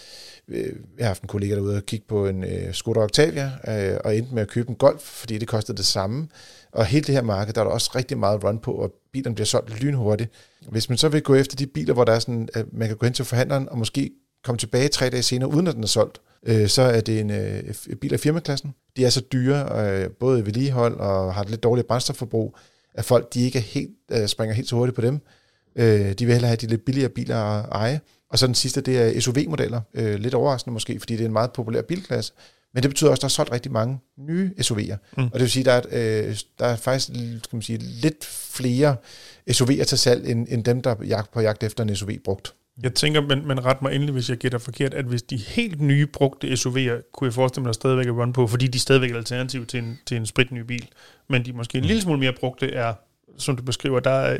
Øh, 0.48 0.76
jeg 0.98 1.04
har 1.04 1.06
haft 1.06 1.22
en 1.22 1.28
kollega 1.28 1.54
derude 1.54 1.76
og 1.76 1.82
kigge 1.86 2.06
på 2.08 2.26
en 2.26 2.44
øh, 2.44 2.74
Skoda 2.74 3.00
Octavia, 3.00 3.52
øh, 3.68 3.98
og 4.04 4.16
endte 4.16 4.34
med 4.34 4.42
at 4.42 4.48
købe 4.48 4.70
en 4.70 4.76
Golf, 4.76 5.00
fordi 5.00 5.38
det 5.38 5.48
kostede 5.48 5.76
det 5.76 5.86
samme. 5.86 6.28
Og 6.72 6.86
hele 6.86 7.04
det 7.04 7.14
her 7.14 7.22
marked, 7.22 7.54
der 7.54 7.60
er 7.60 7.64
der 7.64 7.70
også 7.70 7.90
rigtig 7.94 8.18
meget 8.18 8.44
run 8.44 8.58
på, 8.58 8.72
og 8.72 8.92
bilerne 9.12 9.34
bliver 9.34 9.46
solgt 9.46 9.82
lynhurtigt. 9.82 10.30
Hvis 10.68 10.88
man 10.88 10.98
så 10.98 11.08
vil 11.08 11.22
gå 11.22 11.34
efter 11.34 11.56
de 11.56 11.66
biler, 11.66 11.94
hvor 11.94 12.04
der 12.04 12.12
er 12.12 12.18
sådan, 12.18 12.48
at 12.54 12.66
man 12.72 12.88
kan 12.88 12.96
gå 12.96 13.06
hen 13.06 13.12
til 13.12 13.24
forhandleren 13.24 13.68
og 13.68 13.78
måske 13.78 14.10
komme 14.44 14.58
tilbage 14.58 14.88
tre 14.88 15.10
dage 15.10 15.22
senere, 15.22 15.50
uden 15.50 15.66
at 15.66 15.74
den 15.74 15.82
er 15.82 15.86
solgt, 15.88 16.20
øh, 16.46 16.68
så 16.68 16.82
er 16.82 17.00
det 17.00 17.20
en 17.20 17.30
øh, 17.30 17.74
bil 18.00 18.12
af 18.12 18.20
firmaklassen. 18.20 18.74
De 18.96 19.04
er 19.04 19.10
så 19.10 19.20
dyre, 19.20 19.88
øh, 19.88 20.10
både 20.10 20.40
i 20.40 20.46
vedligehold 20.46 20.96
og 20.96 21.34
har 21.34 21.42
et 21.42 21.50
lidt 21.50 21.62
dårligt 21.62 21.88
brændstofforbrug, 21.88 22.56
at 22.94 23.04
folk 23.04 23.34
de 23.34 23.40
ikke 23.40 23.58
er 23.58 23.62
helt, 23.62 23.90
øh, 24.12 24.26
springer 24.26 24.54
helt 24.54 24.68
så 24.68 24.76
hurtigt 24.76 24.96
på 24.96 25.02
dem. 25.02 25.20
Øh, 25.76 26.12
de 26.12 26.26
vil 26.26 26.32
hellere 26.32 26.48
have 26.48 26.56
de 26.56 26.66
lidt 26.66 26.84
billigere 26.84 27.08
biler 27.08 27.36
at 27.36 27.68
eje. 27.72 28.00
Og 28.30 28.38
så 28.38 28.46
den 28.46 28.54
sidste, 28.54 28.80
det 28.80 28.98
er 28.98 29.20
SUV-modeller. 29.20 29.80
Øh, 29.94 30.14
lidt 30.14 30.34
overraskende 30.34 30.72
måske, 30.72 31.00
fordi 31.00 31.16
det 31.16 31.20
er 31.20 31.26
en 31.26 31.32
meget 31.32 31.52
populær 31.52 31.82
bilklasse. 31.82 32.32
Men 32.74 32.82
det 32.82 32.90
betyder 32.90 33.10
også, 33.10 33.18
at 33.18 33.22
der 33.22 33.26
er 33.26 33.30
solgt 33.30 33.52
rigtig 33.52 33.72
mange 33.72 33.98
nye 34.18 34.50
SUV'er. 34.60 34.96
Mm. 35.16 35.24
Og 35.24 35.32
det 35.32 35.40
vil 35.40 35.50
sige, 35.50 35.70
at 35.70 35.84
der 35.84 35.90
er, 35.90 36.28
øh, 36.28 36.36
der 36.58 36.66
er 36.66 36.76
faktisk 36.76 37.08
skal 37.44 37.56
man 37.56 37.62
sige, 37.62 37.78
lidt 37.78 38.24
flere 38.24 38.96
SUV'er 39.50 39.84
til 39.84 39.98
salg, 39.98 40.30
end, 40.30 40.46
end 40.50 40.64
dem, 40.64 40.82
der 40.82 40.90
er 40.90 41.24
på 41.32 41.40
jagt 41.40 41.62
efter 41.62 41.84
en 41.84 41.96
SUV 41.96 42.10
brugt. 42.24 42.54
Jeg 42.82 42.94
tænker, 42.94 43.20
men, 43.20 43.48
men 43.48 43.64
ret 43.64 43.82
mig 43.82 43.94
endelig, 43.94 44.12
hvis 44.12 44.30
jeg 44.30 44.36
gætter 44.36 44.58
forkert, 44.58 44.94
at 44.94 45.04
hvis 45.04 45.22
de 45.22 45.36
helt 45.36 45.80
nye 45.80 46.06
brugte 46.06 46.46
SUV'er, 46.52 47.10
kunne 47.12 47.26
jeg 47.26 47.34
forestille 47.34 47.62
mig, 47.62 47.68
at 47.68 47.74
der 47.74 47.80
stadigvæk 47.80 48.06
er 48.06 48.12
run 48.12 48.32
på, 48.32 48.46
fordi 48.46 48.66
de 48.66 48.78
stadigvæk 48.78 49.10
er 49.10 49.16
alternativ 49.16 49.66
til 49.66 49.78
en, 49.78 49.98
til 50.06 50.16
en 50.16 50.26
spritny 50.26 50.60
bil. 50.60 50.88
Men 51.28 51.44
de 51.44 51.52
måske 51.52 51.78
en 51.78 51.82
mm. 51.82 51.86
lille 51.86 52.02
smule 52.02 52.18
mere 52.18 52.32
brugte 52.40 52.72
er, 52.72 52.94
som 53.38 53.56
du 53.56 53.62
beskriver, 53.62 54.00
der 54.00 54.10
er, 54.10 54.36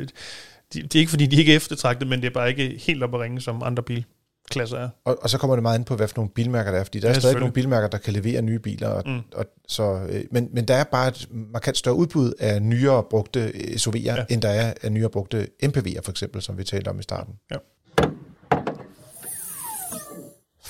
de, 0.73 0.81
det 0.81 0.95
er 0.95 0.99
ikke 0.99 1.09
fordi, 1.09 1.25
de 1.25 1.37
ikke 1.37 1.51
er 1.51 1.55
eftertragtet, 1.55 2.07
men 2.07 2.21
det 2.21 2.27
er 2.27 2.33
bare 2.33 2.49
ikke 2.49 2.81
helt 2.87 3.03
op 3.03 3.13
at 3.13 3.19
ringe 3.19 3.41
som 3.41 3.63
andre 3.63 3.83
bil 3.83 4.05
klasser 4.49 4.77
er. 4.77 4.89
Og, 5.05 5.17
og 5.21 5.29
så 5.29 5.37
kommer 5.37 5.55
det 5.55 5.63
meget 5.63 5.77
ind 5.77 5.85
på, 5.85 5.95
hvad 5.95 6.07
for 6.07 6.17
nogle 6.17 6.29
bilmærker 6.29 6.71
der 6.71 6.79
er, 6.79 6.83
fordi 6.83 6.99
der 6.99 7.09
ja, 7.09 7.15
er 7.15 7.19
stadig 7.19 7.39
nogle 7.39 7.53
bilmærker, 7.53 7.87
der 7.87 7.97
kan 7.97 8.13
levere 8.13 8.41
nye 8.41 8.59
biler. 8.59 8.87
Og, 8.87 9.03
mm. 9.05 9.21
og, 9.35 9.45
så, 9.67 10.07
øh, 10.09 10.23
men, 10.31 10.49
men 10.53 10.65
der 10.65 10.75
er 10.75 10.83
bare 10.83 11.07
et 11.07 11.27
markant 11.31 11.77
større 11.77 11.95
udbud 11.95 12.33
af 12.39 12.61
nyere 12.61 13.03
brugte 13.09 13.47
SUV'er, 13.55 13.97
ja. 13.97 14.25
end 14.29 14.41
der 14.41 14.49
er 14.49 14.73
af 14.81 14.91
nyere 14.91 15.09
brugte 15.09 15.47
MPV'er 15.63 16.01
for 16.01 16.11
eksempel, 16.11 16.41
som 16.41 16.57
vi 16.57 16.63
talte 16.63 16.89
om 16.89 16.99
i 16.99 17.03
starten. 17.03 17.33
Ja. 17.51 17.55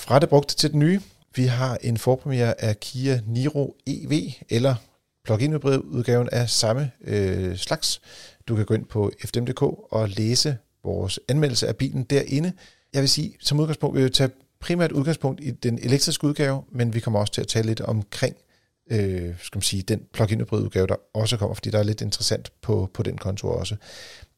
Fra 0.09 0.19
det 0.19 0.29
brugte 0.29 0.55
til 0.55 0.69
det 0.69 0.77
nye. 0.77 1.01
Vi 1.35 1.45
har 1.45 1.77
en 1.81 1.97
forpremiere 1.97 2.61
af 2.61 2.79
Kia 2.79 3.21
Niro 3.27 3.75
EV, 3.87 4.31
eller 4.49 4.75
plug-in 5.23 5.53
hybrid 5.53 5.77
udgaven 5.77 6.29
af 6.31 6.49
samme 6.49 6.91
øh, 7.01 7.57
slags. 7.57 8.01
Du 8.47 8.55
kan 8.55 8.65
gå 8.65 8.73
ind 8.73 8.85
på 8.85 9.11
fdm.dk 9.25 9.61
og 9.61 10.09
læse 10.09 10.57
vores 10.83 11.19
anmeldelse 11.27 11.67
af 11.67 11.75
bilen 11.75 12.03
derinde. 12.03 12.53
Jeg 12.93 13.01
vil 13.01 13.09
sige, 13.09 13.35
som 13.39 13.59
udgangspunkt 13.59 13.95
vil 13.95 14.03
vi 14.03 14.09
tage 14.09 14.29
primært 14.59 14.91
udgangspunkt 14.91 15.41
i 15.43 15.51
den 15.51 15.79
elektriske 15.79 16.27
udgave, 16.27 16.63
men 16.71 16.93
vi 16.93 16.99
kommer 16.99 17.19
også 17.19 17.33
til 17.33 17.41
at 17.41 17.47
tale 17.47 17.67
lidt 17.67 17.81
omkring 17.81 18.35
øh, 18.91 19.35
skal 19.41 19.57
man 19.57 19.61
sige, 19.63 19.81
den 19.81 20.01
plug-in 20.13 20.39
hybrid 20.39 20.63
udgave, 20.63 20.87
der 20.87 20.95
også 21.13 21.37
kommer, 21.37 21.53
fordi 21.53 21.69
der 21.69 21.79
er 21.79 21.83
lidt 21.83 22.01
interessant 22.01 22.51
på, 22.61 22.89
på 22.93 23.03
den 23.03 23.17
konto 23.17 23.47
også. 23.47 23.75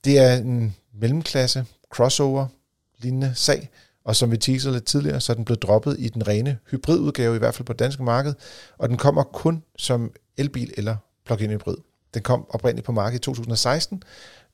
Det 0.04 0.20
er 0.20 0.36
en 0.38 0.76
mellemklasse 0.94 1.66
crossover 1.94 2.48
lignende 3.00 3.32
sag, 3.36 3.70
og 4.04 4.16
som 4.16 4.32
vi 4.32 4.38
teaser 4.38 4.72
lidt 4.72 4.86
tidligere, 4.86 5.22
så 5.22 5.32
er 5.32 5.36
den 5.36 5.46
blevet 5.46 5.62
droppet 5.62 5.96
i 6.00 6.10
den 6.10 6.28
rene 6.28 6.58
hybridudgave, 6.72 7.36
i 7.36 7.40
hvert 7.40 7.56
fald 7.56 7.66
på 7.66 7.74
det 7.74 7.80
danske 7.80 8.04
marked, 8.04 8.34
og 8.78 8.90
den 8.90 8.98
kommer 8.98 9.24
kun 9.24 9.64
som 9.78 10.12
elbil 10.38 10.74
eller 10.78 10.96
plug-in 11.26 11.50
hybrid. 11.50 11.76
Den 12.14 12.22
kom 12.22 12.46
oprindeligt 12.50 12.86
på 12.86 12.92
markedet 12.92 13.20
i 13.20 13.22
2016, 13.22 14.04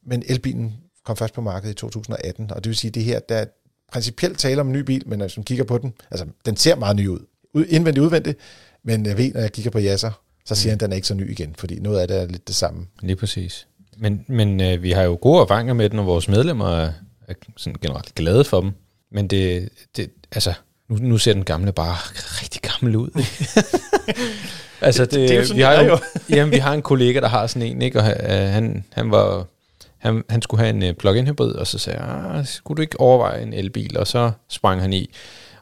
men 0.06 0.24
elbilen 0.28 0.74
kom 1.06 1.18
først 1.18 1.34
på 1.34 1.42
markedet 1.42 1.74
i 1.74 1.76
2018, 1.76 2.52
og 2.52 2.64
det 2.64 2.70
vil 2.70 2.76
sige, 2.76 2.90
at 2.90 2.96
det 2.96 3.04
her, 3.04 3.20
der 3.20 3.36
er 3.36 3.46
principielt 3.92 4.40
tale 4.40 4.62
om 4.62 4.68
en 4.68 4.74
ny 4.74 4.80
bil, 4.80 5.08
men 5.08 5.20
når 5.20 5.30
man 5.38 5.44
kigger 5.44 5.64
på 5.64 5.78
den, 5.78 5.94
altså 6.12 6.26
den 6.46 6.56
ser 6.56 6.76
meget 6.76 6.96
ny 6.96 7.08
ud, 7.08 7.20
indvendigt 7.54 8.04
udvendigt, 8.04 8.38
men 8.84 9.06
jeg 9.06 9.18
ved, 9.18 9.34
når 9.34 9.42
jeg 9.42 9.52
kigger 9.52 9.72
på 9.72 9.80
Jasser, 9.80 10.12
så 10.46 10.56
siger 10.56 10.70
mm. 10.70 10.72
han, 10.72 10.76
at 10.76 10.82
den 10.82 10.92
er 10.92 10.96
ikke 10.96 11.08
så 11.08 11.14
ny 11.14 11.32
igen, 11.32 11.56
fordi 11.56 11.80
noget 11.80 12.00
af 12.00 12.08
det 12.08 12.22
er 12.22 12.26
lidt 12.26 12.48
det 12.48 12.56
samme. 12.56 12.88
Lige 13.02 13.16
præcis. 13.16 13.68
Men, 13.98 14.26
men 14.28 14.62
øh, 14.62 14.84
vi 14.84 14.92
har 14.92 15.04
jo 15.04 15.18
gode 15.22 15.42
erfaringer 15.42 15.74
med 15.74 15.90
den, 15.90 16.00
og 16.00 16.06
vores 16.06 16.28
medlemmer 16.28 16.68
er, 16.68 16.92
er 17.28 17.34
sådan 17.58 17.78
generelt 17.82 18.16
glade 18.16 18.44
for 18.44 18.62
dem. 18.62 18.72
Men 19.12 19.28
det, 19.28 19.70
det 19.96 20.10
altså, 20.32 20.54
nu, 20.90 20.96
nu 20.96 21.18
ser 21.18 21.34
den 21.34 21.44
gamle 21.44 21.72
bare 21.72 21.96
rigtig 22.42 22.62
gammel 22.62 22.96
ud. 22.96 23.10
altså, 24.88 25.06
det, 25.06 25.12
det, 25.12 25.30
det 25.30 25.32
er 25.32 25.40
jo 25.40 25.46
sådan, 25.46 25.58
vi 25.58 25.62
har 25.62 25.82
jo, 25.82 25.98
jamen, 26.36 26.54
vi 26.54 26.58
har 26.58 26.74
en 26.74 26.82
kollega, 26.82 27.20
der 27.20 27.28
har 27.28 27.48
sådan 27.48 27.68
en, 27.68 27.82
ikke? 27.82 28.00
og 28.00 28.06
han, 28.54 28.86
han 28.94 29.12
var 29.12 29.48
han, 29.98 30.24
han 30.30 30.42
skulle 30.42 30.64
have 30.64 30.70
en 30.70 30.90
uh, 30.90 30.96
plug-in 30.96 31.28
hybrid, 31.28 31.52
og 31.52 31.68
så 31.68 31.80
sagde 31.80 32.00
jeg, 32.00 32.32
ah, 32.36 32.46
skulle 32.46 32.78
du 32.78 32.82
ikke 32.82 33.00
overveje 33.00 33.42
en 33.42 33.54
elbil? 33.54 33.98
Og 33.98 34.08
så 34.08 34.32
sprang 34.50 34.82
han 34.82 34.94
i, 34.94 35.10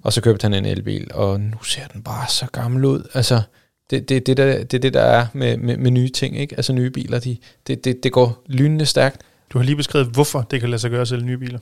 og 0.02 0.14
så 0.14 0.22
købte 0.22 0.44
han 0.44 0.54
en 0.54 0.66
elbil, 0.66 1.12
og 1.14 1.40
nu 1.40 1.64
ser 1.64 1.88
den 1.88 2.04
bare 2.04 2.28
så 2.30 2.46
gammel 2.54 2.86
ud. 2.86 3.10
Altså, 3.14 3.42
det, 3.90 4.10
det, 4.10 4.28
det, 4.28 4.38
der, 4.38 4.64
det 4.64 4.74
er 4.74 4.82
det, 4.82 4.94
der 4.94 5.02
er 5.02 5.28
med, 5.34 5.58
med, 5.58 5.78
med 5.78 5.92
nye 5.92 6.10
ting, 6.10 6.38
ikke? 6.38 6.56
Altså 6.56 6.74
nye 6.74 6.90
biler, 6.90 7.20
de, 7.20 7.38
det, 7.68 7.86
det, 7.86 8.04
det 8.04 8.12
går 8.12 8.44
lynende 8.46 8.86
stærkt. 8.86 9.22
Du 9.56 9.60
har 9.60 9.65
lige 9.65 9.76
beskrevet, 9.76 10.08
hvorfor 10.08 10.41
det 10.52 10.60
kan 10.60 10.70
lade 10.70 10.80
sig 10.80 10.91
gøre 10.91 11.02
at 11.02 11.08
sælge 11.08 11.26
nye 11.26 11.38
biler. 11.38 11.60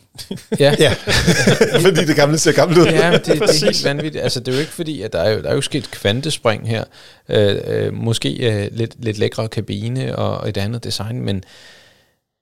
ja. 0.60 0.76
ja. 0.80 0.94
fordi 1.86 2.06
det 2.06 2.16
gamle 2.16 2.38
ser 2.38 2.52
gammelt 2.52 2.80
ud. 2.80 2.86
ja, 2.86 3.12
det, 3.12 3.26
det 3.26 3.42
er 3.42 3.66
helt 3.66 3.84
vanvittigt. 3.84 4.24
Altså, 4.24 4.40
det 4.40 4.48
er 4.48 4.54
jo 4.54 4.60
ikke 4.60 4.72
fordi, 4.72 5.02
at 5.02 5.14
der 5.14 5.20
er 5.20 5.32
jo, 5.32 5.42
der 5.42 5.50
er 5.50 5.56
jo 5.56 5.62
sket 5.62 5.92
kvantespring 5.92 6.70
her. 6.70 6.84
Øh, 7.30 7.58
øh, 7.68 7.94
måske 7.94 8.52
øh, 8.52 8.70
lidt, 8.72 8.96
lidt 9.00 9.18
lækre 9.18 9.48
kabine 9.48 10.16
og 10.16 10.50
et 10.50 10.58
andet 10.58 10.84
design, 10.84 11.22
men 11.22 11.44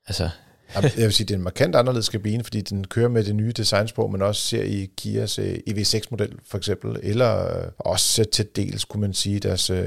altså, 0.07 0.29
jeg 0.75 0.91
vil 0.95 1.13
sige, 1.13 1.27
det 1.27 1.33
er 1.33 1.37
en 1.37 1.43
markant 1.43 1.75
anderledes 1.75 2.09
kabine, 2.09 2.43
fordi 2.43 2.61
den 2.61 2.87
kører 2.87 3.09
med 3.09 3.23
det 3.23 3.35
nye 3.35 3.51
designsprog, 3.51 4.11
man 4.11 4.21
også 4.21 4.41
ser 4.41 4.63
i 4.63 4.89
Kias 4.97 5.39
øh, 5.39 5.57
EV6-model 5.69 6.31
for 6.47 6.57
eksempel, 6.57 6.99
eller 7.03 7.45
uh, 7.45 7.71
også 7.77 8.23
til 8.23 8.47
dels, 8.55 8.85
kunne 8.85 9.01
man 9.01 9.13
sige, 9.13 9.39
deres 9.39 9.69
uh, 9.69 9.77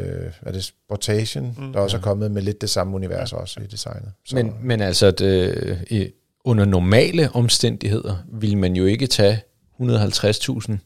er 0.43 0.53
det 0.53 0.65
Sportation, 0.65 1.55
mm. 1.59 1.73
der 1.73 1.81
også 1.81 1.97
er 1.97 2.01
kommet 2.01 2.31
med 2.31 2.43
lidt 2.43 2.61
det 2.61 2.71
samme 2.71 2.97
univers 2.97 3.33
også 3.33 3.61
i 3.61 3.67
designet. 3.67 4.13
Så. 4.25 4.37
Men, 4.37 4.53
men 4.63 4.81
altså, 4.81 5.11
det, 5.11 6.13
under 6.45 6.65
normale 6.65 7.31
omstændigheder 7.33 8.17
vil 8.33 8.59
man 8.59 8.77
jo 8.77 8.87
ikke 8.87 9.07
tage 9.07 9.41
150.000 9.81 10.77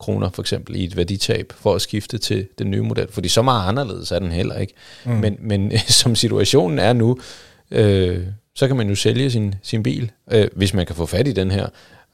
kroner 0.00 0.30
for 0.30 0.42
eksempel 0.42 0.76
i 0.76 0.84
et 0.84 0.96
værditab 0.96 1.52
for 1.56 1.74
at 1.74 1.82
skifte 1.82 2.18
til 2.18 2.48
den 2.58 2.70
nye 2.70 2.82
model, 2.82 3.12
fordi 3.12 3.28
så 3.28 3.42
meget 3.42 3.68
anderledes 3.68 4.12
er 4.12 4.18
den 4.18 4.32
heller 4.32 4.58
ikke. 4.58 4.74
Mm. 5.04 5.12
Men, 5.12 5.36
men 5.40 5.72
som 6.02 6.16
situationen 6.16 6.78
er 6.78 6.92
nu, 6.92 7.18
øh, 7.70 8.26
så 8.58 8.66
kan 8.66 8.76
man 8.76 8.88
jo 8.88 8.94
sælge 8.94 9.30
sin, 9.30 9.54
sin 9.62 9.82
bil, 9.82 10.12
øh, 10.32 10.48
hvis 10.56 10.74
man 10.74 10.86
kan 10.86 10.96
få 10.96 11.06
fat 11.06 11.28
i 11.28 11.32
den 11.32 11.50
her, 11.50 11.68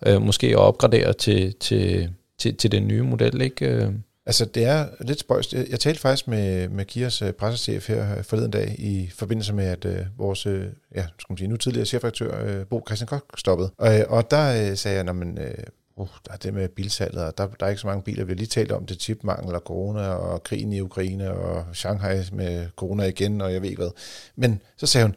øh, 0.07 0.23
måske 0.23 0.59
og 0.59 0.65
opgradere 0.65 1.13
til, 1.13 1.55
til, 1.55 2.11
til, 2.39 2.57
til 2.57 2.73
den 2.73 2.89
nye 2.89 3.03
model, 3.03 3.41
ikke? 3.41 3.67
Øh. 3.67 3.93
Altså, 4.27 4.45
det 4.45 4.65
er 4.65 4.87
lidt 5.01 5.21
spøjst. 5.21 5.53
Jeg, 5.53 5.67
jeg 5.71 5.81
talte 5.81 6.01
faktisk 6.01 6.29
med, 6.29 6.69
med 6.69 6.85
Kias 6.85 7.23
uh, 7.23 7.31
pressechef 7.31 7.89
her 7.89 8.19
øh, 8.19 8.25
forleden 8.25 8.51
dag 8.51 8.75
i 8.79 9.11
forbindelse 9.15 9.55
med, 9.55 9.65
at 9.65 9.85
uh, 9.85 10.19
vores 10.19 10.47
uh, 10.47 10.63
ja, 10.95 11.05
skal 11.19 11.27
man 11.29 11.39
sige, 11.39 11.49
nu 11.49 11.57
tidligere 11.57 11.87
chefredaktør 11.87 12.45
øh, 12.45 12.67
Bo 12.67 12.83
Christian 12.87 13.07
Kok 13.07 13.25
stoppede. 13.39 13.71
Og, 13.79 13.93
og 14.09 14.31
der 14.31 14.71
øh, 14.71 14.77
sagde 14.77 14.97
jeg, 14.97 15.09
at 15.09 15.17
øh, 15.17 15.55
uh, 15.97 16.09
der 16.27 16.33
er 16.33 16.37
det 16.37 16.55
med 16.55 16.69
bilsalget, 16.69 17.25
og 17.25 17.39
der, 17.39 17.47
der 17.61 17.67
er 17.67 17.71
ikke 17.71 17.81
så 17.81 17.87
mange 17.87 18.03
biler. 18.03 18.25
Vi 18.25 18.33
har 18.33 18.37
lige 18.37 18.47
talt 18.47 18.73
om 18.73 18.87
det 18.87 19.03
chipmangel 19.03 19.55
og 19.55 19.61
corona 19.61 20.09
og 20.09 20.43
krigen 20.43 20.73
i 20.73 20.81
Ukraine 20.81 21.33
og 21.33 21.65
Shanghai 21.73 22.19
med 22.33 22.67
corona 22.77 23.05
igen, 23.05 23.41
og 23.41 23.53
jeg 23.53 23.63
ved 23.63 23.69
ikke 23.69 23.83
hvad. 23.83 23.91
Men 24.37 24.61
så 24.77 24.87
sagde 24.87 25.07
hun, 25.07 25.15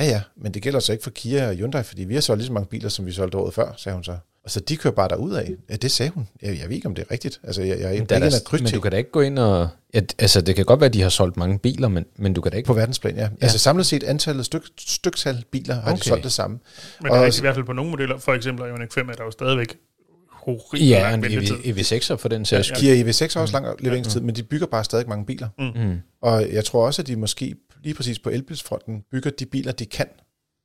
Ja, 0.00 0.04
ja, 0.04 0.20
men 0.36 0.54
det 0.54 0.62
gælder 0.62 0.80
så 0.80 0.92
ikke 0.92 1.04
for 1.04 1.10
Kia 1.10 1.48
og 1.48 1.54
Hyundai, 1.54 1.82
fordi 1.82 2.04
vi 2.04 2.14
har 2.14 2.20
solgt 2.20 2.38
lige 2.38 2.46
så 2.46 2.52
mange 2.52 2.68
biler, 2.68 2.88
som 2.88 3.06
vi 3.06 3.12
solgte 3.12 3.38
året 3.38 3.54
før, 3.54 3.72
sagde 3.76 3.94
hun 3.94 4.04
så. 4.04 4.16
Og 4.44 4.50
så 4.50 4.60
de 4.60 4.76
kører 4.76 4.94
bare 4.94 5.08
derud 5.08 5.32
af. 5.32 5.50
Ja, 5.70 5.76
det 5.76 5.90
sagde 5.90 6.12
hun. 6.14 6.28
Jeg, 6.42 6.58
jeg 6.58 6.68
ved 6.68 6.76
ikke, 6.76 6.88
om 6.88 6.94
det 6.94 7.04
er 7.08 7.10
rigtigt. 7.10 7.40
Altså, 7.44 7.62
jeg, 7.62 7.68
jeg, 7.68 7.78
jeg, 7.78 7.94
jeg 8.10 8.16
er 8.16 8.62
Men 8.62 8.72
du 8.72 8.80
kan 8.80 8.90
da 8.90 8.96
ikke 8.96 9.10
gå 9.10 9.20
ind 9.20 9.38
og... 9.38 9.68
Ja, 9.94 10.00
altså, 10.18 10.40
det 10.40 10.56
kan 10.56 10.64
godt 10.64 10.80
være, 10.80 10.86
at 10.86 10.94
de 10.94 11.02
har 11.02 11.08
solgt 11.08 11.36
mange 11.36 11.58
biler, 11.58 11.88
men, 11.88 12.04
men 12.16 12.34
du 12.34 12.40
kan 12.40 12.52
da 12.52 12.56
ikke... 12.56 12.66
På 12.66 12.74
verdensplan, 12.74 13.16
ja. 13.16 13.22
ja. 13.22 13.28
Altså 13.40 13.58
samlet 13.58 13.86
set 13.86 14.02
antallet 14.02 14.46
styk, 14.46 14.62
styktal 14.78 15.44
biler 15.50 15.74
har 15.74 15.92
okay. 15.92 15.98
de 15.98 16.04
solgt 16.04 16.24
det 16.24 16.32
samme. 16.32 16.58
Men 17.00 17.12
der 17.12 17.18
er 17.18 17.38
i 17.38 17.40
hvert 17.40 17.54
fald 17.54 17.66
på 17.66 17.72
nogle 17.72 17.90
modeller, 17.90 18.18
for 18.18 18.32
eksempel 18.32 18.66
Ioniq 18.66 18.92
5, 18.92 19.08
er 19.08 19.12
der 19.12 19.24
jo 19.24 19.30
stadigvæk 19.30 19.76
horribelt 20.32 20.90
ja, 20.90 21.02
lang 21.02 21.22
ventetid. 21.22 21.56
Ja, 21.64 21.70
EV6'er 21.70 22.14
for 22.14 22.28
den 22.28 22.44
sags 22.44 22.70
ja, 22.70 22.74
ja. 22.74 22.80
Kia 22.80 23.04
EV6 23.04 23.34
har 23.34 23.40
også 23.40 23.52
lang 23.52 23.82
leveringstid, 23.82 24.20
mm. 24.20 24.26
men 24.26 24.36
de 24.36 24.42
bygger 24.42 24.66
bare 24.66 24.84
stadig 24.84 25.08
mange 25.08 25.26
biler. 25.26 25.48
Mm. 25.58 25.82
mm. 25.84 25.98
Og 26.22 26.52
jeg 26.52 26.64
tror 26.64 26.86
også, 26.86 27.02
at 27.02 27.06
de 27.06 27.16
måske 27.16 27.54
lige 27.82 27.94
præcis 27.94 28.18
på 28.18 28.30
elbilsfronten 28.30 29.04
bygger 29.10 29.30
de 29.30 29.46
biler, 29.46 29.72
de 29.72 29.86
kan 29.86 30.06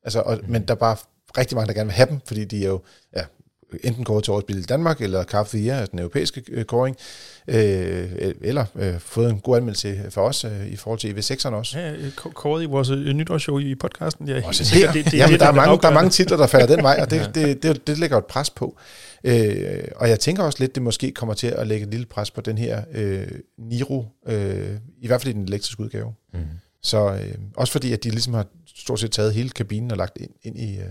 Altså, 0.05 0.19
og, 0.19 0.39
men 0.47 0.67
der 0.67 0.73
er 0.73 0.77
bare 0.77 0.97
rigtig 1.37 1.55
mange, 1.55 1.67
der 1.67 1.73
gerne 1.73 1.87
vil 1.87 1.93
have 1.93 2.09
dem, 2.09 2.19
fordi 2.27 2.45
de 2.45 2.63
er 2.63 2.67
jo, 2.67 2.81
ja, 3.15 3.21
enten 3.83 4.03
kåret 4.03 4.23
til 4.23 4.31
årets 4.31 4.45
bil 4.45 4.57
i 4.57 4.61
Danmark, 4.61 5.01
eller 5.01 5.23
Car 5.23 5.41
of 5.41 5.49
the 5.49 5.67
Year, 5.67 5.85
den 5.85 5.99
europæiske 5.99 6.43
øh, 6.47 6.65
kåring, 6.65 6.97
øh, 7.47 8.33
eller 8.41 8.65
øh, 8.75 8.99
fået 8.99 9.29
en 9.29 9.39
god 9.39 9.57
anmeldelse 9.57 10.05
for 10.09 10.21
os 10.21 10.43
øh, 10.43 10.67
i 10.67 10.75
forhold 10.75 10.99
til 10.99 11.13
EV6'eren 11.13 11.53
også. 11.53 11.79
Ja, 11.79 11.93
kåret 12.15 12.63
i 12.63 12.65
vores 12.65 12.89
øh, 12.89 13.13
nytårsshow 13.13 13.59
i 13.59 13.75
podcasten. 13.75 14.27
Ja, 14.27 14.41
også 14.45 14.63
det, 14.73 14.93
det, 14.93 15.05
det, 15.05 15.13
Jamen, 15.17 15.31
det, 15.31 15.39
der, 15.39 15.47
er 15.47 15.51
mange, 15.51 15.81
der 15.81 15.87
er 15.87 15.93
mange 15.93 16.09
titler, 16.09 16.37
der 16.37 16.47
falder 16.47 16.75
den 16.75 16.83
vej, 16.83 16.99
og 17.01 17.11
det, 17.11 17.21
det, 17.35 17.35
det, 17.35 17.63
det, 17.63 17.87
det 17.87 17.97
lægger 17.99 18.17
et 18.17 18.25
pres 18.25 18.49
på. 18.49 18.77
Øh, 19.23 19.83
og 19.95 20.09
jeg 20.09 20.19
tænker 20.19 20.43
også 20.43 20.59
lidt, 20.59 20.75
det 20.75 20.83
måske 20.83 21.11
kommer 21.11 21.33
til 21.33 21.47
at 21.47 21.67
lægge 21.67 21.85
et 21.85 21.91
lille 21.91 22.05
pres 22.05 22.31
på 22.31 22.41
den 22.41 22.57
her 22.57 22.81
øh, 22.93 23.27
Niro, 23.57 24.05
øh, 24.27 24.69
i 25.01 25.07
hvert 25.07 25.21
fald 25.21 25.33
i 25.33 25.37
den 25.37 25.43
elektriske 25.43 25.83
udgave. 25.83 26.13
Mm. 26.33 26.39
Så 26.85 27.13
øh, 27.13 27.35
også 27.57 27.71
fordi, 27.71 27.93
at 27.93 28.03
de 28.03 28.09
ligesom 28.09 28.33
har 28.33 28.45
stort 28.75 28.99
set 28.99 29.11
taget 29.11 29.33
hele 29.33 29.49
kabinen 29.49 29.91
og 29.91 29.97
lagt 29.97 30.17
ind, 30.17 30.31
ind 30.43 30.59
i, 30.59 30.77
øh, 30.77 30.85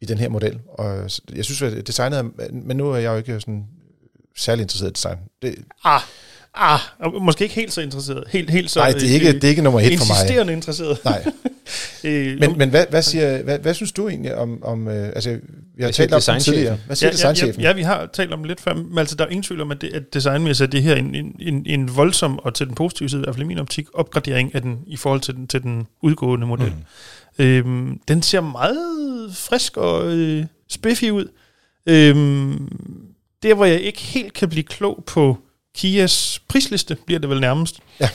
i 0.00 0.04
den 0.04 0.18
her 0.18 0.28
model. 0.28 0.60
Og 0.68 1.10
jeg 1.34 1.44
synes, 1.44 1.62
at 1.62 1.86
designet 1.86 2.18
er, 2.18 2.48
men 2.52 2.76
nu 2.76 2.90
er 2.90 2.96
jeg 2.96 3.10
jo 3.10 3.16
ikke 3.16 3.40
sådan 3.40 3.64
særlig 4.36 4.62
interesseret 4.62 4.90
i 4.90 4.92
design. 4.92 5.18
Det, 5.42 5.54
ah, 5.84 6.00
ah, 6.54 6.80
måske 7.20 7.42
ikke 7.44 7.54
helt 7.54 7.72
så 7.72 7.80
interesseret. 7.80 8.24
Helt, 8.28 8.50
helt 8.50 8.70
så, 8.70 8.80
Nej, 8.80 8.92
det 8.92 9.10
er 9.10 9.14
ikke, 9.14 9.32
det 9.32 9.44
er 9.44 9.48
ikke 9.48 9.62
nummer 9.62 9.80
et 9.80 9.98
for 9.98 10.06
mig. 10.06 10.22
Insisterende 10.22 10.52
interesseret. 10.52 11.04
Nej. 11.04 11.24
Øh, 12.04 12.38
men 12.40 12.58
men 12.58 12.70
hvad, 12.70 12.84
hvad, 12.90 13.02
siger, 13.02 13.42
hvad, 13.42 13.58
hvad 13.58 13.74
synes 13.74 13.92
du 13.92 14.08
egentlig 14.08 14.34
om, 14.34 14.64
om 14.64 14.88
øh, 14.88 15.06
altså, 15.06 15.38
vi 15.76 15.82
har 15.82 15.90
talt 15.90 16.28
om 16.28 16.40
tidligere. 16.40 16.78
Hvad 16.86 16.96
siger 16.96 17.08
ja, 17.08 17.12
designchefen? 17.12 17.60
Ja, 17.60 17.68
ja, 17.68 17.74
vi 17.74 17.82
har 17.82 18.08
talt 18.12 18.32
om 18.32 18.44
lidt 18.44 18.60
før, 18.60 18.74
men 18.74 18.98
altså, 18.98 19.16
der 19.16 19.24
er 19.24 19.28
ingen 19.28 19.42
tvivl 19.42 19.60
om, 19.60 19.70
at, 19.70 19.80
det, 19.80 19.94
at 19.94 20.14
designmæssigt 20.14 20.66
er 20.66 20.70
det 20.70 20.82
her 20.82 20.94
en, 20.94 21.14
en, 21.14 21.36
en, 21.38 21.66
en 21.66 21.96
voldsom, 21.96 22.38
og 22.38 22.54
til 22.54 22.66
den 22.66 22.74
positive 22.74 23.08
side, 23.08 23.20
i 23.20 23.24
hvert 23.24 23.34
fald 23.34 23.44
i 23.44 23.48
min 23.48 23.58
optik, 23.58 23.86
opgradering 23.94 24.54
af 24.54 24.62
den, 24.62 24.78
i 24.86 24.96
forhold 24.96 25.20
til 25.20 25.34
den, 25.34 25.46
til 25.46 25.62
den 25.62 25.86
udgående 26.02 26.46
model. 26.46 26.72
Mm. 27.38 27.44
Øhm, 27.44 28.00
den 28.08 28.22
ser 28.22 28.40
meget 28.40 29.34
frisk 29.34 29.76
og 29.76 30.12
øh, 30.12 30.44
spiffy 30.68 31.10
ud. 31.10 31.28
Øhm, 31.86 32.68
der, 33.42 33.54
hvor 33.54 33.64
jeg 33.64 33.80
ikke 33.80 34.00
helt 34.00 34.32
kan 34.32 34.48
blive 34.48 34.64
klog 34.64 35.04
på 35.06 35.38
Kias 35.74 36.42
prisliste, 36.48 36.96
bliver 37.06 37.18
det 37.18 37.30
vel 37.30 37.40
nærmest. 37.40 37.80
Ja. 38.00 38.08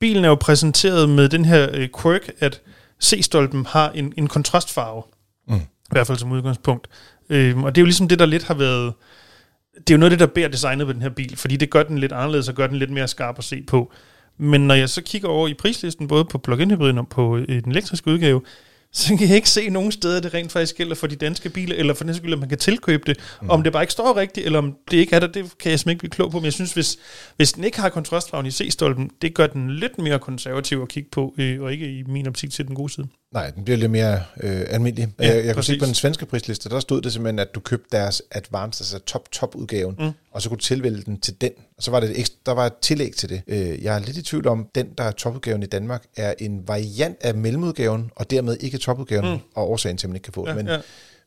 Bilen 0.00 0.24
er 0.24 0.28
jo 0.28 0.34
præsenteret 0.34 1.08
med 1.08 1.28
den 1.28 1.44
her 1.44 1.68
øh, 1.72 1.88
quirk, 2.02 2.30
at 2.38 2.60
C-stolpen 3.02 3.66
har 3.66 3.90
en, 3.90 4.12
en 4.16 4.26
kontrastfarve. 4.26 5.02
Mm. 5.48 5.54
I 5.54 5.90
hvert 5.90 6.06
fald 6.06 6.18
som 6.18 6.32
udgangspunkt. 6.32 6.88
Øhm, 7.30 7.64
og 7.64 7.74
det 7.74 7.80
er 7.80 7.82
jo 7.82 7.86
ligesom 7.86 8.08
det, 8.08 8.18
der 8.18 8.26
lidt 8.26 8.44
har 8.44 8.54
været... 8.54 8.92
Det 9.74 9.90
er 9.90 9.94
jo 9.94 9.98
noget 9.98 10.12
af 10.12 10.18
det, 10.18 10.28
der 10.28 10.34
bærer 10.34 10.48
designet 10.48 10.86
på 10.86 10.92
den 10.92 11.02
her 11.02 11.08
bil, 11.08 11.36
fordi 11.36 11.56
det 11.56 11.70
gør 11.70 11.82
den 11.82 11.98
lidt 11.98 12.12
anderledes 12.12 12.48
og 12.48 12.54
gør 12.54 12.66
den 12.66 12.76
lidt 12.76 12.90
mere 12.90 13.08
skarp 13.08 13.38
at 13.38 13.44
se 13.44 13.62
på. 13.62 13.92
Men 14.38 14.66
når 14.66 14.74
jeg 14.74 14.88
så 14.88 15.02
kigger 15.02 15.28
over 15.28 15.48
i 15.48 15.54
prislisten, 15.54 16.08
både 16.08 16.24
på 16.24 16.38
plug-in 16.38 16.70
hybriden 16.70 16.98
og 16.98 17.08
på 17.08 17.36
øh, 17.36 17.62
den 17.64 17.72
elektriske 17.72 18.10
udgave, 18.10 18.40
så 18.92 19.16
kan 19.16 19.28
jeg 19.28 19.36
ikke 19.36 19.50
se 19.50 19.68
nogen 19.68 19.92
steder, 19.92 20.20
det 20.20 20.34
rent 20.34 20.52
faktisk 20.52 20.76
gælder 20.76 20.94
for 20.94 21.06
de 21.06 21.16
danske 21.16 21.48
biler, 21.48 21.76
eller 21.76 21.94
for 21.94 22.04
den 22.04 22.14
skyld, 22.14 22.32
at 22.32 22.38
man 22.38 22.48
kan 22.48 22.58
tilkøbe 22.58 23.02
det. 23.06 23.16
Mm. 23.42 23.50
Om 23.50 23.62
det 23.62 23.72
bare 23.72 23.82
ikke 23.82 23.92
står 23.92 24.16
rigtigt, 24.16 24.46
eller 24.46 24.58
om 24.58 24.76
det 24.90 24.96
ikke 24.96 25.16
er 25.16 25.20
der, 25.20 25.26
det 25.26 25.34
kan 25.58 25.70
jeg 25.70 25.78
simpelthen 25.78 25.90
ikke 25.90 25.98
blive 25.98 26.10
klog 26.10 26.30
på. 26.30 26.38
Men 26.38 26.44
jeg 26.44 26.52
synes, 26.52 26.72
hvis, 26.72 26.98
hvis 27.36 27.52
den 27.52 27.64
ikke 27.64 27.80
har 27.80 27.88
kontrastfarven 27.88 28.46
i 28.46 28.50
C-stolpen, 28.50 29.10
det 29.22 29.34
gør 29.34 29.46
den 29.46 29.70
lidt 29.70 29.98
mere 29.98 30.18
konservativ 30.18 30.82
at 30.82 30.88
kigge 30.88 31.08
på, 31.12 31.34
øh, 31.38 31.62
og 31.62 31.72
ikke 31.72 31.98
i 31.98 32.02
min 32.02 32.28
optik 32.28 32.50
til 32.50 32.66
den 32.66 32.74
gode 32.74 32.92
side. 32.92 33.06
Nej, 33.32 33.50
den 33.50 33.64
bliver 33.64 33.78
lidt 33.78 33.90
mere 33.90 34.20
øh, 34.42 34.60
almindelig. 34.68 35.08
Ja, 35.20 35.34
jeg, 35.34 35.46
jeg 35.46 35.54
kunne 35.54 35.64
se 35.64 35.78
på 35.78 35.86
den 35.86 35.94
svenske 35.94 36.26
prisliste, 36.26 36.68
der 36.68 36.80
stod 36.80 37.02
det 37.02 37.12
simpelthen, 37.12 37.38
at 37.38 37.54
du 37.54 37.60
købte 37.60 37.88
deres 37.92 38.22
Advanced, 38.30 38.84
altså 38.84 38.98
top-top-udgaven, 38.98 39.96
mm. 39.98 40.12
Og 40.32 40.42
så 40.42 40.48
kunne 40.48 40.56
du 40.56 40.62
tilvælge 40.62 41.02
den 41.02 41.20
til 41.20 41.40
den. 41.40 41.50
Og 41.76 41.82
så 41.82 41.90
var 41.90 42.00
det 42.00 42.10
et 42.10 42.18
ekstra, 42.18 42.36
der 42.46 42.52
var 42.52 42.66
et 42.66 42.76
tillæg 42.82 43.14
til 43.14 43.28
det. 43.28 43.42
Øh, 43.46 43.82
jeg 43.82 43.94
er 43.94 43.98
lidt 43.98 44.16
i 44.16 44.22
tvivl 44.22 44.48
om, 44.48 44.66
den, 44.74 44.88
der 44.98 45.04
er 45.04 45.10
topudgaven 45.10 45.62
i 45.62 45.66
Danmark, 45.66 46.04
er 46.16 46.34
en 46.38 46.68
variant 46.68 47.16
af 47.20 47.34
mellemudgaven, 47.34 48.10
og 48.16 48.30
dermed 48.30 48.56
ikke 48.60 48.78
topudgaven, 48.78 49.32
mm. 49.32 49.38
og 49.54 49.70
årsagen 49.70 49.96
til, 49.96 50.06
at 50.06 50.08
man 50.08 50.16
ikke 50.16 50.24
kan 50.24 50.32
få 50.32 50.48
ja, 50.48 50.54
men, 50.54 50.66
ja. 50.66 50.78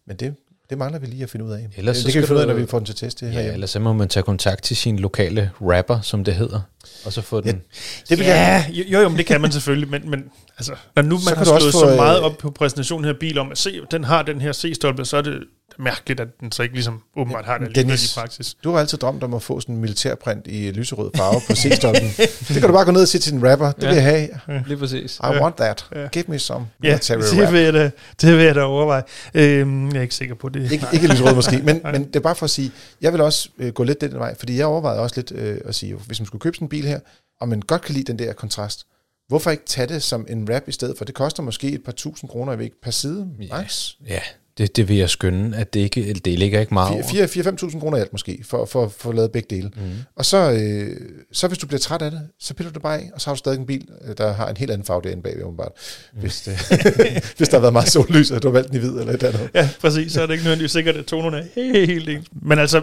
men 0.08 0.18
det, 0.18 0.36
det 0.70 0.78
mangler 0.78 1.00
vi 1.00 1.06
lige 1.06 1.24
at 1.24 1.30
finde 1.30 1.46
ud 1.46 1.52
af. 1.52 1.68
Ellers 1.78 1.98
det, 1.98 2.06
det 2.06 2.14
kan 2.14 2.22
vi 2.22 2.28
finde 2.28 2.38
ud 2.38 2.42
af, 2.42 2.48
når 2.48 2.54
vi 2.54 2.66
får 2.66 2.80
den 2.80 2.86
til 2.86 2.96
test. 2.96 3.20
Det 3.20 3.34
ja, 3.34 3.42
her 3.42 3.52
ellers 3.52 3.70
så 3.70 3.80
må 3.80 3.94
man 3.94 4.10
tage 4.10 4.24
kontakt 4.24 4.64
til 4.64 4.78
sin 4.78 5.00
lokale 5.00 5.52
rapper, 5.62 6.02
som 6.02 6.24
det 6.24 6.36
hedder, 6.36 6.62
og 7.06 7.14
så 7.14 7.22
få 7.22 7.42
den... 7.42 7.62
Ja, 8.10 8.16
det 8.16 8.22
ja 8.22 8.26
jeg... 8.26 8.72
jo, 8.74 9.02
jo, 9.02 9.10
men 9.10 9.18
det 9.18 9.26
kan 9.26 9.42
man 9.42 9.52
selvfølgelig, 9.52 9.90
men, 9.90 10.10
men 10.10 10.24
altså, 10.58 10.76
når 10.96 11.04
nu 11.04 11.20
man 11.26 11.38
har 11.38 11.46
slået 11.46 11.74
så 11.74 11.94
meget 11.96 12.20
op 12.20 12.38
på 12.38 12.52
præsentationen 12.52 13.06
her 13.06 13.14
bil 13.20 13.38
om, 13.38 13.52
at 13.52 13.58
se, 13.58 13.82
den 13.92 14.04
har 14.04 14.24
den 14.24 14.42
her 14.42 14.54
C-stolpe, 14.54 15.06
så 15.06 15.18
er 15.18 15.22
det 15.22 15.44
mærkeligt, 15.80 16.20
at 16.20 16.28
den 16.40 16.52
så 16.52 16.64
ikke 16.64 16.76
ligesom 16.76 17.02
åbenbart 17.18 17.46
har 17.46 17.58
det 17.58 17.76
Dennis, 17.76 18.12
i 18.12 18.20
praksis. 18.20 18.54
Du 18.54 18.72
har 18.72 18.80
altid 18.80 18.98
drømt 18.98 19.24
om 19.24 19.34
at 19.34 19.42
få 19.42 19.60
sådan 19.60 19.76
en 19.76 19.82
militærprint 19.82 20.48
i 20.48 20.72
lyserød 20.72 21.12
farve 21.16 21.42
på 21.48 21.56
C-stolpen. 21.56 22.10
det 22.48 22.60
kan 22.60 22.62
du 22.62 22.72
bare 22.72 22.86
gå 22.86 22.92
ned 22.92 23.02
og 23.02 23.08
sige 23.08 23.22
til 23.22 23.32
din 23.32 23.50
rapper. 23.52 23.72
Det 23.72 23.84
ja. 23.84 23.88
vil 23.88 23.96
jeg 23.96 24.04
have. 24.04 24.30
Ja. 24.48 24.64
Lige 24.68 24.78
præcis. 24.78 25.20
I 25.20 25.22
ja. 25.24 25.42
want 25.42 25.56
that. 25.56 25.86
Ja. 25.96 26.08
Give 26.08 26.26
me 26.28 26.40
some 26.40 26.68
ja, 26.84 26.90
military 26.90 27.18
det 27.18 27.54
vil, 27.54 27.62
jeg 27.62 27.74
da, 27.74 27.92
det 28.22 28.38
vil 28.38 28.46
jeg 28.46 28.56
da 28.56 28.62
overveje. 28.62 29.04
Øhm, 29.34 29.88
jeg 29.88 29.98
er 29.98 30.02
ikke 30.02 30.16
sikker 30.16 30.36
på 30.36 30.50
det. 30.50 30.72
Ikke, 30.72 30.88
ikke 30.94 31.08
lyserød 31.08 31.36
måske, 31.36 31.58
men, 31.64 31.82
men 31.84 32.04
det 32.04 32.16
er 32.16 32.20
bare 32.20 32.36
for 32.36 32.44
at 32.44 32.50
sige, 32.50 32.72
jeg 33.02 33.14
vil 33.14 33.22
også 33.22 33.50
øh, 33.58 33.74
gå 33.74 33.84
lidt 33.84 34.02
den 34.02 34.14
vej, 34.14 34.36
fordi 34.38 34.58
jeg 34.58 34.66
overvejede 34.66 35.02
også 35.02 35.16
lidt 35.16 35.32
øh, 35.32 35.58
at 35.66 35.76
sige, 35.76 35.96
hvis 35.96 36.20
man 36.20 36.26
skulle 36.26 36.42
købe 36.42 36.56
sådan 36.56 36.66
en 36.66 36.70
bil 36.70 36.86
her, 36.86 37.00
og 37.42 37.50
man 37.50 37.62
godt 37.62 37.82
kan 37.82 37.96
lide 37.96 38.12
den 38.12 38.20
der 38.20 38.34
kontrast, 38.34 38.86
hvorfor 39.28 39.52
ikke 39.52 39.64
tage 39.66 39.88
det 39.88 40.04
som 40.04 40.26
en 40.30 40.50
wrap 40.50 40.64
i 40.68 40.72
stedet 40.72 40.98
for? 40.98 41.06
Det 41.06 41.16
koster 41.16 41.44
måske 41.44 41.72
et 41.72 41.84
par 41.84 41.92
tusind 41.92 42.30
kroner 42.30 42.54
i 42.54 42.60
væk 42.60 42.72
per 42.84 42.92
side. 42.92 43.30
Nice. 43.38 43.98
Ja, 44.08 44.20
det, 44.58 44.76
det 44.76 44.90
vil 44.90 44.98
jeg 44.98 45.10
skynde, 45.10 45.58
at 45.58 45.74
det, 45.74 45.80
ikke, 45.80 46.14
det 46.14 46.40
ligger 46.40 46.60
ikke 46.60 46.74
meget 46.74 47.02
4-5.000 47.02 47.80
kroner 47.80 47.98
alt 47.98 48.12
måske, 48.12 48.44
for, 48.44 48.66
for, 48.66 48.88
for 48.88 49.10
at 49.10 49.16
lave 49.16 49.30
begge 49.30 49.56
dele. 49.56 49.72
Mm. 49.76 49.82
Og 50.16 50.26
så, 50.26 50.52
øh, 50.52 50.98
så 51.32 51.48
hvis 51.48 51.58
du 51.58 51.68
bliver 51.68 51.80
træt 51.80 52.02
af 52.02 52.12
det, 52.12 52.22
så 52.40 52.54
piller 52.54 52.72
du 52.72 52.74
det 52.74 52.82
bare 52.82 52.98
af, 52.98 53.10
og 53.14 53.22
så 53.22 53.30
har 53.30 53.36
du 53.36 53.38
stadig 53.38 53.60
en 53.60 53.66
bil, 53.66 53.88
øh, 54.08 54.18
der 54.18 54.34
har 54.34 54.48
en 54.48 54.58
helt 54.58 54.72
anden 54.72 54.86
farve 54.86 55.02
derinde 55.02 55.24
bagved, 55.24 55.44
åbenbart. 55.44 55.72
Mm. 56.14 56.20
Hvis, 56.20 56.42
det, 56.42 56.54
hvis 57.38 57.50
der 57.50 57.58
har 57.58 57.62
været 57.62 57.74
meget 57.74 57.90
sollys, 57.90 58.32
og 58.32 58.44
du 58.44 58.48
har 58.48 58.54
valgt 58.54 58.70
den 58.70 58.78
i 58.78 58.80
hvid 58.80 59.00
eller 59.00 59.14
et 59.14 59.24
andet. 59.24 59.50
Ja, 59.56 59.70
præcis. 59.82 60.12
Så 60.12 60.22
er 60.22 60.26
det 60.26 60.34
ikke 60.34 60.44
nødvendigvis 60.44 60.72
sikkert, 60.72 60.96
at 60.96 61.06
tonerne 61.06 61.38
er 61.38 61.44
helt, 61.56 61.88
helt 61.88 62.10
ens. 62.10 62.28
Men 62.42 62.60
altså, 62.60 62.82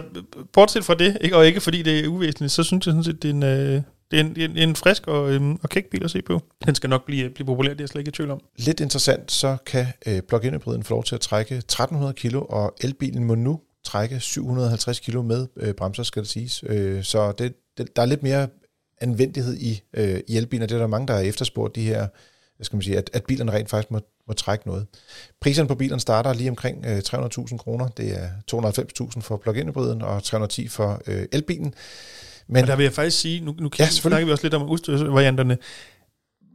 bortset 0.53 0.85
fra 0.85 0.93
det, 0.93 1.17
ikke, 1.21 1.35
og 1.35 1.47
ikke 1.47 1.61
fordi 1.61 1.81
det 1.81 1.99
er 1.99 2.07
uvæsentligt, 2.07 2.51
så 2.51 2.63
synes 2.63 2.85
jeg 2.85 2.91
sådan 2.91 3.03
set, 3.03 3.23
det 3.23 3.29
er 3.29 3.33
en, 3.33 3.43
øh, 3.43 3.81
det 4.13 4.21
er 4.21 4.25
en, 4.25 4.51
en, 4.51 4.57
en 4.57 4.75
frisk 4.75 5.07
og, 5.07 5.31
øhm, 5.31 5.59
og 5.63 5.69
kæk 5.69 5.85
bil 5.85 6.03
at 6.03 6.11
se 6.11 6.21
på. 6.21 6.41
Den 6.65 6.75
skal 6.75 6.89
nok 6.89 7.05
blive, 7.05 7.29
blive 7.29 7.45
populær, 7.45 7.69
det 7.69 7.79
er 7.79 7.83
jeg 7.83 7.89
slet 7.89 8.01
ikke 8.01 8.09
i 8.09 8.11
tvivl 8.11 8.31
om. 8.31 8.41
Lidt 8.57 8.79
interessant, 8.79 9.31
så 9.31 9.57
kan 9.65 9.85
øh, 10.07 10.21
plug-in 10.21 10.53
hybriden 10.53 10.83
få 10.83 10.93
lov 10.93 11.03
til 11.03 11.15
at 11.15 11.21
trække 11.21 11.55
1300 11.55 12.13
kilo, 12.13 12.45
og 12.49 12.73
elbilen 12.81 13.23
må 13.23 13.35
nu 13.35 13.59
trække 13.83 14.19
750 14.19 14.99
kilo 14.99 15.21
med 15.21 15.47
øh, 15.57 15.73
bremser, 15.73 16.03
skal 16.03 16.21
det 16.21 16.29
siges. 16.29 16.63
Øh, 16.67 17.03
så 17.03 17.31
det, 17.31 17.53
det, 17.77 17.95
der 17.95 18.01
er 18.01 18.05
lidt 18.05 18.23
mere 18.23 18.47
anvendighed 19.01 19.57
i, 19.57 19.81
øh, 19.93 20.19
i 20.27 20.37
elbiler. 20.37 20.65
Det 20.65 20.75
er 20.75 20.79
der 20.79 20.87
mange, 20.87 21.07
der 21.07 21.13
har 21.13 21.21
efterspurgt 21.21 21.75
de 21.75 21.81
her, 21.81 22.07
hvad 22.55 22.65
skal 22.65 22.75
man 22.75 22.83
sige, 22.83 22.97
at, 22.97 23.09
at 23.13 23.23
bilerne 23.27 23.51
rent 23.51 23.69
faktisk 23.69 23.91
må, 23.91 23.99
må 24.27 24.33
trække 24.33 24.67
noget. 24.67 24.87
Priserne 25.41 25.67
på 25.67 25.75
bilerne 25.75 25.99
starter 25.99 26.33
lige 26.33 26.49
omkring 26.49 26.85
øh, 26.85 26.97
300.000 26.97 27.57
kroner. 27.57 27.87
Det 27.87 28.19
er 28.19 28.29
290.000 29.15 29.21
for 29.21 29.37
plug-in 29.37 29.67
hybriden 29.67 30.01
og 30.01 30.23
310 30.23 30.67
for 30.67 31.01
øh, 31.07 31.25
elbilen. 31.31 31.73
Men 32.47 32.67
der 32.67 32.75
vil 32.75 32.83
jeg 32.83 32.93
faktisk 32.93 33.19
sige, 33.19 33.39
nu, 33.39 33.55
nu 33.59 33.69
ja, 33.79 33.89
snakker 33.89 34.25
vi 34.25 34.31
også 34.31 34.43
lidt 34.43 34.53
om 34.53 34.69
udstyrsvarianterne. 34.69 35.57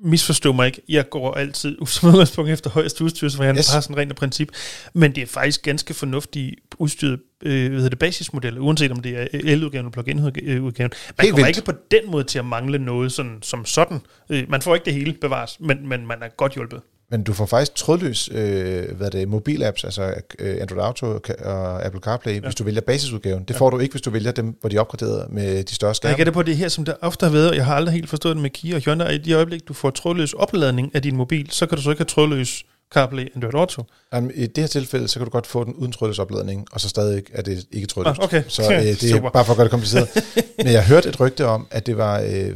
Misforstå 0.04 0.52
mig 0.52 0.66
ikke, 0.66 0.82
jeg 0.88 1.08
går 1.10 1.34
altid 1.34 1.76
som 1.86 2.08
udgangspunkt 2.08 2.50
efter 2.50 2.70
højeste 2.70 3.04
udstyrsvariant, 3.04 3.58
yes. 3.58 3.72
bare 3.72 3.82
sådan 3.82 3.96
rent 3.96 4.10
af 4.10 4.16
princip. 4.16 4.48
Men 4.94 5.14
det 5.14 5.22
er 5.22 5.26
faktisk 5.26 5.62
ganske 5.62 5.94
fornuftige 5.94 6.56
udstyret 6.78 7.20
øh, 7.42 7.68
hvad 7.68 7.76
hedder 7.76 7.88
det, 7.88 7.98
basismodeller, 7.98 8.60
uanset 8.60 8.92
om 8.92 9.00
det 9.00 9.18
er 9.18 9.26
el-udgaven 9.32 9.86
eller 9.86 9.90
plug-in-udgaven. 9.90 10.58
Man 10.58 10.70
Helt 10.80 10.90
kommer 11.18 11.34
vildt. 11.34 11.48
ikke 11.48 11.62
på 11.64 11.78
den 11.90 12.10
måde 12.10 12.24
til 12.24 12.38
at 12.38 12.44
mangle 12.44 12.78
noget 12.78 13.12
sådan, 13.12 13.38
som 13.42 13.64
sådan. 13.64 14.00
Øh, 14.30 14.44
man 14.48 14.62
får 14.62 14.74
ikke 14.74 14.84
det 14.84 14.94
hele 14.94 15.12
bevares, 15.12 15.56
men, 15.60 15.88
men 15.88 16.06
man 16.06 16.22
er 16.22 16.28
godt 16.36 16.54
hjulpet. 16.54 16.80
Men 17.10 17.22
du 17.22 17.32
får 17.32 17.46
faktisk 17.46 17.74
trådløs 17.74 18.30
øh, 18.32 18.96
hvad 18.96 19.10
det, 19.10 19.28
mobilapps, 19.28 19.84
altså 19.84 20.14
øh, 20.38 20.56
Android 20.60 20.82
Auto 20.82 21.06
og 21.44 21.84
Apple 21.84 22.00
CarPlay, 22.00 22.34
ja. 22.34 22.40
hvis 22.40 22.54
du 22.54 22.64
vælger 22.64 22.80
basisudgaven. 22.80 23.44
Det 23.44 23.54
ja. 23.54 23.58
får 23.58 23.70
du 23.70 23.78
ikke, 23.78 23.92
hvis 23.92 24.02
du 24.02 24.10
vælger 24.10 24.32
dem, 24.32 24.56
hvor 24.60 24.68
de 24.68 24.76
er 24.76 24.80
opgraderet 24.80 25.32
med 25.32 25.64
de 25.64 25.74
større 25.74 25.94
skærme. 25.94 26.14
Jeg 26.18 26.26
det 26.26 26.34
på 26.34 26.42
det 26.42 26.56
her, 26.56 26.68
som 26.68 26.84
der 26.84 26.94
ofte 27.00 27.26
har 27.26 27.32
været, 27.32 27.54
jeg 27.54 27.66
har 27.66 27.74
aldrig 27.74 27.94
helt 27.94 28.08
forstået 28.08 28.36
det 28.36 28.42
med 28.42 28.50
Kia 28.50 28.76
og 28.76 28.80
Hyundai, 28.80 29.14
i 29.14 29.18
de 29.18 29.32
øjeblik, 29.32 29.68
du 29.68 29.74
får 29.74 29.90
trådløs 29.90 30.32
opladning 30.32 30.94
af 30.94 31.02
din 31.02 31.16
mobil, 31.16 31.50
så 31.50 31.66
kan 31.66 31.76
du 31.76 31.82
så 31.82 31.90
ikke 31.90 32.00
have 32.00 32.06
trådløs 32.06 32.64
CarPlay 32.94 33.26
Android 33.36 33.54
Auto. 33.54 33.82
Um, 34.16 34.30
I 34.34 34.46
det 34.46 34.58
her 34.58 34.66
tilfælde, 34.66 35.08
så 35.08 35.18
kan 35.18 35.24
du 35.24 35.30
godt 35.30 35.46
få 35.46 35.64
den 35.64 35.74
uden 35.74 35.92
trådløs 35.92 36.18
opladning, 36.18 36.66
og 36.72 36.80
så 36.80 36.88
stadig 36.88 37.22
er 37.32 37.42
det 37.42 37.66
ikke 37.72 37.86
trådløst. 37.86 38.18
Ah, 38.18 38.24
okay. 38.24 38.42
Så 38.48 38.62
øh, 38.62 38.80
det 39.00 39.02
er 39.02 39.08
Super. 39.08 39.30
bare 39.30 39.44
for 39.44 39.52
at 39.52 39.56
gøre 39.56 39.64
det 39.64 39.70
kompliceret. 39.70 40.08
Men 40.58 40.72
jeg 40.72 40.86
hørte 40.86 41.08
et 41.08 41.20
rygte 41.20 41.46
om, 41.46 41.66
at 41.70 41.86
det 41.86 41.96
var, 41.96 42.20
øh, 42.20 42.54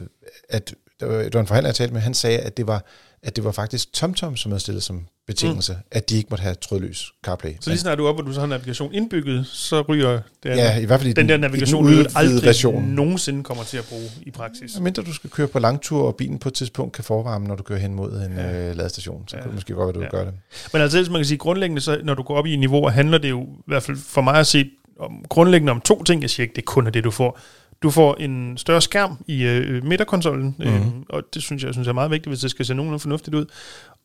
at 0.48 0.74
der 1.00 1.06
var, 1.06 1.22
det 1.22 1.34
var 1.34 1.40
en 1.40 1.46
forhandler, 1.46 1.68
jeg 1.68 1.74
talte 1.74 1.94
med, 1.94 2.00
han 2.00 2.14
sagde, 2.14 2.38
at 2.38 2.56
det 2.56 2.66
var 2.66 2.84
at 3.22 3.36
det 3.36 3.44
var 3.44 3.52
faktisk 3.52 3.92
TomTom, 3.92 4.36
som 4.36 4.52
havde 4.52 4.60
stillet 4.60 4.82
som 4.82 5.06
betingelse, 5.26 5.72
mm. 5.72 5.78
at 5.90 6.10
de 6.10 6.16
ikke 6.16 6.26
måtte 6.30 6.42
have 6.42 6.54
trådløs 6.54 7.12
CarPlay. 7.24 7.50
Så 7.60 7.70
lige 7.70 7.78
snart 7.78 7.98
du 7.98 8.04
er 8.04 8.08
op, 8.08 8.18
og 8.18 8.26
du 8.26 8.32
så 8.32 8.40
har 8.40 8.46
navigation 8.46 8.94
indbygget, 8.94 9.46
så 9.46 9.80
ryger 9.80 10.20
den, 10.42 10.56
ja, 10.56 10.78
i 10.78 10.84
hvert 10.84 11.00
fald 11.00 11.10
i 11.10 11.12
den, 11.12 11.28
den 11.28 11.28
der 11.28 11.48
navigation, 11.48 11.84
du 11.84 12.04
aldrig 12.14 12.44
version. 12.44 12.82
nogensinde 12.82 13.44
kommer 13.44 13.64
til 13.64 13.76
at 13.76 13.84
bruge 13.84 14.10
i 14.22 14.30
praksis. 14.30 14.80
Mindre 14.80 15.02
du 15.02 15.14
skal 15.14 15.30
køre 15.30 15.48
på 15.48 15.58
langtur, 15.58 16.06
og 16.06 16.16
bilen 16.16 16.38
på 16.38 16.48
et 16.48 16.54
tidspunkt 16.54 16.92
kan 16.92 17.04
forvarme, 17.04 17.46
når 17.46 17.56
du 17.56 17.62
kører 17.62 17.78
hen 17.78 17.94
mod 17.94 18.12
en 18.12 18.32
ja. 18.36 18.70
øh, 18.70 18.76
ladestation, 18.76 19.24
så 19.28 19.36
ja. 19.36 19.42
kunne 19.42 19.48
det 19.48 19.54
måske 19.54 19.74
godt 19.74 19.86
være, 19.86 19.94
du 19.94 20.16
ja. 20.16 20.22
gøre 20.22 20.26
det. 20.26 20.34
Men 20.72 20.82
altså, 20.82 21.06
man 21.10 21.18
kan 21.18 21.24
sige, 21.24 21.38
grundlæggende, 21.38 21.82
så, 21.82 22.00
når 22.04 22.14
du 22.14 22.22
går 22.22 22.36
op 22.36 22.46
i 22.46 22.56
niveau, 22.56 22.88
handler 22.88 23.18
det 23.18 23.30
jo, 23.30 23.42
i 23.42 23.62
hvert 23.66 23.82
fald 23.82 23.96
for 23.96 24.20
mig 24.20 24.34
at 24.34 24.46
se, 24.46 24.70
om, 24.98 25.24
grundlæggende 25.28 25.70
om 25.70 25.80
to 25.80 26.02
ting. 26.02 26.22
Jeg 26.22 26.30
siger 26.30 26.44
ikke, 26.44 26.56
det 26.56 26.64
kun 26.64 26.86
er 26.86 26.90
det, 26.90 27.04
du 27.04 27.10
får. 27.10 27.38
Du 27.82 27.90
får 27.90 28.14
en 28.14 28.58
større 28.58 28.80
skærm 28.80 29.24
i 29.26 29.42
øh, 29.42 29.84
midterkonsollen, 29.84 30.56
mm-hmm. 30.58 30.74
øh, 30.74 30.84
og 31.08 31.22
det 31.34 31.42
synes 31.42 31.62
jeg, 31.62 31.66
jeg 31.66 31.74
synes 31.74 31.88
er 31.88 31.92
meget 31.92 32.10
vigtigt, 32.10 32.30
hvis 32.30 32.40
det 32.40 32.50
skal 32.50 32.66
se 32.66 32.74
nogenlunde 32.74 33.00
fornuftigt 33.00 33.34
ud. 33.34 33.46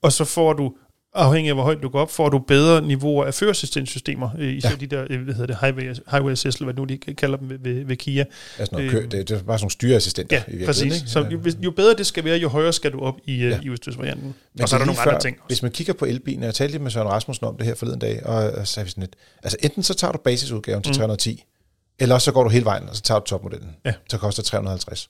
Og 0.01 0.11
så 0.11 0.25
får 0.25 0.53
du 0.53 0.73
afhængig 1.17 1.49
af 1.49 1.55
hvor 1.55 1.63
højt 1.63 1.83
du 1.83 1.89
går 1.89 2.01
op, 2.01 2.11
får 2.11 2.29
du 2.29 2.39
bedre 2.39 2.81
niveauer 2.81 3.25
af 3.25 3.33
førerassistenssystemer, 3.33 4.29
øh, 4.39 4.53
især 4.53 4.69
ja. 4.69 4.75
de 4.75 4.87
der, 4.87 5.05
øh, 5.09 5.21
hvad 5.21 5.33
hedder 5.33 5.47
det, 5.47 5.57
highway, 5.61 5.95
highway 6.11 6.31
assist, 6.31 6.63
hvad 6.63 6.73
nu 6.73 6.83
de 6.83 6.97
kalder 6.97 7.37
dem 7.37 7.49
ved, 7.49 7.85
ved, 7.85 7.95
Kia. 7.95 8.25
Sådan 8.57 8.67
noget, 8.71 9.03
øh, 9.03 9.11
det, 9.11 9.11
det 9.11 9.15
er 9.19 9.23
bare 9.25 9.39
sådan 9.39 9.63
nogle 9.63 9.71
styreassistenter. 9.71 10.41
Ja, 10.47 10.63
i 10.63 10.65
præcis. 10.65 10.95
Ikke? 10.95 11.09
Så 11.09 11.27
jo, 11.31 11.39
jo 11.59 11.71
bedre 11.71 11.93
det 11.93 12.05
skal 12.05 12.23
være, 12.23 12.37
jo 12.37 12.49
højere 12.49 12.73
skal 12.73 12.91
du 12.91 12.99
op 12.99 13.15
i, 13.25 13.33
øh, 13.33 13.51
ja. 13.51 13.59
i 13.63 13.69
udstyrsvarianten. 13.69 14.35
Og 14.61 14.69
så 14.69 14.75
er 14.75 14.77
der 14.77 14.85
nogle 14.85 15.01
før, 15.03 15.11
andre 15.11 15.21
ting 15.21 15.37
også. 15.37 15.47
Hvis 15.47 15.61
man 15.61 15.71
kigger 15.71 15.93
på 15.93 16.05
elbilen, 16.05 16.43
jeg 16.43 16.55
talte 16.55 16.71
lidt 16.71 16.83
med 16.83 16.91
Søren 16.91 17.07
Rasmussen 17.07 17.47
om 17.47 17.57
det 17.57 17.65
her 17.65 17.75
forleden 17.75 17.99
dag, 17.99 18.25
og 18.25 18.67
så 18.67 18.73
sagde 18.73 18.85
vi 18.85 18.89
sådan 18.89 19.01
lidt, 19.01 19.15
altså 19.43 19.57
enten 19.63 19.83
så 19.83 19.93
tager 19.93 20.11
du 20.11 20.17
basisudgaven 20.17 20.83
til 20.83 20.89
mm. 20.89 20.95
310, 20.97 21.43
eller 21.99 22.17
så 22.17 22.31
går 22.31 22.43
du 22.43 22.49
hele 22.49 22.65
vejen, 22.65 22.89
og 22.89 22.95
så 22.95 23.01
tager 23.01 23.19
du 23.19 23.25
topmodellen. 23.25 23.75
Ja. 23.86 23.93
Så 24.10 24.17
koster 24.17 24.43
350. 24.43 25.10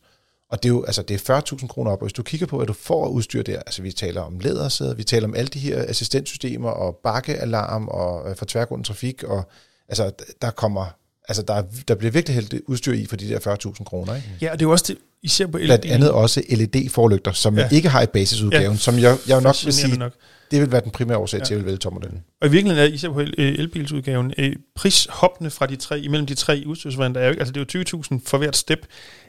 Og 0.49 0.63
det 0.63 0.69
er 0.69 0.73
jo 0.73 0.83
altså, 0.83 1.01
det 1.01 1.29
er 1.29 1.41
40.000 1.41 1.67
kroner 1.67 1.91
op, 1.91 1.97
og 2.01 2.05
hvis 2.05 2.13
du 2.13 2.23
kigger 2.23 2.47
på, 2.47 2.57
hvad 2.57 2.67
du 2.67 2.73
får 2.73 3.07
udstyr 3.07 3.43
der, 3.43 3.59
altså 3.59 3.81
vi 3.81 3.91
taler 3.91 4.21
om 4.21 4.39
lædersæder, 4.39 4.93
vi 4.95 5.03
taler 5.03 5.27
om 5.27 5.35
alle 5.35 5.47
de 5.47 5.59
her 5.59 5.85
assistentsystemer, 5.87 6.69
og 6.69 6.99
bakkealarm, 7.03 7.87
og 7.87 8.29
øh, 8.29 8.35
for 8.35 8.45
tværgående 8.45 8.87
trafik, 8.87 9.23
og 9.23 9.49
altså, 9.87 10.11
der 10.41 10.51
kommer, 10.51 10.85
altså 11.27 11.43
der, 11.43 11.63
der 11.87 11.95
bliver 11.95 12.11
virkelig 12.11 12.35
hældt 12.35 12.53
udstyr 12.67 12.93
i 12.93 13.05
for 13.05 13.15
de 13.15 13.29
der 13.29 13.39
40.000 13.39 13.83
kroner, 13.83 14.15
ikke? 14.15 14.27
Ja, 14.41 14.51
og 14.51 14.59
det 14.59 14.65
er 14.65 14.69
jo 14.69 14.71
også 14.71 14.85
det, 14.87 14.97
især 15.23 15.45
på 15.45 15.57
Blandt 15.57 15.85
andet 15.85 16.11
også 16.11 16.43
LED-forlygter, 16.49 17.31
som 17.31 17.57
ja. 17.57 17.69
ikke 17.71 17.89
har 17.89 18.01
i 18.01 18.05
basisudgaven, 18.05 18.71
ja. 18.71 18.77
som 18.77 18.99
jeg, 18.99 19.17
jeg 19.27 19.41
nok 19.41 19.55
vil 19.65 19.73
sige, 19.73 19.97
nok. 19.97 20.13
det 20.51 20.61
vil 20.61 20.71
være 20.71 20.81
den 20.81 20.91
primære 20.91 21.17
årsag 21.17 21.39
ja. 21.39 21.45
til, 21.45 21.53
at 21.53 21.57
jeg 21.57 21.57
vil 21.57 21.65
vælge 21.65 21.77
tommodellen. 21.77 22.23
Og 22.41 22.47
i 22.47 22.51
virkeligheden 22.51 22.89
er 22.89 22.95
især 22.95 23.09
på 23.09 23.19
elbilsudgaven, 23.37 24.33
øh, 24.37 24.55
prishoppende 24.75 25.51
fra 25.51 25.65
de 25.65 25.75
tre, 25.75 25.99
imellem 25.99 26.27
de 26.27 26.35
tre 26.35 26.63
udstyrsvarianter, 26.65 27.21
er 27.21 27.27
jo, 27.27 27.33
altså 27.33 27.53
det 27.53 27.75
er 27.75 27.91
jo 27.93 28.01
20.000 28.13 28.19
for 28.25 28.37
hvert 28.37 28.57
step, 28.57 28.85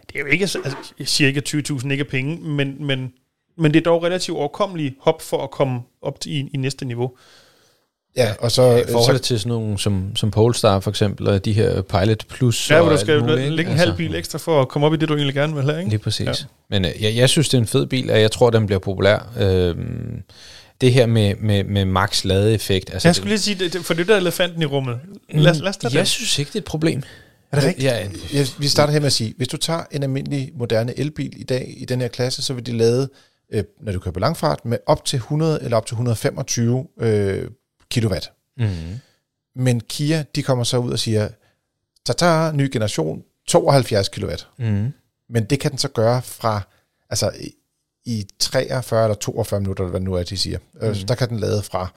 det 0.08 0.16
er 0.16 0.20
jo 0.20 0.26
ikke, 0.26 0.42
altså, 0.42 0.76
jeg 0.98 1.08
siger 1.08 1.28
ikke, 1.28 1.38
at 1.38 1.70
20.000 1.70 1.90
ikke 1.90 2.02
er 2.02 2.08
penge, 2.08 2.36
men, 2.36 2.86
men, 2.86 3.12
men 3.58 3.74
det 3.74 3.80
er 3.80 3.84
dog 3.84 4.02
relativt 4.02 4.36
overkommeligt 4.38 4.94
hop 5.00 5.22
for 5.22 5.42
at 5.44 5.50
komme 5.50 5.80
op 6.02 6.20
til, 6.20 6.32
i, 6.32 6.50
i 6.54 6.56
næste 6.56 6.84
niveau. 6.84 7.16
Ja, 8.16 8.34
og 8.38 8.50
så... 8.50 8.76
I 8.76 8.82
forhold 8.92 9.18
til 9.18 9.38
sådan 9.40 9.48
nogle 9.48 9.78
som, 9.78 10.16
som 10.16 10.30
Polestar 10.30 10.80
for 10.80 10.90
eksempel, 10.90 11.28
og 11.28 11.44
de 11.44 11.52
her 11.52 11.82
Pilot 11.82 12.26
Plus 12.28 12.70
Ja, 12.70 12.80
hvor 12.80 12.90
du 12.90 12.96
skal 12.98 13.20
muligt, 13.20 13.52
lægge 13.52 13.70
en 13.70 13.78
halv 13.78 13.90
altså, 13.90 13.96
bil 13.96 14.14
ekstra 14.14 14.38
for 14.38 14.60
at 14.62 14.68
komme 14.68 14.86
op 14.86 14.94
i 14.94 14.96
det, 14.96 15.08
du 15.08 15.14
egentlig 15.14 15.34
gerne 15.34 15.54
vil 15.54 15.64
have, 15.64 15.78
ikke? 15.78 15.90
Lige 15.90 15.98
præcis. 15.98 16.26
Ja. 16.26 16.32
Men 16.70 16.84
øh, 16.84 16.90
jeg, 17.00 17.16
jeg 17.16 17.28
synes, 17.28 17.48
det 17.48 17.58
er 17.58 17.62
en 17.62 17.66
fed 17.66 17.86
bil, 17.86 18.10
og 18.10 18.20
jeg 18.20 18.30
tror, 18.30 18.50
den 18.50 18.66
bliver 18.66 18.78
populær. 18.78 19.32
Øhm, 19.40 20.22
det 20.80 20.92
her 20.92 21.06
med, 21.06 21.34
med, 21.40 21.64
med 21.64 21.84
max 21.84 22.24
ladeeffekt. 22.24 22.90
Altså 22.92 23.08
jeg 23.08 23.14
skulle 23.14 23.28
lige 23.28 23.38
sige, 23.38 23.68
det, 23.68 23.84
for 23.84 23.94
det 23.94 24.08
der 24.08 24.16
elefanten 24.16 24.62
i 24.62 24.64
rummet. 24.64 24.98
Lad, 25.30 25.54
lad 25.54 25.68
os 25.68 25.76
tage 25.76 25.94
jeg 25.94 26.00
det. 26.00 26.08
synes 26.08 26.38
ikke, 26.38 26.48
det 26.48 26.54
er 26.54 26.60
et 26.60 26.64
problem. 26.64 27.02
Er 27.52 27.56
det 27.56 27.68
rigtigt? 27.68 27.84
Ja, 27.84 28.08
ja, 28.32 28.46
vi 28.58 28.68
starter 28.68 28.92
her 28.92 29.00
med 29.00 29.06
at 29.06 29.12
sige, 29.12 29.34
hvis 29.36 29.48
du 29.48 29.56
tager 29.56 29.82
en 29.90 30.02
almindelig 30.02 30.50
moderne 30.54 30.98
elbil 30.98 31.32
i 31.36 31.42
dag 31.42 31.74
i 31.76 31.84
den 31.84 32.00
her 32.00 32.08
klasse, 32.08 32.42
så 32.42 32.54
vil 32.54 32.66
de 32.66 32.72
lade, 32.72 33.08
øh, 33.52 33.64
når 33.82 33.92
du 33.92 33.98
kører 33.98 34.12
på 34.12 34.20
langfart, 34.20 34.64
med 34.64 34.78
op 34.86 35.04
til 35.04 35.16
100 35.16 35.58
eller 35.62 35.76
op 35.76 35.86
til 35.86 35.94
125 35.94 36.86
øh, 37.00 37.44
kilowatt. 37.90 38.32
Mm. 38.56 39.00
Men 39.54 39.80
Kia, 39.80 40.24
de 40.34 40.42
kommer 40.42 40.64
så 40.64 40.78
ud 40.78 40.92
og 40.92 40.98
siger, 40.98 41.28
tata, 42.06 42.52
ny 42.52 42.70
generation, 42.72 43.22
72 43.46 44.08
kilowatt. 44.08 44.48
Mm. 44.58 44.92
Men 45.28 45.44
det 45.44 45.60
kan 45.60 45.70
den 45.70 45.78
så 45.78 45.88
gøre 45.88 46.22
fra, 46.22 46.60
altså 47.10 47.32
i 48.04 48.26
43 48.38 49.04
eller 49.04 49.14
42 49.14 49.60
minutter, 49.60 49.84
eller 49.84 49.90
hvad 49.90 50.00
nu 50.00 50.14
er, 50.14 50.22
de 50.22 50.36
siger. 50.36 50.58
Mm. 50.82 50.94
Så 50.94 51.04
der 51.06 51.14
kan 51.14 51.28
den 51.28 51.38
lade 51.38 51.62
fra, 51.62 51.88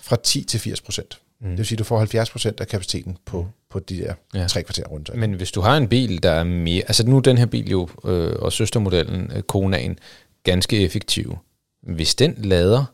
fra 0.00 0.16
10 0.16 0.44
til 0.44 0.60
80 0.60 0.80
procent. 0.80 1.20
Mm. 1.40 1.48
Det 1.48 1.58
vil 1.58 1.66
sige, 1.66 1.76
at 1.76 1.78
du 1.78 1.84
får 1.84 1.98
70 1.98 2.30
procent 2.30 2.60
af 2.60 2.68
kapaciteten 2.68 3.16
på, 3.24 3.42
mm. 3.42 3.48
på 3.70 3.78
de 3.78 3.98
der 3.98 4.14
ja. 4.34 4.46
tre 4.46 4.62
kvarter 4.62 4.84
rundt. 4.84 5.16
Men 5.16 5.32
hvis 5.32 5.52
du 5.52 5.60
har 5.60 5.76
en 5.76 5.88
bil, 5.88 6.22
der 6.22 6.30
er 6.30 6.44
mere... 6.44 6.82
Altså 6.82 7.06
nu 7.06 7.16
er 7.16 7.20
den 7.20 7.38
her 7.38 7.46
bil 7.46 7.70
jo, 7.70 7.88
øh, 8.04 8.36
og 8.38 8.52
søstermodellen, 8.52 9.32
øh, 9.34 9.42
Konaen, 9.42 9.98
ganske 10.42 10.84
effektiv. 10.84 11.38
Hvis 11.82 12.14
den 12.14 12.34
lader 12.38 12.84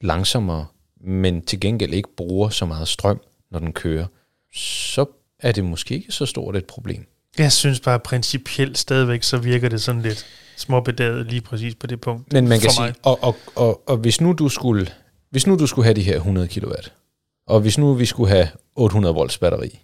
langsommere, 0.00 0.66
men 1.04 1.42
til 1.42 1.60
gengæld 1.60 1.94
ikke 1.94 2.16
bruger 2.16 2.48
så 2.48 2.66
meget 2.66 2.88
strøm, 2.88 3.20
når 3.50 3.58
den 3.58 3.72
kører, 3.72 4.06
så 4.54 5.06
er 5.38 5.52
det 5.52 5.64
måske 5.64 5.94
ikke 5.94 6.12
så 6.12 6.26
stort 6.26 6.56
et 6.56 6.64
problem. 6.64 7.06
Jeg 7.38 7.52
synes 7.52 7.80
bare 7.80 8.00
principielt 8.00 8.78
stadigvæk, 8.78 9.22
så 9.22 9.38
virker 9.38 9.68
det 9.68 9.82
sådan 9.82 10.02
lidt 10.02 10.26
småbedaget 10.56 11.26
lige 11.26 11.40
præcis 11.40 11.74
på 11.74 11.86
det 11.86 12.00
punkt. 12.00 12.32
Men 12.32 12.48
man 12.48 12.60
kan 12.60 12.70
sige, 12.70 12.94
og, 13.02 13.22
og, 13.22 13.36
og, 13.54 13.88
og 13.88 13.96
hvis 13.96 14.20
nu 14.20 14.32
du 14.32 14.48
skulle, 14.48 14.86
hvis 15.30 15.46
nu 15.46 15.56
du 15.56 15.66
skulle 15.66 15.84
have 15.84 15.94
de 15.94 16.02
her 16.02 16.16
100 16.16 16.48
kW, 16.48 16.72
og 17.46 17.60
hvis 17.60 17.78
nu 17.78 17.94
vi 17.94 18.04
skulle 18.04 18.30
have 18.30 18.48
800 18.76 19.14
volts 19.14 19.38
batteri, 19.38 19.80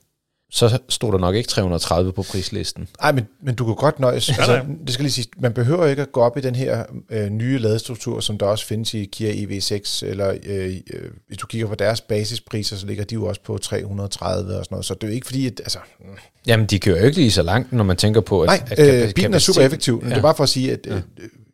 så 0.51 0.79
stod 0.89 1.13
der 1.13 1.19
nok 1.19 1.35
ikke 1.35 1.49
330 1.49 2.13
på 2.13 2.23
prislisten. 2.23 2.89
Nej, 3.01 3.13
men, 3.13 3.27
men 3.43 3.55
du 3.55 3.65
kan 3.65 3.75
godt 3.75 4.01
nøjes. 4.01 4.29
Altså, 4.29 4.65
det 4.87 4.95
skal 4.95 5.03
lige 5.03 5.13
sige, 5.13 5.27
man 5.39 5.53
behøver 5.53 5.87
ikke 5.87 6.03
at 6.03 6.13
gå 6.13 6.21
op 6.21 6.37
i 6.37 6.41
den 6.41 6.55
her 6.55 6.85
øh, 7.11 7.31
nye 7.31 7.59
ladestruktur, 7.59 8.21
som 8.21 8.39
der 8.39 8.47
også 8.47 8.67
findes 8.67 8.95
i 8.95 9.05
Kia 9.05 9.33
EV6, 9.33 10.07
eller 10.07 10.35
øh, 10.47 10.75
øh, 10.95 11.11
hvis 11.27 11.39
du 11.39 11.47
kigger 11.47 11.69
på 11.69 11.75
deres 11.75 12.01
basispriser, 12.01 12.77
så 12.77 12.87
ligger 12.87 13.05
de 13.05 13.15
jo 13.15 13.27
også 13.27 13.41
på 13.41 13.59
330 13.59 14.57
og 14.57 14.65
sådan 14.65 14.75
noget. 14.75 14.85
Så 14.85 14.95
det 14.95 15.03
er 15.03 15.09
jo 15.09 15.15
ikke 15.15 15.27
fordi, 15.27 15.47
at... 15.47 15.61
Altså, 15.61 15.79
Jamen, 16.47 16.67
de 16.67 16.79
kører 16.79 17.01
jo 17.01 17.07
ikke 17.07 17.19
lige 17.19 17.31
så 17.31 17.43
langt, 17.43 17.73
når 17.73 17.85
man 17.85 17.97
tænker 17.97 18.21
på, 18.21 18.43
at... 18.43 18.47
Nej, 18.47 18.63
at 18.71 19.05
øh, 19.05 19.15
bilen 19.15 19.35
er 19.35 19.39
super 19.39 19.63
effektiv, 19.63 20.01
men 20.01 20.09
ja. 20.09 20.15
det 20.15 20.19
er 20.19 20.23
bare 20.23 20.35
for 20.35 20.43
at 20.43 20.49
sige, 20.49 20.73
at 20.73 20.87
ja. 20.87 20.95
øh, 20.95 21.03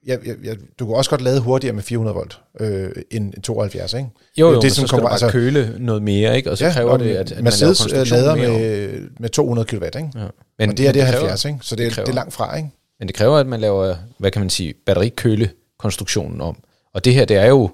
jeg, 0.06 0.18
jeg, 0.26 0.34
jeg, 0.44 0.56
du 0.78 0.86
kan 0.86 0.94
også 0.94 1.10
godt 1.10 1.20
lade 1.20 1.40
hurtigere 1.40 1.74
med 1.74 1.82
400 1.82 2.14
volt 2.14 2.40
øh, 2.60 2.90
end 3.10 3.42
72, 3.42 3.94
ikke? 3.94 4.08
Jo, 4.36 4.52
jo, 4.52 4.60
det, 4.60 4.72
som 4.72 4.86
så 4.86 4.94
kommer, 4.94 5.08
altså, 5.08 5.28
køle 5.30 5.76
noget 5.78 6.02
mere, 6.02 6.36
ikke? 6.36 6.50
Og 6.50 6.58
så 6.58 6.64
ja, 6.66 6.72
kræver 6.72 6.96
det, 6.96 7.16
at, 7.16 7.32
at 7.32 7.44
Mercedes 7.44 7.92
man 7.92 8.06
laver 8.06 8.36
med, 8.36 9.08
med 9.20 9.28
200 9.28 9.66
kW, 9.66 9.84
ikke? 9.84 9.98
Ja. 9.98 10.26
Men, 10.58 10.70
og 10.70 10.78
det 10.78 10.88
er 10.88 10.92
det, 10.92 10.94
det 10.94 11.02
70, 11.02 11.44
ikke? 11.44 11.58
Så 11.62 11.76
det, 11.76 11.90
det, 11.90 11.96
det 11.96 12.08
er 12.08 12.12
langt 12.12 12.34
fra, 12.34 12.56
ikke? 12.56 12.68
Men 12.98 13.08
det 13.08 13.16
kræver, 13.16 13.36
at 13.38 13.46
man 13.46 13.60
laver, 13.60 13.94
hvad 14.18 14.30
kan 14.30 14.42
man 14.42 14.50
sige, 14.50 14.74
batterikølekonstruktionen 14.86 16.40
om. 16.40 16.56
Og 16.94 17.04
det 17.04 17.14
her, 17.14 17.24
det 17.24 17.36
er 17.36 17.46
jo 17.46 17.70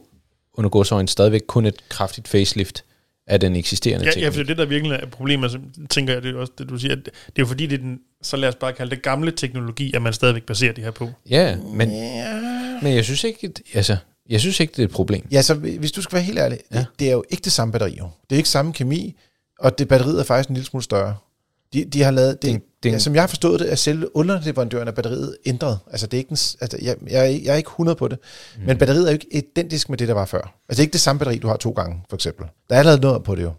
under 0.54 0.68
godsøjne 0.68 1.08
stadigvæk 1.08 1.42
kun 1.46 1.66
et 1.66 1.88
kraftigt 1.88 2.28
facelift 2.28 2.84
af 3.30 3.40
den 3.40 3.56
eksisterende 3.56 4.04
ja, 4.04 4.10
teknik. 4.10 4.24
Ja, 4.24 4.28
for 4.28 4.42
det 4.42 4.58
der 4.58 4.64
virkelig 4.64 4.98
er 5.02 5.06
problemet, 5.06 5.50
så 5.50 5.58
tænker 5.90 6.12
jeg, 6.12 6.22
det 6.22 6.34
er 6.34 6.38
også 6.38 6.52
det, 6.58 6.68
du 6.68 6.78
siger, 6.78 6.92
at 6.92 7.04
det 7.04 7.12
er 7.12 7.32
jo 7.38 7.46
fordi, 7.46 7.66
det 7.66 7.74
er 7.74 7.82
den, 7.82 7.98
så 8.22 8.36
lad 8.36 8.48
os 8.48 8.54
bare 8.54 8.72
kalde 8.72 8.90
det 8.90 9.02
gamle 9.02 9.30
teknologi, 9.30 9.94
at 9.94 10.02
man 10.02 10.12
stadigvæk 10.12 10.42
baserer 10.42 10.72
det 10.72 10.84
her 10.84 10.90
på. 10.90 11.10
Ja, 11.30 11.56
men, 11.56 11.90
ja. 11.90 12.40
men 12.82 12.94
jeg 12.94 13.04
synes 13.04 13.24
ikke, 13.24 13.52
altså, 13.74 13.96
jeg 14.28 14.40
synes 14.40 14.60
ikke, 14.60 14.70
det 14.70 14.78
er 14.78 14.86
et 14.86 14.92
problem. 14.92 15.26
Ja, 15.32 15.42
så 15.42 15.54
hvis 15.54 15.92
du 15.92 16.02
skal 16.02 16.16
være 16.16 16.22
helt 16.22 16.38
ærlig, 16.38 16.58
ja. 16.72 16.78
det, 16.78 16.86
det 16.98 17.08
er 17.08 17.12
jo 17.12 17.24
ikke 17.30 17.42
det 17.44 17.52
samme 17.52 17.72
batteri. 17.72 17.96
Jo. 17.98 18.08
Det 18.30 18.36
er 18.36 18.38
ikke 18.38 18.48
samme 18.48 18.72
kemi, 18.72 19.16
og 19.58 19.78
det 19.78 19.88
batteriet 19.88 20.20
er 20.20 20.24
faktisk 20.24 20.48
en 20.48 20.54
lille 20.54 20.66
smule 20.66 20.84
større. 20.84 21.16
De, 21.72 21.84
de 21.84 22.02
har 22.02 22.10
lavet, 22.10 22.42
det, 22.42 22.52
det, 22.52 22.62
det, 22.82 22.92
ja, 22.92 22.98
som 22.98 23.14
jeg 23.14 23.22
har 23.22 23.26
forstået 23.26 23.60
det, 23.60 23.72
er 23.72 23.74
selv 23.74 24.08
underleverandøren 24.14 24.88
af 24.88 24.94
batteriet 24.94 25.36
ændret. 25.46 25.78
Altså, 25.90 26.06
det 26.06 26.14
er 26.14 26.18
ikke 26.18 26.30
en, 26.30 26.38
altså 26.60 26.78
jeg, 26.82 26.96
jeg, 27.10 27.20
er, 27.20 27.24
jeg 27.24 27.52
er 27.52 27.56
ikke 27.56 27.68
100 27.68 27.96
på 27.96 28.08
det, 28.08 28.18
mm. 28.56 28.62
men 28.66 28.78
batteriet 28.78 29.02
er 29.02 29.06
jo 29.06 29.12
ikke 29.12 29.26
identisk 29.30 29.88
med 29.88 29.98
det, 29.98 30.08
der 30.08 30.14
var 30.14 30.24
før. 30.24 30.38
Altså, 30.38 30.54
det 30.68 30.78
er 30.78 30.82
ikke 30.82 30.92
det 30.92 31.00
samme 31.00 31.18
batteri, 31.18 31.38
du 31.38 31.48
har 31.48 31.56
to 31.56 31.70
gange, 31.70 32.02
for 32.08 32.16
eksempel. 32.16 32.46
Der 32.70 32.76
er 32.76 32.82
lavet 32.82 33.00
noget 33.00 33.24
på 33.24 33.34
det 33.34 33.42
jo. 33.42 33.52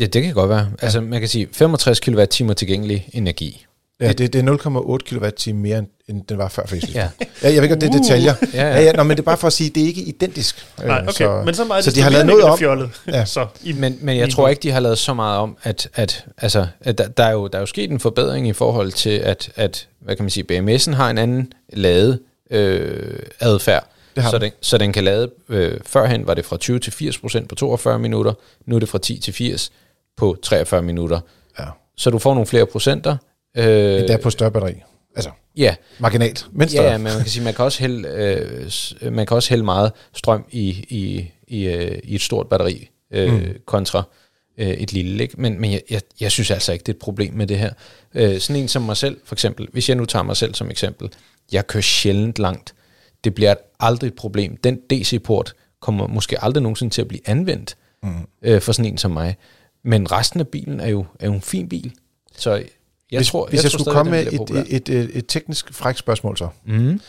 Ja, 0.00 0.06
det 0.06 0.22
kan 0.22 0.34
godt 0.34 0.50
være. 0.50 0.70
Altså, 0.82 1.00
man 1.00 1.20
kan 1.20 1.28
sige 1.28 1.48
65 1.52 2.00
kWh 2.00 2.54
tilgængelig 2.56 3.08
energi. 3.12 3.66
Ja, 4.00 4.12
det, 4.12 4.32
det 4.32 4.48
er 4.48 4.56
0,8 4.56 5.48
kWh 5.48 5.54
mere, 5.56 5.84
end 6.08 6.24
den 6.28 6.38
var 6.38 6.48
før 6.48 6.66
facelift. 6.66 6.94
ja. 6.94 7.08
ja. 7.20 7.26
Jeg 7.42 7.54
ved 7.54 7.62
ikke, 7.62 7.74
om 7.74 7.80
det 7.80 7.94
er 7.94 7.98
detaljer. 7.98 8.34
Uh, 8.42 8.54
ja, 8.54 8.66
ja. 8.66 8.74
Ja, 8.74 8.82
ja, 8.82 8.92
nå, 8.92 9.02
men 9.02 9.10
det 9.10 9.18
er 9.18 9.24
bare 9.24 9.36
for 9.36 9.46
at 9.46 9.52
sige, 9.52 9.68
at 9.68 9.74
det 9.74 9.82
er 9.82 9.86
ikke 9.86 10.02
identisk. 10.02 10.66
Nej, 10.84 11.00
okay. 11.02 11.12
Så, 11.12 11.42
men 11.44 11.54
så, 11.54 11.64
meget 11.64 11.84
så 11.84 11.90
de 11.90 12.02
har 12.02 12.10
lavet 12.10 12.26
noget 12.26 12.44
om. 12.44 12.58
Fjollet. 12.58 12.90
Ja. 13.06 13.24
så, 13.34 13.46
i, 13.62 13.72
men, 13.72 13.98
men 14.00 14.18
jeg 14.18 14.30
tror 14.30 14.48
ikke, 14.48 14.62
de 14.62 14.70
har 14.70 14.80
lavet 14.80 14.98
så 14.98 15.14
meget 15.14 15.38
om, 15.38 15.56
at, 15.62 15.88
at, 15.94 16.24
altså, 16.38 16.66
at 16.80 16.98
der, 16.98 17.08
der, 17.08 17.24
er 17.24 17.32
jo, 17.32 17.46
der 17.46 17.58
er 17.58 17.62
jo 17.62 17.66
sket 17.66 17.90
en 17.90 18.00
forbedring 18.00 18.48
i 18.48 18.52
forhold 18.52 18.92
til, 18.92 19.10
at, 19.10 19.50
at 19.56 19.88
hvad 20.00 20.16
kan 20.16 20.22
man 20.22 20.30
sige, 20.30 20.44
BMS'en 20.52 20.94
har 20.94 21.10
en 21.10 21.18
anden 21.18 21.52
lade 21.72 22.18
øh, 22.50 23.18
adfærd. 23.40 23.88
Så 24.30 24.38
den, 24.38 24.52
så 24.60 24.78
den 24.78 24.92
kan 24.92 25.04
lade, 25.04 25.30
øh, 25.48 25.80
førhen 25.86 26.26
var 26.26 26.34
det 26.34 26.44
fra 26.44 26.56
20 26.56 26.78
til 26.78 26.92
80 26.92 27.18
procent 27.18 27.48
på 27.48 27.54
42 27.54 27.98
minutter, 27.98 28.32
nu 28.66 28.76
er 28.76 28.80
det 28.80 28.88
fra 28.88 28.98
10 28.98 29.18
til 29.18 29.34
80 29.34 29.72
på 30.16 30.36
43 30.42 30.82
minutter. 30.82 31.20
Ja. 31.58 31.64
Så 31.96 32.10
du 32.10 32.18
får 32.18 32.34
nogle 32.34 32.46
flere 32.46 32.66
procenter, 32.66 33.16
Øh, 33.58 33.64
det 34.00 34.10
er 34.10 34.18
på 34.18 34.30
større 34.30 34.50
batteri. 34.50 34.72
Altså, 35.16 35.30
ja. 35.56 35.74
marginalt, 35.98 36.46
men 36.52 36.68
større. 36.68 36.90
Ja, 36.90 36.98
men 36.98 37.04
man 37.04 37.12
kan 37.12 37.26
sige, 37.26 37.44
man 37.44 37.54
kan 37.54 37.64
også 37.64 37.80
hælde, 37.80 38.08
øh, 39.02 39.12
man 39.12 39.26
kan 39.26 39.34
også 39.34 39.50
hælde 39.50 39.64
meget 39.64 39.92
strøm 40.14 40.44
i, 40.50 40.68
i, 40.88 41.30
i, 41.48 41.64
øh, 41.66 41.98
i 42.04 42.14
et 42.14 42.20
stort 42.20 42.48
batteri 42.48 42.90
øh, 43.12 43.32
mm. 43.32 43.54
kontra 43.66 44.02
øh, 44.58 44.68
et 44.68 44.92
lille. 44.92 45.22
Ikke? 45.22 45.40
Men, 45.40 45.60
men 45.60 45.72
jeg, 45.72 45.82
jeg, 45.90 46.00
jeg 46.20 46.32
synes 46.32 46.50
altså 46.50 46.72
ikke, 46.72 46.82
det 46.82 46.92
er 46.92 46.96
et 46.96 47.00
problem 47.00 47.34
med 47.34 47.46
det 47.46 47.58
her. 47.58 47.72
Øh, 48.14 48.40
sådan 48.40 48.62
en 48.62 48.68
som 48.68 48.82
mig 48.82 48.96
selv, 48.96 49.20
for 49.24 49.34
eksempel, 49.34 49.68
hvis 49.72 49.88
jeg 49.88 49.96
nu 49.96 50.04
tager 50.04 50.22
mig 50.22 50.36
selv 50.36 50.54
som 50.54 50.70
eksempel, 50.70 51.08
jeg 51.52 51.66
kører 51.66 51.82
sjældent 51.82 52.38
langt. 52.38 52.74
Det 53.24 53.34
bliver 53.34 53.54
aldrig 53.80 54.08
et 54.08 54.14
problem. 54.14 54.56
Den 54.56 54.80
DC-port 54.90 55.54
kommer 55.80 56.06
måske 56.06 56.44
aldrig 56.44 56.62
nogensinde 56.62 56.94
til 56.94 57.00
at 57.00 57.08
blive 57.08 57.28
anvendt 57.28 57.76
mm. 58.02 58.28
øh, 58.42 58.60
for 58.60 58.72
sådan 58.72 58.92
en 58.92 58.98
som 58.98 59.10
mig. 59.10 59.36
Men 59.84 60.12
resten 60.12 60.40
af 60.40 60.48
bilen 60.48 60.80
er 60.80 60.88
jo, 60.88 61.04
er 61.20 61.26
jo 61.26 61.32
en 61.32 61.42
fin 61.42 61.68
bil. 61.68 61.92
Så 62.36 62.62
jeg 63.12 63.18
hvis, 63.18 63.28
tror, 63.28 63.46
hvis 63.46 63.58
jeg, 63.58 63.64
jeg 63.64 63.70
skulle 63.70 63.92
komme 63.92 64.10
med 64.10 64.26
et, 64.26 64.50
et, 64.68 64.88
et, 64.88 65.10
et 65.16 65.24
teknisk 65.28 65.74
frækt 65.74 65.98
spørgsmål 65.98 66.36
så. 66.36 66.48
Mm. 66.66 67.00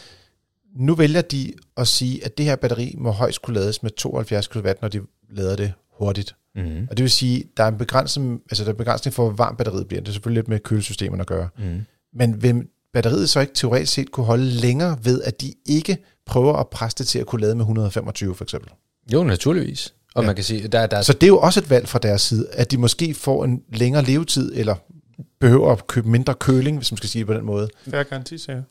Nu 0.76 0.96
vælger 0.96 1.22
de 1.22 1.54
at 1.78 1.88
sige, 1.88 2.26
at 2.26 2.38
det 2.38 2.46
her 2.46 2.56
batteri 2.56 2.96
må 2.98 3.12
højst 3.12 3.42
kunne 3.42 3.54
lades 3.54 3.84
med 3.84 3.92
72 3.92 4.48
kW, 4.48 4.70
når 4.82 4.88
de 4.88 5.02
lader 5.30 5.56
det 5.56 5.74
hurtigt. 5.94 6.36
Mm. 6.56 6.88
Og 6.90 6.98
det 6.98 7.04
vil 7.04 7.12
sige, 7.12 7.44
der 7.58 7.64
er 7.64 7.68
en 7.68 7.78
begrænsning, 7.78 8.42
altså 8.52 8.64
der 8.64 8.70
er 8.70 8.74
begrænsning 8.74 9.14
for, 9.14 9.24
hvor 9.24 9.36
varmt 9.46 9.58
batteriet 9.58 9.88
bliver. 9.88 10.02
Det 10.02 10.08
er 10.08 10.14
selvfølgelig 10.14 10.42
lidt 10.42 10.48
med 10.48 10.60
kølesystemerne 10.60 11.22
at 11.22 11.28
gøre. 11.28 11.50
Mm. 11.58 11.82
Men 12.14 12.44
vil 12.44 12.64
batteriet 12.94 13.30
så 13.30 13.40
ikke 13.40 13.54
teoretisk 13.54 13.94
set 13.94 14.12
kunne 14.12 14.26
holde 14.26 14.46
længere 14.46 14.98
ved, 15.04 15.22
at 15.22 15.42
de 15.42 15.54
ikke 15.66 15.98
prøver 16.26 16.54
at 16.54 16.68
presse 16.68 16.98
det 16.98 17.08
til 17.08 17.20
at 17.20 17.26
kunne 17.26 17.42
lade 17.42 17.56
med 17.56 17.62
125 17.62 18.36
for 18.36 18.44
eksempel? 18.44 18.72
Jo, 19.14 19.24
naturligvis. 19.24 19.94
Og 20.16 20.24
ja. 20.24 20.28
man 20.28 20.36
kan 20.36 20.44
sige, 20.44 20.68
der, 20.68 20.88
der... 20.88 21.02
Så 21.02 21.14
det 21.14 21.24
er 21.24 21.28
jo 21.28 21.40
også 21.40 21.60
et 21.60 21.70
valg 21.70 21.88
fra 21.88 22.00
deres 22.00 22.22
side, 22.22 22.48
at 22.52 22.72
de 22.72 22.78
måske 22.78 23.14
får 23.14 23.46
en 23.46 23.62
længere 23.74 24.04
levetid, 24.04 24.52
eller 24.56 24.76
behøver 25.40 25.72
at 25.72 25.88
købe 25.88 26.10
mindre 26.10 26.34
køling, 26.34 26.78
hvis 26.78 26.92
man 26.92 26.98
skal 26.98 27.10
sige 27.10 27.20
det 27.20 27.28
på 27.28 27.34
den 27.34 27.46
måde. 27.46 27.70
Færre 27.92 28.04
garantisager. 28.04 28.62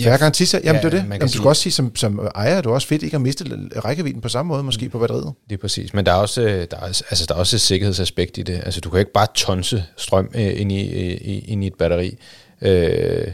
Færre 0.00 0.18
garantisager, 0.18 0.62
jamen 0.64 0.82
ja, 0.82 0.88
det 0.88 0.94
er 0.94 1.02
det. 1.02 1.10
Jamen, 1.10 1.20
du 1.20 1.28
skal 1.28 1.48
også 1.48 1.62
sige, 1.62 1.72
som, 1.72 1.96
som 1.96 2.28
ejer, 2.34 2.56
det 2.56 2.66
er 2.66 2.70
også 2.70 2.88
fedt 2.88 3.02
ikke 3.02 3.14
at 3.14 3.20
miste 3.20 3.44
rækkevidden 3.84 4.20
på 4.20 4.28
samme 4.28 4.48
måde, 4.48 4.62
måske 4.62 4.88
på 4.88 4.98
batteriet. 4.98 5.32
Det 5.50 5.56
er 5.56 5.60
præcis, 5.60 5.94
men 5.94 6.06
der 6.06 6.12
er 6.12 6.16
også, 6.16 6.40
der 6.70 6.76
er, 6.76 7.02
altså, 7.10 7.26
der 7.28 7.34
er 7.34 7.38
også 7.38 7.56
et 7.56 7.60
sikkerhedsaspekt 7.60 8.38
i 8.38 8.42
det. 8.42 8.60
Altså, 8.64 8.80
du 8.80 8.90
kan 8.90 8.98
ikke 8.98 9.12
bare 9.12 9.26
tonse 9.34 9.84
strøm 9.96 10.30
øh, 10.34 10.60
ind, 10.60 10.72
i, 10.72 11.10
øh, 11.12 11.42
ind 11.44 11.64
i 11.64 11.66
et 11.66 11.74
batteri. 11.74 12.18
Øh, 12.62 13.26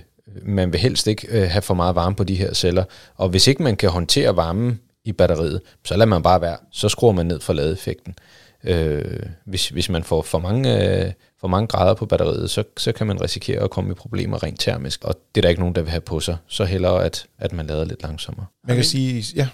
man 0.43 0.73
vil 0.73 0.81
helst 0.81 1.07
ikke 1.07 1.27
øh, 1.31 1.51
have 1.51 1.63
for 1.63 1.75
meget 1.75 1.95
varme 1.95 2.17
på 2.17 2.25
de 2.25 2.35
her 2.35 2.55
celler, 2.55 2.85
og 3.17 3.29
hvis 3.29 3.47
ikke 3.47 3.63
man 3.63 3.77
kan 3.77 3.91
håndtere 3.91 4.37
varmen 4.37 4.81
i 5.05 5.13
batteriet, 5.13 5.61
så 5.85 5.97
lader 5.97 6.11
man 6.11 6.23
bare 6.23 6.41
være. 6.41 6.57
Så 6.73 6.89
skruer 6.89 7.13
man 7.13 7.27
ned 7.27 7.41
for 7.41 7.53
ladeeffekten. 7.53 8.15
Øh, 8.65 9.23
hvis, 9.47 9.69
hvis 9.69 9.89
man 9.89 10.05
får 10.05 10.23
for 10.23 10.39
mange, 10.39 10.99
øh, 11.05 11.13
for 11.41 11.49
mange 11.49 11.67
grader 11.67 11.95
på 11.95 12.07
batteriet, 12.07 12.51
så, 12.51 12.65
så 12.77 12.93
kan 12.93 13.07
man 13.07 13.23
risikere 13.23 13.63
at 13.63 13.71
komme 13.71 13.91
i 13.91 13.95
problemer 13.95 14.43
rent 14.43 14.61
termisk, 14.61 15.05
og 15.05 15.15
det 15.35 15.41
er 15.41 15.43
der 15.43 15.49
ikke 15.49 15.61
nogen, 15.61 15.75
der 15.75 15.83
vil 15.83 15.91
have 15.91 16.01
på 16.01 16.21
sig. 16.21 16.37
Så 16.47 16.65
hellere, 16.65 17.05
at, 17.05 17.27
at 17.39 17.53
man 17.53 17.67
lader 17.67 17.85
lidt 17.85 18.03
langsommere. 18.03 18.47
Man 18.67 18.77
kan 18.77 18.85
sige, 18.85 19.25
ja. 19.37 19.49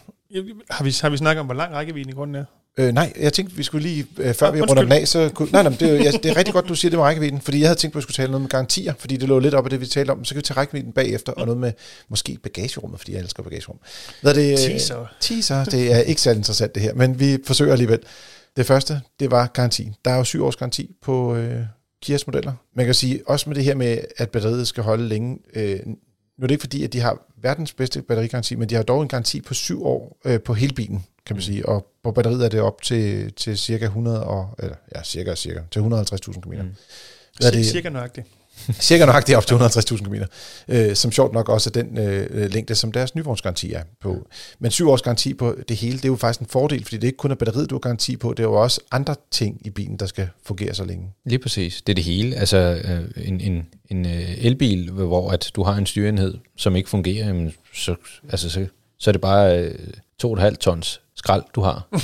Har 0.70 0.84
vi, 0.84 0.94
har 1.00 1.10
vi 1.10 1.16
snakket 1.16 1.40
om, 1.40 1.46
hvor 1.46 1.54
lang 1.54 1.74
rækkevidden 1.74 2.10
i 2.10 2.14
grunden 2.14 2.36
er? 2.36 2.44
Øh, 2.78 2.92
nej, 2.92 3.12
jeg 3.20 3.32
tænkte, 3.32 3.56
vi 3.56 3.62
skulle 3.62 3.88
lige, 3.88 4.06
øh, 4.18 4.34
før 4.34 4.50
vi 4.50 4.60
runder 4.60 4.82
den 4.82 4.92
af, 4.92 5.08
så 5.08 5.30
kunne, 5.34 5.48
nej, 5.52 5.62
nej, 5.62 5.72
det, 5.80 5.90
er, 5.90 5.94
ja, 5.94 6.10
det 6.10 6.26
er 6.26 6.36
rigtig 6.36 6.54
godt, 6.54 6.68
du 6.68 6.74
siger 6.74 6.90
det 6.90 6.98
med 6.98 7.04
rækkevidden, 7.04 7.40
fordi 7.40 7.60
jeg 7.60 7.68
havde 7.68 7.78
tænkt 7.78 7.92
på, 7.92 7.98
at 7.98 8.00
vi 8.00 8.02
skulle 8.02 8.14
tale 8.14 8.30
noget 8.30 8.42
med 8.42 8.50
garantier, 8.50 8.94
fordi 8.98 9.16
det 9.16 9.28
lå 9.28 9.38
lidt 9.38 9.54
op 9.54 9.64
af 9.64 9.70
det, 9.70 9.80
vi 9.80 9.86
talte 9.86 10.10
om, 10.10 10.24
så 10.24 10.34
kan 10.34 10.36
vi 10.36 10.42
tage 10.42 10.56
rækkevidden 10.56 10.92
bagefter, 10.92 11.32
og 11.32 11.46
noget 11.46 11.60
med 11.60 11.72
måske 12.08 12.38
bagagerummet, 12.42 13.00
fordi 13.00 13.12
jeg 13.12 13.20
elsker 13.20 13.42
bagagerum. 13.42 13.78
Hvad 14.22 14.32
er 14.32 14.34
det? 14.34 14.58
Teaser. 14.58 15.06
Teaser, 15.20 15.64
det 15.64 15.92
er 15.92 15.98
ikke 15.98 16.20
særlig 16.20 16.38
interessant 16.38 16.74
det 16.74 16.82
her, 16.82 16.94
men 16.94 17.20
vi 17.20 17.38
forsøger 17.46 17.72
alligevel. 17.72 17.98
Det 18.56 18.66
første, 18.66 19.00
det 19.20 19.30
var 19.30 19.46
garanti. 19.46 19.92
Der 20.04 20.10
er 20.10 20.16
jo 20.16 20.24
syv 20.24 20.44
års 20.44 20.56
garanti 20.56 20.94
på 21.02 21.34
øh, 21.34 21.62
Kias 22.02 22.26
modeller. 22.26 22.52
Man 22.74 22.86
kan 22.86 22.94
sige, 22.94 23.22
også 23.26 23.48
med 23.48 23.56
det 23.56 23.64
her 23.64 23.74
med, 23.74 23.98
at 24.16 24.30
batteriet 24.30 24.68
skal 24.68 24.82
holde 24.82 25.08
længe, 25.08 25.38
øh, 25.54 25.80
nu 25.86 26.42
er 26.42 26.46
det 26.46 26.50
ikke 26.50 26.62
fordi, 26.62 26.84
at 26.84 26.92
de 26.92 27.00
har 27.00 27.18
verdens 27.36 27.72
bedste 27.72 28.02
batterigaranti, 28.02 28.54
men 28.54 28.68
de 28.68 28.74
har 28.74 28.82
dog 28.82 29.02
en 29.02 29.08
garanti 29.08 29.40
på 29.40 29.54
syv 29.54 29.84
år 29.84 30.18
øh, 30.24 30.40
på 30.40 30.54
hele 30.54 30.74
bilen, 30.74 31.04
kan 31.26 31.36
man 31.36 31.38
mm. 31.38 31.42
sige. 31.42 31.68
Og 31.68 31.86
på 32.02 32.12
batteriet 32.12 32.44
er 32.44 32.48
det 32.48 32.60
op 32.60 32.82
til, 32.82 33.32
til 33.32 33.58
cirka 33.58 33.84
100 33.84 34.24
og, 34.24 34.54
eller, 34.58 34.76
ja, 34.94 35.02
cirka, 35.02 35.34
cirka, 35.34 35.60
til 35.70 35.80
150.000 35.80 36.40
km. 36.40 36.52
Mm. 36.52 36.74
Hvad 37.36 37.46
er 37.46 37.50
det? 37.50 37.66
Cirka 37.66 37.88
nøjagtigt. 37.88 38.26
Cirka 38.80 39.04
er 39.04 39.36
op 39.36 39.46
til 39.46 39.54
150.000 39.54 40.04
km, 40.04 40.14
øh, 40.68 40.94
som 40.94 41.12
sjovt 41.12 41.32
nok 41.32 41.48
også 41.48 41.70
er 41.74 41.82
den 41.82 41.98
øh, 41.98 42.52
længde, 42.52 42.74
som 42.74 42.92
deres 42.92 43.14
nyvognsgaranti 43.14 43.72
er 43.72 43.82
på. 44.00 44.28
Men 44.58 44.70
syv 44.70 44.90
års 44.90 45.02
garanti 45.02 45.34
på 45.34 45.56
det 45.68 45.76
hele, 45.76 45.96
det 45.96 46.04
er 46.04 46.08
jo 46.08 46.16
faktisk 46.16 46.40
en 46.40 46.46
fordel, 46.46 46.84
fordi 46.84 46.96
det 46.96 47.04
er 47.04 47.08
ikke 47.08 47.16
kun 47.16 47.30
er 47.30 47.34
batteriet, 47.34 47.70
du 47.70 47.74
har 47.74 47.80
garanti 47.80 48.16
på, 48.16 48.30
det 48.30 48.38
er 48.38 48.48
jo 48.48 48.62
også 48.62 48.80
andre 48.90 49.14
ting 49.30 49.66
i 49.66 49.70
bilen, 49.70 49.96
der 49.96 50.06
skal 50.06 50.28
fungere 50.46 50.74
så 50.74 50.84
længe. 50.84 51.12
Lige 51.24 51.38
præcis, 51.38 51.82
det 51.82 51.92
er 51.92 51.94
det 51.94 52.04
hele. 52.04 52.36
Altså 52.36 52.82
øh, 52.84 53.28
en, 53.28 53.40
en, 53.40 53.66
en 53.90 54.06
øh, 54.06 54.44
elbil, 54.44 54.90
hvor 54.90 55.30
at 55.30 55.50
du 55.54 55.62
har 55.62 55.74
en 55.74 55.86
styreenhed, 55.86 56.34
som 56.56 56.76
ikke 56.76 56.90
fungerer, 56.90 57.26
jamen, 57.26 57.52
så, 57.74 57.94
altså, 58.30 58.50
så, 58.50 58.66
så 58.98 59.10
er 59.10 59.12
det 59.12 59.20
bare 59.20 59.58
øh, 59.58 59.74
2,5 60.24 60.54
tons 60.54 61.00
skrald, 61.16 61.42
du 61.54 61.60
har. 61.60 61.88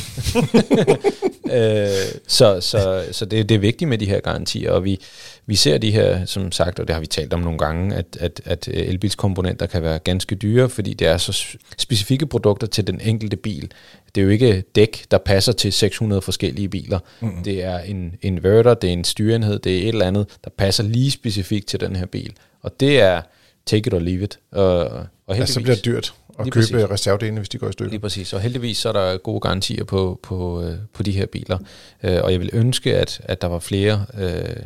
øh, 1.57 1.88
så 2.26 2.61
så, 2.61 3.05
så 3.12 3.24
det, 3.24 3.49
det 3.49 3.55
er 3.55 3.59
vigtigt 3.59 3.88
med 3.88 3.99
de 3.99 4.07
her 4.07 4.20
garantier, 4.20 4.70
og 4.70 4.84
vi, 4.84 5.01
vi 5.47 5.55
ser 5.55 5.78
de 5.78 5.90
her, 5.90 6.24
som 6.24 6.53
sagt, 6.53 6.80
og 6.80 6.88
det 6.88 6.95
har 6.95 7.01
vi 7.01 7.07
talt 7.07 7.32
om 7.32 7.40
nogle 7.40 7.59
gange, 7.59 7.95
at, 7.95 8.16
at, 8.20 8.40
at 8.45 8.68
elbilskomponenter 8.68 9.66
kan 9.66 9.82
være 9.82 9.99
ganske 9.99 10.34
dyre, 10.34 10.68
fordi 10.68 10.95
det 10.95 11.07
er 11.07 11.16
så 11.16 11.57
specifikke 11.78 12.26
produkter 12.26 12.66
til 12.66 12.86
den 12.86 13.01
enkelte 13.01 13.36
bil. 13.36 13.72
Det 14.14 14.20
er 14.20 14.24
jo 14.24 14.30
ikke 14.30 14.64
dæk, 14.74 15.05
der 15.11 15.18
passer 15.18 15.53
til 15.53 15.72
600 15.72 16.22
forskellige 16.22 16.68
biler. 16.68 16.99
Mm. 17.20 17.43
Det 17.45 17.64
er 17.64 17.78
en 17.78 18.14
inverter, 18.22 18.74
det 18.74 18.88
er 18.88 18.93
en 18.93 19.05
styreenhed, 19.05 19.59
det 19.59 19.76
er 19.76 19.82
et 19.82 19.88
eller 19.88 20.07
andet, 20.07 20.26
der 20.45 20.51
passer 20.59 20.82
lige 20.82 21.11
specifikt 21.11 21.66
til 21.66 21.80
den 21.80 21.97
her 21.97 22.07
bil. 22.07 22.32
Og 22.62 22.80
det 22.80 23.01
er 23.01 23.22
take 23.66 23.86
it 23.86 23.95
or 23.95 23.99
leave 23.99 24.22
it. 24.22 24.38
Og, 24.53 25.07
og 25.26 25.36
ja, 25.36 25.47
så 25.47 25.61
bliver 25.61 25.74
det 25.74 25.84
dyrt 25.84 26.14
at 26.39 26.45
Lige 26.45 26.53
købe 26.53 26.91
reservedelene, 26.91 27.41
hvis 27.41 27.49
de 27.49 27.59
går 27.59 27.68
i 27.68 27.72
stykker. 27.72 27.91
Lige 27.91 28.01
præcis, 28.01 28.33
og 28.33 28.41
heldigvis 28.41 28.78
så 28.78 28.89
er 28.89 28.93
der 28.93 29.16
gode 29.16 29.41
garantier 29.41 29.85
på, 29.85 30.20
på, 30.22 30.62
øh, 30.62 30.78
på 30.93 31.03
de 31.03 31.12
her 31.12 31.26
biler. 31.26 31.59
Øh, 32.03 32.20
og 32.22 32.33
jeg 32.33 32.41
vil 32.41 32.51
ønske, 32.53 32.97
at, 32.97 33.20
at 33.24 33.43
der 33.43 33.49
var 33.49 33.59
flere, 33.59 34.07
øh, 34.18 34.57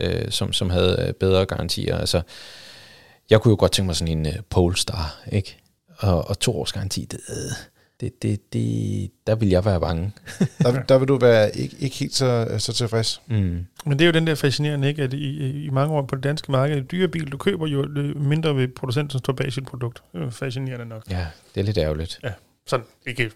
øh, 0.00 0.30
som, 0.30 0.52
som 0.52 0.70
havde 0.70 1.04
øh, 1.08 1.12
bedre 1.12 1.46
garantier. 1.46 1.98
Altså, 1.98 2.22
jeg 3.30 3.40
kunne 3.40 3.52
jo 3.52 3.56
godt 3.58 3.72
tænke 3.72 3.86
mig 3.86 3.96
sådan 3.96 4.18
en 4.18 4.26
uh, 4.26 4.32
Polestar, 4.50 5.22
ikke? 5.32 5.56
Og, 5.98 6.28
og 6.28 6.38
to 6.38 6.60
års 6.60 6.72
garanti, 6.72 7.04
det, 7.04 7.20
det, 8.04 8.22
det, 8.22 8.52
det, 8.52 9.10
der 9.26 9.34
vil 9.34 9.48
jeg 9.48 9.64
være 9.64 9.80
bange. 9.80 10.12
der, 10.58 10.82
der 10.82 10.98
vil 10.98 11.08
du 11.08 11.18
være 11.18 11.56
ikke, 11.56 11.76
ikke 11.78 11.96
helt 11.96 12.14
så, 12.14 12.56
så 12.58 12.72
tilfreds. 12.72 13.22
Mm. 13.26 13.66
Men 13.86 13.98
det 13.98 14.00
er 14.00 14.06
jo 14.06 14.12
den 14.12 14.26
der 14.26 14.34
fascinerende, 14.34 14.88
ikke? 14.88 15.02
at 15.02 15.12
i, 15.12 15.64
i 15.64 15.70
mange 15.70 15.94
år 15.94 16.02
på 16.02 16.14
det 16.14 16.24
danske 16.24 16.52
marked, 16.52 16.76
en 16.76 16.86
dyre 16.90 17.08
bil, 17.08 17.32
du 17.32 17.36
køber 17.36 17.66
jo 17.66 17.88
mindre 18.16 18.56
ved 18.56 18.68
producenten, 18.68 19.10
som 19.10 19.18
står 19.18 19.32
bag 19.32 19.52
sit 19.52 19.64
produkt. 19.64 20.02
Det 20.12 20.22
er 20.22 20.30
fascinerende 20.30 20.86
nok. 20.86 21.02
Ja, 21.10 21.26
det 21.54 21.60
er 21.60 21.64
lidt 21.64 21.78
ærgerligt. 21.78 22.20
Ja, 22.22 22.32
sådan 22.66 22.86
ikke 23.06 23.30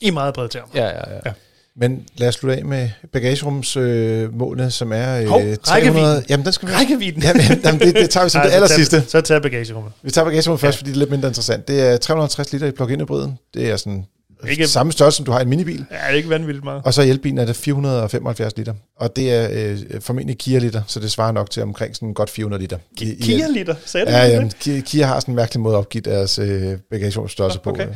i 0.00 0.10
meget 0.10 0.34
bred 0.34 0.48
termer. 0.48 0.68
Ja, 0.74 0.86
ja, 0.86 1.14
ja. 1.14 1.20
ja. 1.24 1.32
Men 1.76 2.06
lad 2.16 2.28
os 2.28 2.34
slutte 2.34 2.56
af 2.56 2.64
med 2.64 2.88
bagagerumsmålene, 3.12 4.64
øh, 4.64 4.70
som 4.70 4.92
er 4.92 5.20
øh, 5.20 5.26
Hov, 5.26 5.42
300... 5.62 6.24
Jamen, 6.28 6.44
den 6.44 6.52
skal 6.52 6.68
vi... 6.68 6.74
Rækkevidden! 6.74 7.22
Jamen, 7.22 7.42
jamen 7.64 7.80
det, 7.80 7.94
det 7.94 8.10
tager 8.10 8.24
vi 8.24 8.30
som 8.30 8.38
Ej, 8.38 8.46
det 8.46 8.52
aller 8.52 8.68
sidste. 8.68 9.04
Så 9.08 9.20
tager 9.20 9.40
bagagerummet. 9.40 9.92
Vi 10.02 10.10
tager 10.10 10.24
bagagerummet 10.24 10.62
ja. 10.62 10.66
først, 10.66 10.78
fordi 10.78 10.90
det 10.90 10.96
er 10.96 10.98
lidt 10.98 11.10
mindre 11.10 11.28
interessant. 11.28 11.68
Det 11.68 11.80
er 11.80 11.96
350 11.96 12.52
liter 12.52 12.66
i 12.66 12.70
plug-in 12.70 13.00
hybriden. 13.00 13.38
Det 13.54 13.70
er 13.70 13.76
sådan 13.76 14.04
ikke, 14.48 14.66
samme 14.66 14.92
størrelse, 14.92 15.16
som 15.16 15.26
du 15.26 15.32
har 15.32 15.38
i 15.38 15.42
en 15.42 15.48
minibil. 15.48 15.84
Ja, 15.90 15.96
det 15.96 16.04
er 16.04 16.08
ikke 16.08 16.28
vanvittigt 16.28 16.64
meget. 16.64 16.82
Og 16.84 16.94
så 16.94 17.02
i 17.02 17.10
elbilen 17.10 17.38
er 17.38 17.44
det 17.44 17.56
475 17.56 18.56
liter. 18.56 18.74
Og 18.96 19.16
det 19.16 19.32
er 19.32 19.48
øh, 19.52 20.00
formentlig 20.00 20.38
Kia-liter, 20.38 20.82
så 20.86 21.00
det 21.00 21.10
svarer 21.10 21.32
nok 21.32 21.50
til 21.50 21.62
omkring 21.62 21.96
sådan 21.96 22.14
godt 22.14 22.30
400 22.30 22.62
liter. 22.62 22.78
Kia-liter? 22.96 23.74
Sagde 23.84 24.06
du 24.06 24.10
ja, 24.10 24.26
ja, 24.26 24.48
Kia, 24.60 24.80
Kia 24.80 25.06
har 25.06 25.20
sådan 25.20 25.32
en 25.32 25.36
mærkelig 25.36 25.60
måde 25.60 25.74
at 25.74 25.78
opgive 25.78 26.02
deres 26.02 26.38
øh, 26.38 26.78
bagagerumsstørrelse 26.90 27.58
okay. 27.64 27.86
på. 27.86 27.92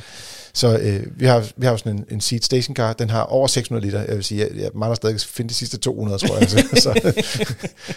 Så 0.57 0.79
øh, 0.79 1.21
vi 1.21 1.27
har 1.27 1.47
vi 1.57 1.67
har 1.67 1.77
sådan 1.77 1.97
en, 1.97 2.05
en 2.11 2.21
seat 2.21 2.45
station 2.45 2.77
car, 2.77 2.93
den 2.93 3.11
har 3.11 3.23
over 3.23 3.47
600 3.47 3.87
liter. 3.87 4.01
Jeg 4.01 4.17
vil 4.17 4.25
sige, 4.25 4.41
jeg, 4.41 4.51
jeg 4.57 4.71
mangler 4.75 4.95
stadig 4.95 5.15
at 5.15 5.25
finde 5.25 5.49
de 5.49 5.55
sidste 5.55 5.79
200, 5.79 6.19
tror 6.19 6.35
jeg. 6.35 6.43
Altså, 6.43 6.59
så, 6.85 7.01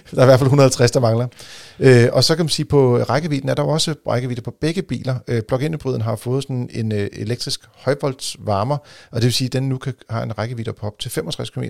så 0.07 0.11
der 0.15 0.17
er 0.17 0.23
i 0.23 0.25
hvert 0.25 0.39
fald 0.39 0.47
150, 0.47 0.91
der 0.91 0.99
mangler. 0.99 1.27
Øh, 1.79 2.07
og 2.11 2.23
så 2.23 2.35
kan 2.35 2.45
man 2.45 2.49
sige, 2.49 2.65
på 2.65 2.97
rækkevidden 2.97 3.49
er 3.49 3.53
der 3.53 3.63
også 3.63 3.95
rækkevidde 4.07 4.41
på 4.41 4.53
begge 4.61 4.81
biler. 4.81 5.15
Øh, 5.27 5.41
Plug-in 5.41 5.73
hybriden 5.73 6.01
har 6.01 6.15
fået 6.15 6.43
sådan 6.43 6.69
en 6.73 6.91
øh, 6.91 7.09
elektrisk 7.13 7.59
højvoltsvarmer, 7.75 8.77
og 9.11 9.15
det 9.15 9.23
vil 9.23 9.33
sige, 9.33 9.45
at 9.45 9.53
den 9.53 9.69
nu 9.69 9.77
kan, 9.77 9.93
har 10.09 10.23
en 10.23 10.37
rækkevidde 10.37 10.73
på 10.73 10.87
op 10.87 10.99
til 10.99 11.11
65 11.11 11.49
km. 11.49 11.63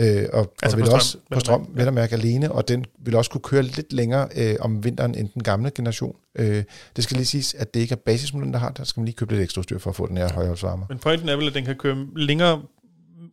Øh, 0.00 0.26
og, 0.32 0.54
altså 0.62 0.76
og 0.76 0.82
vil 0.82 0.88
på 0.90 0.94
også 0.94 1.08
strøm, 1.08 1.22
på 1.30 1.40
strøm, 1.40 1.68
vel 1.74 1.86
at 1.86 1.94
mærke 1.94 2.14
alene, 2.14 2.52
og 2.52 2.68
den 2.68 2.84
vil 3.04 3.14
også 3.14 3.30
kunne 3.30 3.40
køre 3.40 3.62
lidt 3.62 3.92
længere 3.92 4.28
øh, 4.36 4.56
om 4.60 4.84
vinteren 4.84 5.14
end 5.14 5.28
den 5.34 5.42
gamle 5.42 5.70
generation. 5.74 6.16
Øh, 6.38 6.64
det 6.96 7.04
skal 7.04 7.16
lige 7.16 7.26
siges, 7.26 7.54
at 7.54 7.74
det 7.74 7.80
ikke 7.80 7.92
er 7.92 7.96
basismodellen, 8.06 8.52
der 8.52 8.60
har 8.60 8.70
der 8.70 8.84
skal 8.84 9.00
man 9.00 9.04
lige 9.04 9.16
købe 9.16 9.32
lidt 9.32 9.42
ekstra 9.42 9.62
styr 9.62 9.78
for 9.78 9.90
at 9.90 9.96
få 9.96 10.06
den 10.06 10.16
her 10.16 10.32
højholdsvarme. 10.32 10.84
Men 10.88 10.98
pointen 10.98 11.28
er 11.28 11.36
vel, 11.36 11.46
at 11.46 11.54
den 11.54 11.64
kan 11.64 11.74
køre 11.74 12.06
længere 12.16 12.62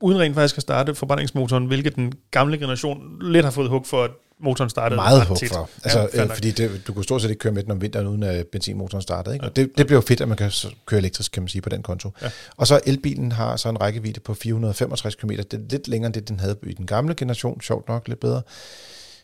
uden 0.01 0.19
rent 0.19 0.35
faktisk 0.35 0.57
at 0.57 0.61
starte 0.61 0.95
forbrændingsmotoren, 0.95 1.65
hvilket 1.65 1.95
den 1.95 2.13
gamle 2.31 2.57
generation 2.57 3.17
lidt 3.21 3.43
har 3.43 3.51
fået 3.51 3.69
hug 3.69 3.87
for, 3.87 4.03
at 4.03 4.11
motoren 4.39 4.69
startede 4.69 4.95
Meget 4.95 5.25
håb 5.25 5.37
for. 5.47 5.69
Altså, 5.83 6.09
ja, 6.13 6.23
øh, 6.23 6.29
fordi 6.29 6.51
det, 6.51 6.81
du 6.87 6.93
kunne 6.93 7.03
stort 7.03 7.21
set 7.21 7.29
ikke 7.29 7.39
køre 7.39 7.53
med 7.53 7.63
den 7.63 7.71
om 7.71 7.81
vinteren, 7.81 8.07
uden 8.07 8.23
at 8.23 8.47
benzinmotoren 8.47 9.01
startede. 9.01 9.35
Ikke? 9.35 9.45
Og 9.45 9.55
det, 9.55 9.77
det 9.77 9.85
bliver 9.85 9.97
jo 9.97 10.05
fedt, 10.07 10.21
at 10.21 10.27
man 10.27 10.37
kan 10.37 10.51
køre 10.85 10.99
elektrisk, 10.99 11.31
kan 11.31 11.43
man 11.43 11.49
sige, 11.49 11.61
på 11.61 11.69
den 11.69 11.83
konto. 11.83 12.11
Ja. 12.21 12.29
Og 12.57 12.67
så 12.67 12.79
elbilen 12.85 13.31
har 13.31 13.55
så 13.55 13.69
en 13.69 13.81
rækkevidde 13.81 14.19
på 14.19 14.33
465 14.33 15.15
km. 15.15 15.29
Det 15.29 15.53
er 15.53 15.57
lidt 15.69 15.87
længere 15.87 16.07
end 16.07 16.13
det, 16.13 16.27
den 16.27 16.39
havde 16.39 16.55
i 16.63 16.73
den 16.73 16.85
gamle 16.85 17.15
generation. 17.15 17.61
Sjovt 17.61 17.87
nok, 17.87 18.07
lidt 18.07 18.19
bedre. 18.19 18.41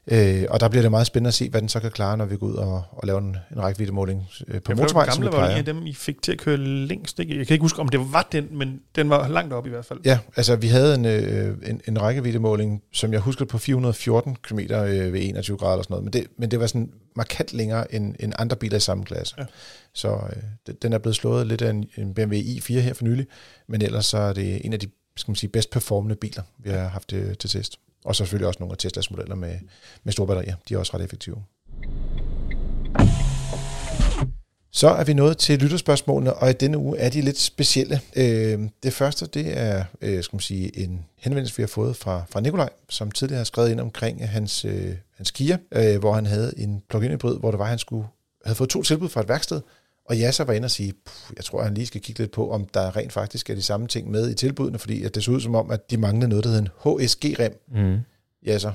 Øh, 0.08 0.44
og 0.50 0.60
der 0.60 0.70
bliver 0.70 0.82
det 0.82 0.92
meget 0.92 1.08
spændende 1.08 1.28
at 1.28 1.34
se, 1.34 1.50
hvad 1.50 1.62
den 1.62 1.70
så 1.70 1.80
kan 1.80 1.92
klare, 1.92 2.18
når 2.18 2.26
vi 2.26 2.38
går 2.38 2.48
ud 2.48 2.54
og, 2.54 2.84
og 2.92 3.08
laver 3.08 3.20
en, 3.20 3.38
en 3.52 3.62
rækkeviddemåling 3.62 4.28
øh, 4.48 4.62
på 4.62 4.72
ja, 4.72 4.76
motorvej, 4.76 5.10
som 5.10 5.24
vi 5.24 5.30
plejer. 5.30 5.46
var 5.46 5.52
en 5.52 5.58
af 5.58 5.66
dem, 5.66 5.86
I 5.86 5.94
fik 5.94 6.22
til 6.22 6.32
at 6.32 6.38
køre 6.38 6.58
længst. 6.58 7.20
Ikke? 7.20 7.38
Jeg 7.38 7.48
kan 7.48 7.54
ikke 7.54 7.64
huske, 7.64 7.80
om 7.80 7.88
det 7.88 8.14
var 8.14 8.28
den, 8.32 8.48
men 8.52 8.82
den 8.96 9.10
var 9.10 9.28
langt 9.28 9.54
op 9.54 9.68
i 9.68 9.70
hvert 9.70 9.86
fald. 9.86 10.00
Ja, 10.06 10.20
altså 10.36 10.56
vi 10.56 10.68
havde 10.68 10.96
en, 10.96 11.06
øh, 11.06 11.58
en, 11.66 11.82
en 11.88 12.02
rækkeviddemåling, 12.02 12.82
som 12.94 13.14
jeg 13.14 13.20
husker 13.20 13.46
på 13.46 13.58
414 13.58 14.36
km 14.36 14.60
øh, 14.60 15.14
ved 15.14 15.22
21 15.24 15.58
grader 15.58 15.74
eller 15.74 15.84
sådan 15.84 15.94
noget, 15.94 16.04
men 16.04 16.14
det, 16.14 16.28
men 16.38 16.52
det 16.52 16.60
var 16.60 16.68
sådan 16.68 16.92
markant 17.16 17.54
længere 17.54 17.96
end, 17.96 18.16
end 18.20 18.34
andre 18.40 18.56
biler 18.56 18.78
i 18.78 18.80
samme 18.80 19.04
klasse. 19.04 19.36
Ja. 19.38 19.46
Så 19.94 20.10
øh, 20.10 20.74
den 20.82 20.94
er 20.94 20.98
blevet 20.98 21.16
slået 21.16 21.48
lidt 21.48 21.62
af 21.62 21.70
en, 21.70 21.86
en 21.98 22.14
BMW 22.14 22.36
i4 22.36 22.74
her 22.74 22.94
for 22.94 23.04
nylig, 23.04 23.28
men 23.68 23.82
ellers 23.82 24.06
så 24.06 24.18
er 24.18 24.34
det 24.34 24.66
en 24.66 24.74
af 24.74 24.80
de 24.80 24.88
skal 25.18 25.32
man 25.32 25.36
sige, 25.36 25.50
bedst 25.50 25.70
performende 25.70 26.16
biler, 26.16 26.44
vi 26.58 26.70
har 26.70 26.88
haft 26.88 27.10
til, 27.10 27.38
til 27.38 27.50
test. 27.50 27.80
Og 28.06 28.16
så 28.16 28.18
selvfølgelig 28.18 28.48
også 28.48 28.60
nogle 28.60 28.74
af 28.74 28.78
Teslas 28.78 29.12
modeller 29.12 29.36
med, 29.36 29.56
med 30.04 30.14
store 30.14 30.28
batterier. 30.28 30.56
De 30.70 30.74
er 30.74 30.78
også 30.78 30.92
ret 30.94 31.04
effektive. 31.04 31.44
Så 34.76 34.88
er 34.90 35.04
vi 35.04 35.14
nået 35.14 35.38
til 35.38 35.60
lytterspørgsmålene, 35.60 36.34
og 36.34 36.50
i 36.50 36.54
denne 36.54 36.78
uge 36.78 36.98
er 36.98 37.10
de 37.10 37.22
lidt 37.22 37.40
specielle. 37.40 38.02
Øh, 38.16 38.60
det 38.84 38.94
første, 38.94 39.26
det 39.26 39.58
er 39.58 39.84
øh, 40.02 40.24
skal 40.24 40.36
man 40.36 40.42
sige, 40.42 40.80
en 40.80 41.06
henvendelse, 41.18 41.58
vi 41.58 41.64
har 41.64 41.68
fået 41.68 41.96
fra, 41.96 42.24
fra 42.30 42.42
Nikolaj, 42.42 42.70
som 42.90 43.12
tidligere 43.12 43.38
har 43.38 43.44
skrevet 43.44 43.72
ind 43.72 43.80
omkring 43.80 44.30
hans, 44.30 44.66
øh, 44.66 44.96
hans 45.18 45.32
Kia, 45.32 45.58
øh, 45.72 46.00
hvor 46.00 46.14
han 46.14 46.26
havde 46.26 46.54
en 46.58 46.84
plug-in 46.90 47.12
hybrid, 47.12 47.38
hvor 47.38 47.52
det 47.52 47.60
var, 47.60 47.66
han 47.66 47.80
skulle, 47.80 48.08
havde 48.46 48.56
fået 48.56 48.70
to 48.70 48.84
tilbud 48.84 49.10
fra 49.10 49.22
et 49.22 49.30
værksted, 49.30 49.62
og 50.06 50.18
Jasser 50.18 50.44
var 50.44 50.54
inde 50.54 50.66
og 50.66 50.72
sige, 50.72 50.94
jeg 51.38 51.46
tror, 51.46 51.64
han 51.64 51.74
lige 51.74 51.88
skal 51.88 52.02
kigge 52.02 52.20
lidt 52.20 52.32
på, 52.32 52.52
om 52.52 52.68
der 52.74 52.96
rent 52.96 53.14
faktisk 53.14 53.50
er 53.50 53.56
de 53.56 53.62
samme 53.62 53.88
ting 53.88 54.12
med 54.12 54.30
i 54.30 54.34
tilbudene, 54.34 54.80
fordi 54.80 55.04
at 55.04 55.16
det 55.16 55.24
så 55.24 55.32
ud 55.32 55.42
som 55.42 55.56
om, 55.56 55.72
at 55.72 55.92
de 55.92 55.98
manglede 55.98 56.30
noget, 56.30 56.44
der 56.44 56.50
hed 56.50 56.60
en 56.60 56.70
HSG-rem. 56.86 57.64
Mm. 57.76 57.98
Jasser. 58.46 58.72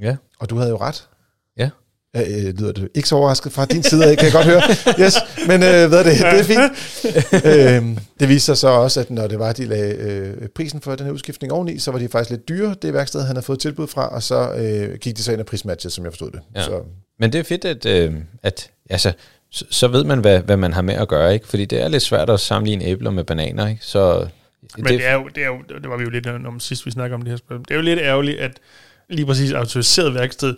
Ja. 0.00 0.16
Og 0.38 0.50
du 0.50 0.56
havde 0.56 0.70
jo 0.70 0.76
ret. 0.76 1.08
Ja. 1.56 1.70
Øh, 2.16 2.54
lyder 2.58 2.72
det 2.72 2.88
ikke 2.94 3.08
så 3.08 3.14
overrasket 3.16 3.52
fra 3.52 3.64
din 3.64 3.82
side, 3.82 4.16
kan 4.16 4.24
jeg 4.24 4.32
godt 4.32 4.46
høre. 4.46 4.62
Yes, 5.04 5.14
men 5.46 5.62
øh, 5.62 5.88
hvad 5.88 5.98
er 5.98 6.02
det? 6.02 6.18
Det 6.18 6.40
er 6.40 6.42
fint. 6.42 7.44
øh, 7.46 7.98
det 8.20 8.28
viste 8.28 8.46
sig 8.46 8.56
så 8.56 8.68
også, 8.68 9.00
at 9.00 9.10
når 9.10 9.26
det 9.26 9.38
var, 9.38 9.52
de 9.52 9.64
lagde 9.64 9.94
øh, 9.94 10.48
prisen 10.48 10.80
for 10.80 10.94
den 10.94 11.06
her 11.06 11.12
udskiftning 11.12 11.52
oveni, 11.52 11.78
så 11.78 11.90
var 11.90 11.98
de 11.98 12.08
faktisk 12.08 12.30
lidt 12.30 12.48
dyre, 12.48 12.74
det 12.82 12.94
værksted, 12.94 13.20
han 13.20 13.36
havde 13.36 13.44
fået 13.44 13.58
tilbud 13.60 13.86
fra, 13.86 14.08
og 14.08 14.22
så 14.22 14.52
øh, 14.52 14.98
gik 14.98 15.16
de 15.16 15.22
så 15.22 15.32
ind 15.32 15.40
og 15.40 15.46
prismatchet, 15.46 15.92
som 15.92 16.04
jeg 16.04 16.12
forstod 16.12 16.30
det. 16.30 16.40
Ja. 16.54 16.64
Så. 16.64 16.82
Men 17.18 17.32
det 17.32 17.38
er 17.38 17.42
fedt, 17.42 17.64
at, 17.64 17.86
øh, 17.86 18.14
at 18.42 18.70
altså, 18.90 19.12
så, 19.50 19.64
så 19.70 19.88
ved 19.88 20.04
man, 20.04 20.18
hvad, 20.18 20.42
hvad 20.42 20.56
man 20.56 20.72
har 20.72 20.82
med 20.82 20.94
at 20.94 21.08
gøre, 21.08 21.34
ikke? 21.34 21.48
Fordi 21.48 21.64
det 21.64 21.82
er 21.82 21.88
lidt 21.88 22.02
svært 22.02 22.30
at 22.30 22.40
sammenligne 22.40 22.84
æbler 22.84 23.10
med 23.10 23.24
bananer, 23.24 23.68
ikke? 23.68 23.84
Så 23.84 24.28
men 24.76 24.84
det, 24.84 24.98
det, 24.98 25.06
er 25.06 25.14
jo, 25.14 25.28
det, 25.34 25.42
er 25.42 25.46
jo, 25.46 25.62
det 25.82 25.90
var 25.90 25.96
vi 25.96 26.04
jo 26.04 26.10
lidt 26.10 26.26
om 26.26 26.60
sidst, 26.60 26.86
vi 26.86 26.90
snakkede 26.90 27.14
om 27.14 27.22
det 27.22 27.30
her 27.30 27.36
spørgsmål. 27.36 27.64
Det 27.64 27.70
er 27.70 27.74
jo 27.74 27.82
lidt 27.82 27.98
ærgerligt, 27.98 28.38
at 28.40 28.60
lige 29.08 29.26
præcis 29.26 29.52
autoriseret 29.52 30.14
værksted 30.14 30.54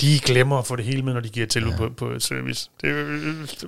lige 0.00 0.20
glemmer 0.20 0.58
at 0.58 0.66
få 0.66 0.76
det 0.76 0.84
hele 0.84 1.02
med, 1.02 1.14
når 1.14 1.20
de 1.20 1.28
giver 1.28 1.46
tilbud 1.46 1.70
ja. 1.70 1.76
på, 1.76 1.88
på 1.88 2.18
service. 2.18 2.70
Det, 2.80 2.94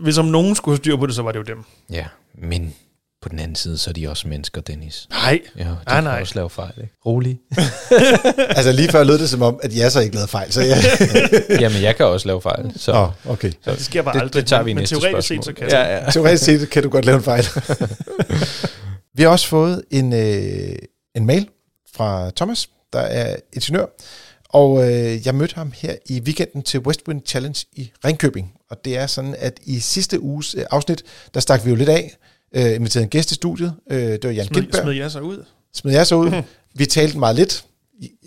hvis 0.01 0.19
om 0.19 0.25
nogen 0.25 0.55
skulle 0.55 0.73
have 0.73 0.83
styr 0.83 0.97
på 0.97 1.07
det, 1.07 1.15
så 1.15 1.23
var 1.23 1.33
det 1.33 1.39
jo 1.39 1.45
dem. 1.45 1.65
Ja, 1.91 2.07
men 2.35 2.75
på 3.23 3.29
den 3.29 3.39
anden 3.39 3.55
side, 3.55 3.79
så 3.79 3.91
er 3.91 3.95
de 3.95 4.09
også 4.09 4.29
mennesker, 4.29 4.61
Dennis. 4.61 5.07
Nej. 5.11 5.41
Ja, 5.59 5.65
de 5.65 5.71
ah, 5.87 5.95
kan 5.95 6.05
nej. 6.05 6.21
også 6.21 6.35
lave 6.35 6.51
fejl, 6.51 6.73
ikke? 6.81 6.95
Rolig. 7.07 7.39
altså 8.57 8.73
lige 8.73 8.89
før 8.89 9.05
lød 9.05 9.19
det 9.19 9.31
som 9.31 9.43
om, 9.43 9.61
at 9.63 9.77
jeg 9.77 9.93
så 9.93 10.01
ikke 10.01 10.15
lavede 10.15 10.29
fejl. 10.29 10.53
Så 10.53 10.63
jeg... 10.63 10.77
Jamen, 11.63 11.83
jeg 11.83 11.97
kan 11.97 12.07
også 12.07 12.27
lave 12.27 12.43
fejl. 12.43 12.73
Så. 12.77 12.93
Oh, 12.93 13.33
okay. 13.33 13.53
Så 13.65 13.71
det 13.71 13.85
sker 13.85 14.03
bare 14.03 14.15
det, 14.15 14.21
aldrig. 14.21 14.43
Det 14.43 14.49
tager 14.49 14.63
vi 14.63 14.73
men 14.73 14.81
næste 14.83 14.95
teoretisk 14.95 15.29
spørgsmål. 15.29 15.45
set, 15.45 15.45
så 15.45 15.53
kan 15.53 15.69
ja, 15.71 15.97
ja. 15.97 16.11
Teoretisk 16.13 16.45
set 16.45 16.71
kan 16.71 16.83
du 16.83 16.89
godt 16.89 17.05
lave 17.05 17.17
en 17.17 17.23
fejl. 17.23 17.45
vi 19.15 19.23
har 19.23 19.31
også 19.31 19.49
fået 19.49 19.83
en, 19.91 20.13
øh, 20.13 20.77
en 21.15 21.27
mail 21.27 21.49
fra 21.95 22.31
Thomas, 22.37 22.69
der 22.93 23.01
er 23.01 23.37
ingeniør, 23.53 23.87
og 24.49 24.91
øh, 24.91 25.27
jeg 25.27 25.35
mødte 25.35 25.55
ham 25.55 25.73
her 25.77 25.95
i 26.07 26.21
weekenden 26.21 26.63
til 26.63 26.81
Westwind 26.81 27.23
Challenge 27.27 27.65
i 27.73 27.93
Ringkøbing. 28.05 28.53
Og 28.71 28.85
det 28.85 28.97
er 28.97 29.07
sådan, 29.07 29.35
at 29.39 29.61
i 29.63 29.81
sidste 29.81 30.21
uges 30.21 30.55
øh, 30.55 30.65
afsnit, 30.71 31.03
der 31.35 31.41
stak 31.41 31.65
vi 31.65 31.71
jo 31.71 31.77
lidt 31.77 31.89
af, 31.89 32.17
øh, 32.57 32.75
inviterede 32.75 33.05
en 33.05 33.11
gæst 33.11 33.31
i 33.31 33.35
studiet. 33.35 33.75
Øh, 33.91 33.99
det 34.01 34.25
var 34.25 34.31
Jan 34.31 34.47
Gindberg. 34.47 34.83
smed 34.83 34.93
jeg 34.93 35.11
så 35.11 35.21
ud? 35.21 35.45
Smed 35.75 35.93
jeg 35.93 36.07
så 36.07 36.15
ud. 36.15 36.43
vi 36.79 36.87
talte 36.87 37.19
meget 37.19 37.37
lidt. 37.37 37.65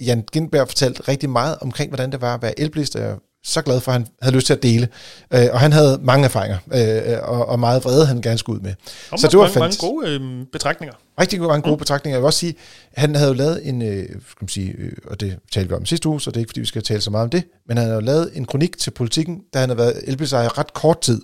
Jan 0.05 0.23
Gindberg 0.31 0.67
fortalte 0.67 1.07
rigtig 1.07 1.29
meget 1.29 1.57
omkring, 1.61 1.89
hvordan 1.89 2.11
det 2.11 2.21
var 2.21 2.33
at 2.33 2.41
være 2.41 2.59
elbilist, 2.59 2.95
og 2.95 3.01
jeg 3.01 3.09
er 3.09 3.15
så 3.43 3.61
glad 3.61 3.81
for, 3.81 3.91
at 3.91 3.93
han 3.93 4.07
havde 4.21 4.35
lyst 4.35 4.47
til 4.47 4.53
at 4.53 4.63
dele. 4.63 4.87
Øh, 5.33 5.47
og 5.51 5.59
han 5.59 5.73
havde 5.73 5.99
mange 6.01 6.25
erfaringer, 6.25 6.57
øh, 6.73 7.19
og, 7.23 7.45
og 7.45 7.59
meget 7.59 7.83
vrede, 7.83 8.05
han 8.05 8.21
gerne 8.21 8.37
skulle 8.37 8.59
ud 8.59 8.63
med. 8.63 8.73
Så 9.17 9.27
det 9.27 9.39
var 9.39 9.45
mange, 9.45 9.59
mange 9.59 9.77
gode 9.79 10.09
øh, 10.09 10.45
betragtninger. 10.51 10.95
Rigtig 11.19 11.41
mange 11.41 11.61
gode 11.61 11.75
mm. 11.75 11.79
betragtninger. 11.79 12.15
Jeg 12.15 12.21
vil 12.21 12.25
også 12.25 12.39
sige, 12.39 12.55
han 12.93 13.15
havde 13.15 13.29
jo 13.29 13.33
lavet 13.33 13.67
en, 13.67 13.81
øh, 13.81 14.03
skal 14.03 14.41
man 14.41 14.49
sige, 14.49 14.71
øh, 14.77 14.91
og 15.07 15.19
det 15.19 15.39
talte 15.51 15.69
vi 15.69 15.75
om 15.75 15.85
sidste 15.85 16.09
uge, 16.09 16.21
så 16.21 16.31
det 16.31 16.37
er 16.37 16.39
ikke, 16.39 16.49
fordi 16.49 16.59
vi 16.59 16.65
skal 16.65 16.83
tale 16.83 17.01
så 17.01 17.11
meget 17.11 17.23
om 17.23 17.29
det, 17.29 17.43
men 17.67 17.77
han 17.77 17.85
havde 17.85 17.95
jo 17.95 18.05
lavet 18.05 18.31
en 18.33 18.45
kronik 18.45 18.77
til 18.77 18.91
politikken, 18.91 19.41
da 19.53 19.59
han 19.59 19.69
havde 19.69 19.77
været 19.77 20.01
elbilsejer 20.07 20.57
ret 20.57 20.73
kort 20.73 21.01
tid. 21.01 21.21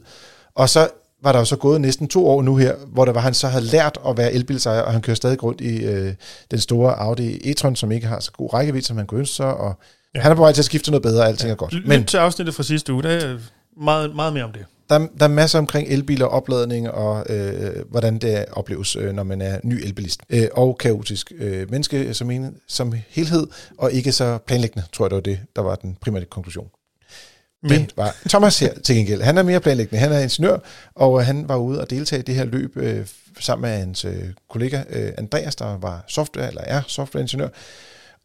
Og 0.55 0.69
så 0.69 0.89
var 1.23 1.31
der 1.31 1.39
jo 1.39 1.45
så 1.45 1.55
gået 1.55 1.81
næsten 1.81 2.07
to 2.07 2.27
år 2.27 2.41
nu 2.41 2.55
her, 2.55 2.75
hvor 2.87 3.05
der 3.05 3.11
var, 3.11 3.21
han 3.21 3.33
så 3.33 3.47
havde 3.47 3.65
lært 3.65 3.99
at 4.07 4.17
være 4.17 4.33
elbilsejer, 4.33 4.81
og 4.81 4.91
han 4.91 5.01
kører 5.01 5.15
stadig 5.15 5.43
rundt 5.43 5.61
i 5.61 5.85
øh, 5.85 6.13
den 6.51 6.59
store 6.59 6.99
Audi 6.99 7.51
e-tron, 7.51 7.75
som 7.75 7.91
ikke 7.91 8.07
har 8.07 8.19
så 8.19 8.31
god 8.31 8.53
rækkevidde, 8.53 8.87
som 8.87 8.97
han 8.97 9.07
kunne 9.07 9.19
ønske 9.19 9.35
sig, 9.35 9.53
og 9.53 9.75
ja. 10.15 10.19
han 10.19 10.31
er 10.31 10.35
på 10.35 10.41
vej 10.41 10.51
til 10.51 10.61
at 10.61 10.65
skifte 10.65 10.91
noget 10.91 11.03
bedre, 11.03 11.21
og 11.21 11.27
alting 11.27 11.47
ja. 11.47 11.51
er 11.51 11.57
godt. 11.57 11.87
Men 11.87 12.05
til 12.05 12.17
afsnittet 12.17 12.55
fra 12.55 12.63
sidste 12.63 12.93
uge, 12.93 13.03
der 13.03 13.09
er 13.09 13.37
meget, 13.81 14.15
meget 14.15 14.33
mere 14.33 14.43
om 14.43 14.51
det. 14.51 14.65
Der, 14.89 15.07
der 15.19 15.25
er 15.25 15.27
masser 15.27 15.59
omkring 15.59 15.87
elbiler, 15.87 16.25
opladning 16.25 16.91
og 16.91 17.25
øh, 17.29 17.85
hvordan 17.89 18.17
det 18.17 18.45
opleves, 18.51 18.95
øh, 18.95 19.13
når 19.13 19.23
man 19.23 19.41
er 19.41 19.59
ny 19.63 19.73
elbilist. 19.73 20.21
Øh, 20.29 20.47
og 20.53 20.77
kaotisk 20.77 21.31
øh, 21.37 21.71
menneske 21.71 22.13
som, 22.13 22.31
en, 22.31 22.55
som 22.67 22.93
helhed, 23.09 23.47
og 23.77 23.91
ikke 23.91 24.11
så 24.11 24.37
planlæggende, 24.37 24.87
tror 24.93 25.05
jeg, 25.05 25.09
det 25.09 25.15
var 25.15 25.21
det, 25.21 25.39
der 25.55 25.61
var 25.61 25.75
den 25.75 25.97
primære 26.01 26.25
konklusion. 26.25 26.67
Men. 27.63 27.81
Det 27.81 27.97
var 27.97 28.15
Thomas 28.29 28.59
her 28.59 28.73
til 28.79 28.95
gengæld. 28.95 29.21
Han 29.21 29.37
er 29.37 29.43
mere 29.43 29.59
planlæggende. 29.59 29.99
Han 29.99 30.11
er 30.11 30.19
ingeniør, 30.19 30.57
og 30.95 31.25
han 31.25 31.49
var 31.49 31.55
ude 31.55 31.81
og 31.81 31.89
deltage 31.89 32.19
i 32.19 32.23
det 32.23 32.35
her 32.35 32.45
løb 32.45 32.77
øh, 32.77 33.07
sammen 33.39 33.69
med 33.69 33.79
hans 33.79 34.05
øh, 34.05 34.23
kollega 34.49 34.83
øh, 34.89 35.13
Andreas, 35.17 35.55
der 35.55 35.77
var 35.77 36.03
software, 36.07 36.47
eller 36.47 36.61
er 36.61 36.81
softwareingeniør. 36.87 37.47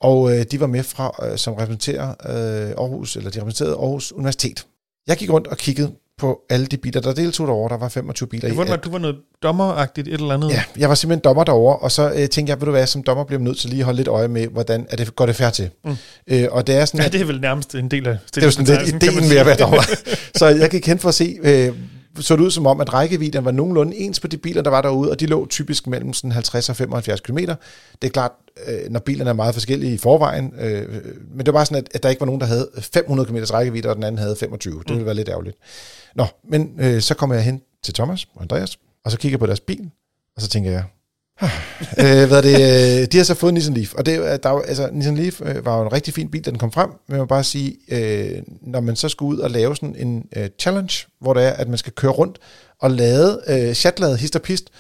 Og 0.01 0.39
øh, 0.39 0.45
de 0.51 0.61
var 0.61 0.67
med 0.67 0.83
fra, 0.83 1.31
øh, 1.31 1.39
som 1.39 1.55
repræsenterer 1.55 2.09
øh, 2.09 2.71
Aarhus, 2.71 3.17
eller 3.17 3.31
de 3.31 3.41
repræsenterede 3.41 3.77
Aarhus 3.77 4.13
Universitet. 4.13 4.67
Jeg 5.07 5.17
gik 5.17 5.31
rundt 5.31 5.47
og 5.47 5.57
kiggede 5.57 5.93
på 6.19 6.41
alle 6.51 6.67
de 6.67 6.77
biler, 6.77 7.01
der 7.01 7.15
deltog 7.15 7.47
derovre. 7.47 7.75
Der 7.75 7.81
var 7.81 7.89
25 7.89 8.29
biler 8.29 8.49
det 8.49 8.59
var, 8.59 8.65
i. 8.65 8.69
Var, 8.69 8.77
du 8.77 8.91
var 8.91 8.99
noget 8.99 9.17
dommeragtigt 9.43 10.09
et 10.09 10.15
eller 10.15 10.35
andet? 10.35 10.51
Ja, 10.51 10.63
jeg 10.79 10.89
var 10.89 10.95
simpelthen 10.95 11.25
dommer 11.25 11.45
derovre, 11.45 11.77
og 11.77 11.93
så 11.93 12.11
øh, 12.11 12.29
tænkte 12.29 12.51
jeg, 12.51 12.61
ved 12.61 12.67
du 12.67 12.71
hvad, 12.71 12.87
som 12.87 13.03
dommer 13.03 13.25
bliver 13.25 13.39
man 13.39 13.45
nødt 13.45 13.59
til 13.59 13.71
lige 13.71 13.81
at 13.81 13.85
holde 13.85 13.97
lidt 13.97 14.09
øje 14.09 14.29
med, 14.29 14.47
hvordan 14.47 14.87
er 14.91 14.97
det, 14.97 15.17
går 15.17 15.27
det 15.27 15.37
færdigt 15.37 15.55
til. 15.55 15.71
Mm. 15.85 15.97
Øh, 16.27 16.49
og 16.51 16.67
det 16.67 16.75
er 16.75 16.85
sådan, 16.85 17.01
ja, 17.01 17.09
det 17.09 17.21
er 17.21 17.25
vel 17.25 17.41
nærmest 17.41 17.75
en 17.75 17.91
del 17.91 18.07
af 18.07 18.19
Det 18.35 18.43
er 18.43 18.47
jo 18.47 18.51
sådan 18.51 18.77
lidt 18.77 19.03
ideen 19.03 19.29
med 19.29 19.37
at 19.37 19.47
være 19.47 19.57
dommer. 19.57 19.83
så 20.39 20.47
jeg 20.47 20.71
gik 20.71 20.87
hen 20.87 20.99
for 20.99 21.09
at 21.09 21.15
se, 21.15 21.39
øh, 21.43 21.73
så 22.21 22.37
det 22.37 22.43
ud 22.43 22.51
som 22.51 22.67
om, 22.67 22.81
at 22.81 22.93
rækkevidden 22.93 23.45
var 23.45 23.51
nogenlunde 23.51 23.97
ens 23.97 24.21
på 24.21 24.27
de 24.27 24.37
biler, 24.37 24.63
der 24.63 24.71
var 24.71 24.83
derude, 24.83 25.11
og 25.11 25.21
de 25.21 25.27
lå 25.27 25.47
typisk 25.47 25.87
mellem 25.87 26.13
sådan 26.13 26.33
50 26.33 26.69
og 26.69 26.77
75 26.77 27.21
km. 27.21 27.37
Det 27.39 27.57
er 28.03 28.09
klart, 28.09 28.33
øh, 28.67 28.91
når 28.91 29.01
bilerne 29.01 29.31
er 29.31 29.35
meget 29.35 29.55
forskellige 29.55 29.95
i 29.95 29.99
forvejen, 29.99 30.53
øh, 30.59 30.89
men 31.31 31.39
det 31.39 31.47
var 31.47 31.53
bare 31.53 31.67
sådan, 31.67 31.85
at, 31.95 32.03
der 32.03 32.09
ikke 32.09 32.21
var 32.21 32.27
nogen, 32.27 32.41
der 32.41 32.47
havde 32.47 32.69
500 32.79 33.29
km 33.29 33.37
rækkevidde, 33.37 33.89
og 33.89 33.97
den 33.97 34.05
anden 34.05 34.19
havde 34.19 34.37
25. 34.37 34.75
Det 34.75 34.91
ville 34.91 35.07
være 35.07 35.15
lidt 35.15 35.29
ærgerligt. 35.29 35.57
Nå, 36.15 36.27
men 36.51 36.81
øh, 36.81 37.01
så 37.01 37.15
kommer 37.15 37.35
jeg 37.35 37.45
hen 37.45 37.61
til 37.85 37.95
Thomas 37.95 38.27
og 38.35 38.43
Andreas, 38.43 38.79
og 39.05 39.11
så 39.11 39.19
kigger 39.19 39.35
jeg 39.35 39.41
på 39.41 39.47
deres 39.47 39.61
bil, 39.61 39.91
og 40.37 40.43
så 40.43 40.49
tænker 40.49 40.71
jeg, 40.71 40.85
øh, 42.03 42.29
hvad 42.29 42.43
det, 42.43 42.55
øh, 42.55 43.07
de 43.13 43.17
har 43.17 43.25
så 43.25 43.35
fået 43.35 43.55
Nissan 43.55 43.75
Leaf, 43.75 43.95
og 43.95 44.07
det, 44.07 44.43
der, 44.43 44.51
altså, 44.51 44.89
Nissan 44.93 45.17
Leaf 45.17 45.41
øh, 45.45 45.65
var 45.65 45.79
jo 45.79 45.83
en 45.83 45.93
rigtig 45.93 46.15
fin 46.15 46.31
bil, 46.31 46.45
da 46.45 46.51
den 46.51 46.59
kom 46.59 46.73
frem, 46.73 46.89
men 46.89 46.99
man 47.09 47.19
må 47.19 47.27
bare 47.27 47.45
sige, 47.45 47.77
øh, 47.89 48.43
når 48.61 48.81
man 48.81 48.97
så 48.97 49.09
skulle 49.09 49.37
ud 49.37 49.39
og 49.39 49.51
lave 49.51 49.77
sådan 49.77 49.97
en 49.99 50.27
øh, 50.37 50.49
challenge, 50.59 51.07
hvor 51.21 51.35
det 51.35 51.45
er, 51.45 51.51
at 51.51 51.69
man 51.69 51.79
skal 51.79 51.93
køre 51.93 52.13
rundt 52.13 52.39
og 52.81 52.91
lade, 52.91 53.43
øh, 53.49 53.75
chatlade 53.75 54.17
hist 54.17 54.37
og 54.37 54.43
pist, 54.43 54.71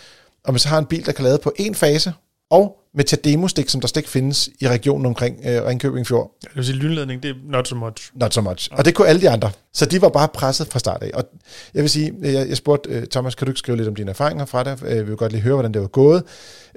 og 0.44 0.52
man 0.52 0.58
så 0.58 0.68
har 0.68 0.78
en 0.78 0.86
bil, 0.86 1.06
der 1.06 1.12
kan 1.12 1.24
lade 1.24 1.38
på 1.38 1.52
en 1.56 1.74
fase, 1.74 2.12
og 2.52 2.78
med 2.94 3.04
Tademo-stik, 3.04 3.68
som 3.68 3.80
der 3.80 3.88
stik 3.88 4.08
findes 4.08 4.48
i 4.60 4.68
regionen 4.68 5.06
omkring 5.06 5.36
øh, 5.46 5.66
Ringkøbing 5.66 6.06
Fjord. 6.06 6.36
Ja, 6.42 6.48
det 6.48 6.56
vil 6.56 6.64
sige, 6.64 6.76
lynladning, 6.76 7.22
det 7.22 7.30
er 7.30 7.34
not 7.44 7.68
so 7.68 7.76
much. 7.76 8.10
Not 8.14 8.34
so 8.34 8.40
much. 8.40 8.68
Og 8.72 8.84
det 8.84 8.94
kunne 8.94 9.08
alle 9.08 9.20
de 9.20 9.30
andre. 9.30 9.50
Så 9.72 9.86
de 9.86 10.02
var 10.02 10.08
bare 10.08 10.28
presset 10.28 10.66
fra 10.66 10.78
start 10.78 11.02
af. 11.02 11.10
Og 11.14 11.24
jeg 11.74 11.82
vil 11.82 11.90
sige, 11.90 12.12
jeg, 12.22 12.48
jeg 12.48 12.56
spurgte 12.56 12.98
uh, 12.98 13.04
Thomas, 13.04 13.34
kan 13.34 13.46
du 13.46 13.50
ikke 13.50 13.58
skrive 13.58 13.76
lidt 13.76 13.88
om 13.88 13.94
dine 13.94 14.10
erfaringer 14.10 14.44
fra 14.44 14.64
det? 14.64 14.82
Uh, 14.82 14.88
vi 14.88 15.02
vil 15.02 15.16
godt 15.16 15.32
lige 15.32 15.42
høre, 15.42 15.54
hvordan 15.54 15.74
det 15.74 15.82
var 15.82 15.88
gået. 15.88 16.22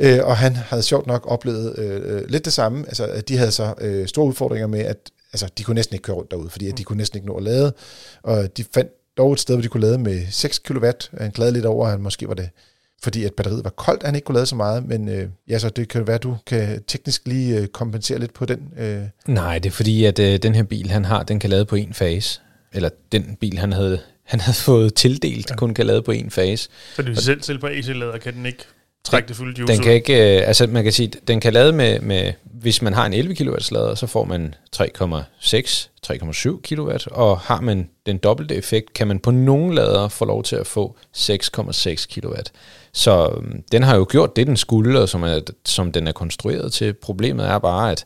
Uh, 0.03 0.07
og 0.23 0.37
han 0.37 0.55
havde 0.55 0.83
sjovt 0.83 1.07
nok 1.07 1.25
oplevet 1.27 1.75
uh, 1.77 2.29
lidt 2.29 2.45
det 2.45 2.53
samme. 2.53 2.85
Altså, 2.87 3.23
de 3.27 3.37
havde 3.37 3.51
så 3.51 3.73
uh, 3.83 4.05
store 4.05 4.25
udfordringer 4.25 4.67
med, 4.67 4.79
at 4.79 5.11
altså, 5.33 5.49
de 5.57 5.63
kunne 5.63 5.75
næsten 5.75 5.93
ikke 5.93 6.03
køre 6.03 6.15
rundt 6.15 6.31
derude, 6.31 6.49
fordi 6.49 6.67
at 6.67 6.77
de 6.77 6.83
kunne 6.83 6.97
næsten 6.97 7.17
ikke 7.17 7.27
nå 7.27 7.35
at 7.35 7.43
lade. 7.43 7.73
Og 8.23 8.57
de 8.57 8.65
fandt 8.73 8.91
dog 9.17 9.33
et 9.33 9.39
sted, 9.39 9.55
hvor 9.55 9.61
de 9.61 9.67
kunne 9.67 9.81
lade 9.81 9.97
med 9.97 10.25
6 10.31 10.59
kW. 10.59 10.85
Han 11.17 11.31
klagede 11.31 11.53
lidt 11.53 11.65
over, 11.65 11.87
at 11.87 11.99
måske 11.99 12.27
var 12.27 12.33
det 12.33 12.49
fordi 13.03 13.23
at 13.23 13.33
batteriet 13.33 13.63
var 13.63 13.69
koldt, 13.69 14.03
at 14.03 14.07
han 14.07 14.15
ikke 14.15 14.25
kunne 14.25 14.35
lade 14.35 14.45
så 14.45 14.55
meget, 14.55 14.85
men 14.85 15.09
øh, 15.09 15.29
ja, 15.49 15.59
så 15.59 15.69
det 15.69 15.87
kan 15.87 16.07
være, 16.07 16.15
at 16.15 16.23
du 16.23 16.37
kan 16.47 16.83
teknisk 16.87 17.27
lige 17.27 17.59
øh, 17.59 17.67
kompensere 17.67 18.19
lidt 18.19 18.33
på 18.33 18.45
den. 18.45 18.59
Øh. 18.77 19.01
Nej, 19.27 19.59
det 19.59 19.69
er 19.69 19.73
fordi, 19.73 20.05
at 20.05 20.19
øh, 20.19 20.37
den 20.37 20.55
her 20.55 20.63
bil, 20.63 20.89
han 20.89 21.05
har, 21.05 21.23
den 21.23 21.39
kan 21.39 21.49
lade 21.49 21.65
på 21.65 21.75
en 21.75 21.93
fase. 21.93 22.41
Eller 22.73 22.89
den 23.11 23.37
bil, 23.39 23.57
han 23.57 23.73
havde, 23.73 23.99
han 24.23 24.39
havde 24.39 24.57
fået 24.57 24.93
tildelt, 24.93 25.49
ja. 25.49 25.55
kun 25.55 25.73
kan 25.73 25.85
lade 25.85 26.01
på 26.01 26.11
en 26.11 26.31
fase. 26.31 26.69
Så 26.95 27.01
det 27.01 27.09
vil 27.09 27.17
selv, 27.17 27.41
selv 27.41 27.59
på 27.59 27.67
AC-lader 27.67 28.17
kan 28.17 28.33
den 28.33 28.45
ikke 28.45 28.65
trække 29.05 29.27
det 29.27 29.35
fulde 29.35 29.59
juice 29.59 29.73
Den 29.73 29.81
kan 29.81 29.91
ud. 29.91 29.95
ikke, 29.95 30.37
øh, 30.37 30.47
altså 30.47 30.67
man 30.67 30.83
kan 30.83 30.93
sige, 30.93 31.11
den 31.27 31.39
kan 31.39 31.53
lade 31.53 31.73
med, 31.73 31.99
med, 31.99 32.33
hvis 32.43 32.81
man 32.81 32.93
har 32.93 33.05
en 33.05 33.13
11 33.13 33.35
kW 33.35 33.55
lader, 33.71 33.95
så 33.95 34.07
får 34.07 34.23
man 34.23 34.55
3,6, 34.75 35.89
3,7 36.07 36.61
kW, 36.61 36.91
og 37.11 37.39
har 37.39 37.61
man 37.61 37.89
den 38.05 38.17
dobbelte 38.17 38.55
effekt, 38.55 38.93
kan 38.93 39.07
man 39.07 39.19
på 39.19 39.31
nogle 39.31 39.75
lader 39.75 40.07
få 40.07 40.25
lov 40.25 40.43
til 40.43 40.55
at 40.55 40.67
få 40.67 40.95
6,6 41.17 42.19
kW. 42.19 42.33
Så 42.93 43.33
øhm, 43.37 43.63
den 43.71 43.83
har 43.83 43.95
jo 43.95 44.07
gjort 44.09 44.35
det, 44.35 44.47
den 44.47 44.57
skulle, 44.57 44.99
og 44.99 45.09
som, 45.09 45.23
er, 45.23 45.39
som 45.65 45.91
den 45.91 46.07
er 46.07 46.11
konstrueret 46.11 46.73
til. 46.73 46.93
Problemet 46.93 47.45
er 47.45 47.59
bare, 47.59 47.91
at 47.91 48.05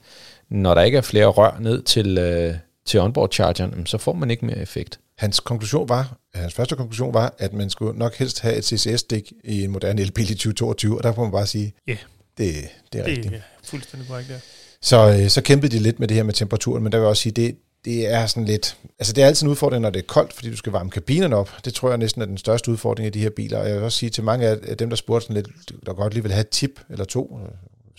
når 0.49 0.73
der 0.73 0.81
ikke 0.81 0.97
er 0.97 1.01
flere 1.01 1.27
rør 1.27 1.57
ned 1.59 1.81
til, 1.81 2.17
øh, 2.17 2.53
til 2.85 2.99
onboard-chargeren, 2.99 3.85
så 3.85 3.97
får 3.97 4.13
man 4.13 4.31
ikke 4.31 4.45
mere 4.45 4.57
effekt. 4.57 4.99
Hans 5.19 5.39
konklusion 5.39 5.89
var, 5.89 6.17
hans 6.33 6.53
første 6.53 6.75
konklusion 6.75 7.13
var, 7.13 7.35
at 7.37 7.53
man 7.53 7.69
skulle 7.69 7.99
nok 7.99 8.15
helst 8.15 8.39
have 8.39 8.55
et 8.55 8.65
CCS-stik 8.65 9.33
i 9.43 9.63
en 9.63 9.71
moderne 9.71 10.01
elbil 10.01 10.31
i 10.31 10.33
2022, 10.33 10.97
og 10.97 11.03
der 11.03 11.13
må 11.17 11.23
man 11.23 11.31
bare 11.31 11.47
sige, 11.47 11.73
ja, 11.87 11.91
yeah. 11.91 12.01
det, 12.37 12.53
det 12.93 13.01
er 13.01 13.05
rigtigt. 13.05 13.31
Det 13.31 13.37
er 13.37 13.41
fuldstændig 13.63 14.09
korrekt, 14.09 14.29
ja. 14.29 14.35
Så, 14.81 15.17
øh, 15.21 15.29
så 15.29 15.41
kæmpede 15.41 15.77
de 15.77 15.83
lidt 15.83 15.99
med 15.99 16.07
det 16.07 16.15
her 16.15 16.23
med 16.23 16.33
temperaturen, 16.33 16.83
men 16.83 16.91
der 16.91 16.97
vil 16.97 17.03
jeg 17.03 17.09
også 17.09 17.23
sige, 17.23 17.33
det, 17.33 17.55
det 17.85 18.13
er 18.13 18.25
sådan 18.25 18.45
lidt... 18.45 18.77
Altså, 18.99 19.13
det 19.13 19.23
er 19.23 19.27
altid 19.27 19.43
en 19.47 19.51
udfordring, 19.51 19.81
når 19.81 19.89
det 19.89 19.99
er 19.99 20.07
koldt, 20.07 20.33
fordi 20.33 20.51
du 20.51 20.57
skal 20.57 20.71
varme 20.71 20.89
kabinen 20.89 21.33
op. 21.33 21.51
Det 21.65 21.73
tror 21.73 21.89
jeg 21.89 21.97
næsten 21.97 22.21
er 22.21 22.25
den 22.25 22.37
største 22.37 22.71
udfordring 22.71 23.07
i 23.07 23.09
de 23.09 23.19
her 23.19 23.29
biler. 23.29 23.59
Og 23.59 23.67
jeg 23.67 23.75
vil 23.75 23.83
også 23.83 23.97
sige 23.97 24.09
til 24.09 24.23
mange 24.23 24.47
af 24.47 24.77
dem, 24.77 24.89
der 24.89 24.95
spurgte 24.95 25.27
sådan 25.27 25.43
lidt, 25.43 25.71
der 25.85 25.93
godt 25.93 26.13
lige 26.13 26.23
vil 26.23 26.31
have 26.31 26.41
et 26.41 26.49
tip 26.49 26.79
eller 26.89 27.05
to, 27.05 27.39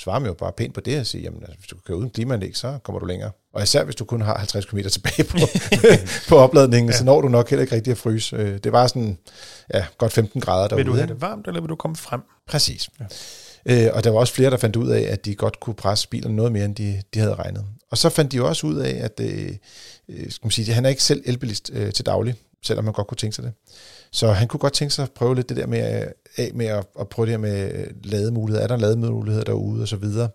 svarer 0.00 0.18
man 0.18 0.28
jo 0.28 0.34
bare 0.34 0.52
pænt 0.52 0.74
på 0.74 0.80
det 0.80 1.00
og 1.00 1.06
siger, 1.06 1.22
jamen 1.22 1.42
altså, 1.42 1.56
hvis 1.58 1.66
du 1.66 1.76
kører 1.86 1.98
uden 1.98 2.10
klimaanlæg, 2.10 2.56
så 2.56 2.78
kommer 2.82 2.98
du 2.98 3.06
længere. 3.06 3.30
Og 3.52 3.62
især 3.62 3.84
hvis 3.84 3.96
du 3.96 4.04
kun 4.04 4.20
har 4.20 4.38
50 4.38 4.64
km 4.64 4.78
tilbage 4.78 5.24
på, 5.24 5.38
på 6.28 6.36
opladningen, 6.36 6.90
ja. 6.90 6.96
så 6.96 7.04
når 7.04 7.20
du 7.20 7.28
nok 7.28 7.50
heller 7.50 7.62
ikke 7.62 7.74
rigtig 7.74 7.90
at 7.90 7.98
fryse. 7.98 8.36
Øh, 8.36 8.58
det 8.64 8.72
var 8.72 8.86
sådan, 8.86 9.18
ja, 9.74 9.84
godt 9.98 10.12
15 10.12 10.40
grader 10.40 10.68
derude. 10.68 10.84
Vil 10.84 10.92
du 10.92 10.96
have 10.96 11.06
det 11.06 11.20
varmt, 11.20 11.46
eller 11.46 11.60
vil 11.60 11.68
du 11.68 11.76
komme 11.76 11.96
frem? 11.96 12.20
Præcis. 12.48 12.88
Ja. 13.00 13.06
Øh, 13.66 13.90
og 13.94 14.04
der 14.04 14.10
var 14.10 14.18
også 14.18 14.34
flere, 14.34 14.50
der 14.50 14.56
fandt 14.56 14.76
ud 14.76 14.88
af, 14.88 15.00
at 15.00 15.24
de 15.24 15.34
godt 15.34 15.60
kunne 15.60 15.74
presse 15.74 16.08
bilen 16.08 16.36
noget 16.36 16.52
mere, 16.52 16.64
end 16.64 16.74
de, 16.74 17.02
de 17.14 17.18
havde 17.18 17.34
regnet. 17.34 17.64
Og 17.90 17.98
så 17.98 18.08
fandt 18.08 18.32
de 18.32 18.36
jo 18.36 18.48
også 18.48 18.66
ud 18.66 18.76
af, 18.76 19.00
at 19.04 19.20
øh, 19.20 19.50
øh 20.08 20.30
skal 20.30 20.46
man 20.46 20.50
sige, 20.50 20.72
han 20.72 20.84
er 20.84 20.88
ikke 20.88 21.02
selv 21.02 21.22
elbilist 21.26 21.70
øh, 21.74 21.92
til 21.92 22.06
daglig, 22.06 22.34
selvom 22.62 22.84
man 22.84 22.94
godt 22.94 23.06
kunne 23.06 23.16
tænke 23.16 23.36
sig 23.36 23.44
det. 23.44 23.52
Så 24.12 24.32
han 24.32 24.48
kunne 24.48 24.60
godt 24.60 24.72
tænke 24.72 24.94
sig 24.94 25.02
at 25.02 25.10
prøve 25.10 25.34
lidt 25.34 25.48
det 25.48 25.56
der 25.56 25.66
med, 25.66 26.02
øh, 26.02 26.08
af 26.36 26.50
med 26.54 26.66
at, 26.66 26.86
at 27.00 27.08
prøve 27.08 27.26
det 27.26 27.32
her 27.32 27.38
med 27.38 27.72
øh, 27.74 27.86
lademuligheder. 28.04 28.64
Er 28.64 28.68
der 28.68 28.76
lademuligheder 28.76 29.44
derude 29.44 29.82
og 29.82 29.88
så 29.88 29.96
videre. 29.96 30.28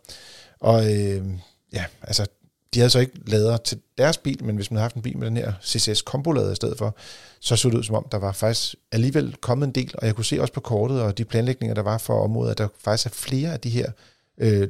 Og 0.60 0.94
øh, 0.94 1.26
ja, 1.74 1.86
altså, 2.02 2.28
de 2.74 2.80
havde 2.80 2.90
så 2.90 3.00
ikke 3.00 3.20
lader 3.28 3.58
til 3.58 3.80
deres 3.98 4.18
bil, 4.18 4.44
men 4.44 4.56
hvis 4.56 4.72
man 4.72 4.78
havde 4.78 4.84
haft 4.84 4.96
en 4.96 5.02
bil 5.02 5.18
med 5.18 5.28
den 5.28 5.38
her 5.38 5.54
CCS 5.64 6.02
kombolader 6.02 6.52
i 6.52 6.56
stedet 6.56 6.78
for, 6.78 6.96
så 7.40 7.56
så 7.56 7.70
det 7.70 7.78
ud 7.78 7.84
som 7.84 7.96
om, 7.96 8.08
der 8.12 8.18
var 8.18 8.32
faktisk 8.32 8.76
alligevel 8.92 9.36
kommet 9.42 9.68
en 9.68 9.74
del, 9.74 9.92
og 9.98 10.08
jeg 10.08 10.16
kunne 10.16 10.26
se 10.26 10.42
også 10.42 10.54
på 10.54 10.60
kortet 10.60 11.02
og 11.02 11.18
de 11.18 11.26
planlægninger, 11.26 11.76
der 11.76 11.82
var 11.82 11.98
for 11.98 12.24
området, 12.24 12.52
at 12.52 12.58
der 12.58 12.68
faktisk 12.80 13.06
er 13.06 13.16
flere 13.16 13.54
af 13.54 13.60
de 13.60 13.70
her 13.70 13.92
øh, 14.38 14.70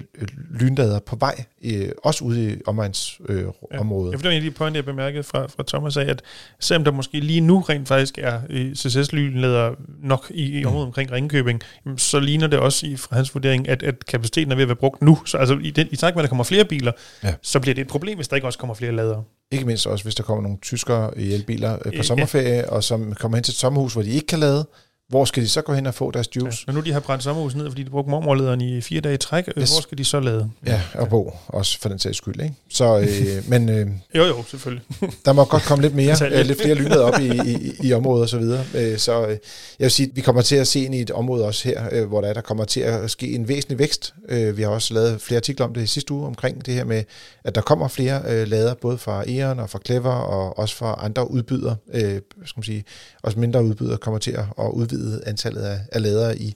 lynlader 0.59 0.99
på 0.99 1.15
vej, 1.15 1.43
øh, 1.63 1.89
også 2.03 2.23
ude 2.23 2.53
i 2.53 2.55
omegnsområdet. 2.65 3.45
Øh, 3.73 3.79
området. 3.79 4.11
ja, 4.11 4.17
det 4.17 4.23
var 4.23 4.29
en 4.29 4.35
af 4.35 4.41
de 4.41 4.51
pointer, 4.51 4.77
jeg 4.77 4.85
bemærkede 4.85 5.23
fra, 5.23 5.47
fra 5.47 5.63
Thomas 5.67 5.97
af, 5.97 6.05
at 6.09 6.21
selvom 6.59 6.83
der 6.83 6.91
måske 6.91 7.19
lige 7.19 7.41
nu 7.41 7.59
rent 7.59 7.87
faktisk 7.87 8.17
er 8.17 8.41
øh, 8.49 8.71
CCS-lynlader 8.75 9.75
nok 10.03 10.31
i, 10.33 10.59
i 10.59 10.61
mm. 10.61 10.67
området 10.67 10.87
omkring 10.87 11.11
Ringkøbing, 11.11 11.61
så 11.97 12.19
ligner 12.19 12.47
det 12.47 12.59
også 12.59 12.87
i, 12.87 12.95
fra 12.95 13.15
hans 13.15 13.33
vurdering, 13.33 13.69
at, 13.69 13.83
at 13.83 14.05
kapaciteten 14.05 14.51
er 14.51 14.55
ved 14.55 14.63
at 14.63 14.67
være 14.67 14.75
brugt 14.75 15.01
nu. 15.01 15.19
Så 15.25 15.37
altså, 15.37 15.57
i, 15.63 15.71
den, 15.71 15.87
i 15.91 15.95
takt 15.95 16.15
med, 16.15 16.23
at 16.23 16.23
der 16.23 16.29
kommer 16.29 16.43
flere 16.43 16.65
biler, 16.65 16.91
ja. 17.23 17.33
så 17.41 17.59
bliver 17.59 17.75
det 17.75 17.81
et 17.81 17.87
problem, 17.87 18.15
hvis 18.15 18.27
der 18.27 18.35
ikke 18.35 18.47
også 18.47 18.59
kommer 18.59 18.73
flere 18.73 18.91
ladere. 18.91 19.23
Ikke 19.51 19.65
mindst 19.65 19.87
også, 19.87 20.05
hvis 20.05 20.15
der 20.15 20.23
kommer 20.23 20.43
nogle 20.43 20.57
tyskere 20.61 21.19
i 21.19 21.33
elbiler 21.33 21.77
øh, 21.85 21.97
på 21.97 22.03
sommerferie, 22.03 22.53
ja. 22.53 22.69
og 22.69 22.83
som 22.83 23.13
kommer 23.13 23.37
hen 23.37 23.43
til 23.43 23.51
et 23.51 23.55
sommerhus, 23.55 23.93
hvor 23.93 24.01
de 24.01 24.09
ikke 24.09 24.27
kan 24.27 24.39
lade, 24.39 24.67
hvor 25.09 25.25
skal 25.25 25.43
de 25.43 25.49
så 25.49 25.61
gå 25.61 25.73
hen 25.73 25.85
og 25.85 25.93
få 25.93 26.11
deres 26.11 26.35
juice? 26.35 26.63
Ja, 26.67 26.71
når 26.71 26.79
nu 26.79 26.85
de 26.85 26.93
har 26.93 26.99
brændt 26.99 27.23
sommerhus 27.23 27.55
ned, 27.55 27.69
fordi 27.69 27.83
de 27.83 27.89
brugte 27.89 28.09
mormorlederen 28.09 28.61
i 28.61 28.81
fire 28.81 29.01
dage 29.01 29.15
i 29.15 29.17
træk, 29.17 29.47
øh, 29.47 29.61
yes. 29.61 29.71
hvor 29.71 29.81
skal 29.81 29.97
de 29.97 30.05
så 30.05 30.19
lade? 30.19 30.49
Ja, 30.65 30.81
og 30.93 31.09
bo, 31.09 31.33
også 31.47 31.79
for 31.79 31.89
den 31.89 31.99
sags 31.99 32.17
skyld. 32.17 32.41
Ikke? 32.41 32.55
Så, 32.69 32.99
øh, 32.99 33.07
men, 33.51 33.69
øh, 33.69 33.87
jo, 34.15 34.23
jo, 34.23 34.43
selvfølgelig. 34.43 34.83
der 35.25 35.33
må 35.33 35.45
godt 35.45 35.63
komme 35.63 35.81
lidt 35.81 35.95
mere, 35.95 36.15
øh, 36.31 36.45
lidt 36.45 36.61
flere 36.61 36.75
lynet 36.75 37.01
op 37.01 37.19
i, 37.19 37.51
i, 37.51 37.73
i 37.83 37.93
området 37.93 38.23
og 38.23 38.29
så 38.29 38.37
videre. 38.37 38.65
Øh, 38.75 38.97
så 38.97 39.25
øh, 39.25 39.29
jeg 39.29 39.37
vil 39.79 39.91
sige, 39.91 40.09
vi 40.13 40.21
kommer 40.21 40.41
til 40.41 40.55
at 40.55 40.67
se 40.67 40.79
ind 40.79 40.95
i 40.95 41.01
et 41.01 41.11
område 41.11 41.45
også 41.45 41.67
her, 41.67 41.83
øh, 41.91 42.07
hvor 42.07 42.21
der, 42.21 42.27
er, 42.27 42.33
der 42.33 42.41
kommer 42.41 42.65
til 42.65 42.79
at 42.79 43.11
ske 43.11 43.27
en 43.27 43.47
væsentlig 43.47 43.79
vækst. 43.79 44.13
Øh, 44.29 44.57
vi 44.57 44.61
har 44.61 44.69
også 44.69 44.93
lavet 44.93 45.21
flere 45.21 45.37
artikler 45.37 45.65
om 45.65 45.73
det 45.73 45.83
i 45.83 45.87
sidste 45.87 46.13
uge, 46.13 46.27
omkring 46.27 46.65
det 46.65 46.73
her 46.73 46.85
med, 46.85 47.03
at 47.43 47.55
der 47.55 47.61
kommer 47.61 47.87
flere 47.87 48.21
øh, 48.27 48.47
lader, 48.47 48.73
både 48.73 48.97
fra 48.97 49.23
Eon 49.27 49.59
og 49.59 49.69
fra 49.69 49.79
Clever, 49.85 50.11
og 50.11 50.59
også 50.59 50.75
fra 50.75 50.99
andre 51.03 51.31
udbydere, 51.31 51.75
øh, 51.93 52.21
skal 52.45 52.57
man 52.57 52.63
sige, 52.63 52.83
også 53.23 53.39
mindre 53.39 53.63
udbydere 53.63 53.97
kommer 53.97 54.19
til 54.19 54.31
at 54.31 54.71
udvide 54.73 54.94
antallet 55.25 55.61
af, 55.61 55.79
af 55.91 56.01
ledere 56.01 56.37
i 56.37 56.55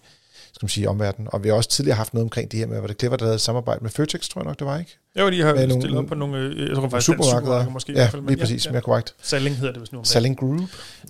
skal 0.53 0.65
man 0.65 0.69
sige, 0.69 0.89
omverdenen. 0.89 1.29
Og 1.33 1.43
vi 1.43 1.49
har 1.49 1.55
også 1.55 1.69
tidligere 1.69 1.97
haft 1.97 2.13
noget 2.13 2.23
omkring 2.23 2.51
det 2.51 2.59
her 2.59 2.67
med, 2.67 2.77
hvor 2.77 2.87
det 2.87 2.99
Clever, 2.99 3.15
der 3.15 3.25
havde 3.25 3.35
et 3.35 3.41
samarbejde 3.41 3.79
med 3.81 3.89
Føtex, 3.89 4.29
tror 4.29 4.41
jeg 4.41 4.45
nok, 4.45 4.59
det 4.59 4.67
var, 4.67 4.79
ikke? 4.79 4.97
Jo, 5.19 5.29
de 5.29 5.41
har 5.41 5.53
med 5.53 5.61
stillet 5.61 5.81
nogle, 5.81 5.97
op 5.99 6.05
på 6.05 6.15
nogle, 6.15 6.37
øh, 6.37 6.67
jeg 6.67 6.75
tror 6.75 6.89
faktisk, 6.89 7.05
supermarkeder. 7.05 7.69
måske. 7.69 7.91
Ja, 7.91 7.97
i 7.97 8.01
hvert 8.01 8.11
fald, 8.11 8.27
lige 8.27 8.37
præcis, 8.37 8.65
ja, 8.65 8.69
ja. 8.69 8.71
mere 8.71 8.81
korrekt. 8.81 9.15
Selling 9.21 9.55
hedder 9.55 9.73
det, 9.73 9.81
hvis 9.81 9.91
nu 9.91 10.03
Selling 10.03 10.37
Group. 10.37 10.59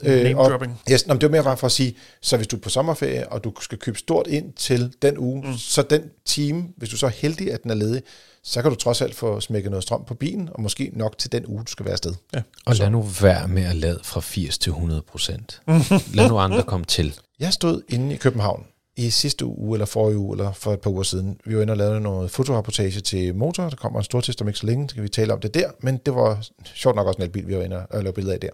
Name 0.04 0.30
øh, 0.30 0.38
og, 0.38 0.62
yes, 0.92 1.08
nå, 1.08 1.14
det 1.14 1.24
var 1.24 1.30
mere 1.30 1.44
bare 1.44 1.58
for 1.58 1.68
at 1.68 1.72
sige, 1.72 1.96
så 2.22 2.38
hvis 2.38 2.48
du 2.48 2.56
er 2.56 2.60
på 2.60 2.70
sommerferie, 2.70 3.30
og 3.30 3.44
du 3.44 3.54
skal 3.62 3.78
købe 3.78 3.98
stort 3.98 4.28
ind 4.28 4.54
til 4.54 4.94
den 5.02 5.18
uge, 5.18 5.48
mm. 5.48 5.58
så 5.58 5.82
den 5.82 6.02
time, 6.26 6.68
hvis 6.78 6.90
du 6.90 6.98
så 6.98 7.06
er 7.06 7.10
heldig, 7.10 7.54
at 7.54 7.64
den 7.64 7.72
er 7.72 7.76
ledig, 7.76 8.02
så 8.44 8.62
kan 8.62 8.72
du 8.72 8.76
trods 8.76 9.02
alt 9.02 9.16
få 9.16 9.40
smækket 9.40 9.72
noget 9.72 9.84
strøm 9.84 10.04
på 10.06 10.14
bilen, 10.14 10.50
og 10.52 10.62
måske 10.62 10.92
nok 10.94 11.18
til 11.18 11.32
den 11.32 11.46
uge, 11.46 11.64
du 11.64 11.72
skal 11.72 11.86
være 11.86 11.94
afsted. 11.94 12.16
Ja. 12.34 12.42
Og 12.66 12.76
lad 12.76 12.90
nu 12.90 13.02
være 13.02 13.48
med 13.48 13.64
at 13.64 13.76
lade 13.76 14.00
fra 14.04 14.20
80 14.20 14.58
til 14.58 14.70
100 14.70 15.02
procent. 15.02 15.62
lad 16.14 16.30
nu 16.30 16.38
andre 16.38 16.64
komme 16.64 16.86
til. 16.86 17.20
Jeg 17.40 17.54
stod 17.54 17.82
inde 17.90 18.14
i 18.14 18.18
København 18.18 18.66
i 19.00 19.10
sidste 19.10 19.46
uge, 19.46 19.76
eller 19.76 19.86
forrige 19.86 20.18
uge, 20.18 20.34
eller 20.38 20.52
for 20.52 20.74
et 20.74 20.82
par 20.82 20.90
uger 20.90 21.04
siden. 21.04 21.40
Vi 21.46 21.56
var 21.56 21.62
inde 21.62 21.74
og 21.74 21.78
lavede 21.78 22.02
noget 22.02 22.32
fotorapportage 22.32 23.02
til 23.02 23.36
motor. 23.36 23.70
Der 23.70 23.76
kommer 23.76 24.00
en 24.00 24.04
stor 24.04 24.22
test 24.22 24.42
om 24.42 24.48
ikke 24.48 24.60
så 24.60 24.66
længe, 24.66 24.90
så 24.90 24.96
kan 24.96 25.04
vi 25.04 25.10
tale 25.10 25.34
om 25.34 25.40
det 25.40 25.54
der. 25.54 25.72
Men 25.82 25.98
det 25.98 26.16
var 26.16 26.48
sjovt 26.64 26.96
nok 26.96 27.08
også 27.08 27.18
en 27.18 27.24
elbil, 27.24 27.48
vi 27.48 27.56
var 27.56 27.64
inde 27.64 27.86
og 27.86 28.04
lavede 28.04 28.14
billeder 28.14 28.34
af 28.34 28.40
der. 28.40 28.50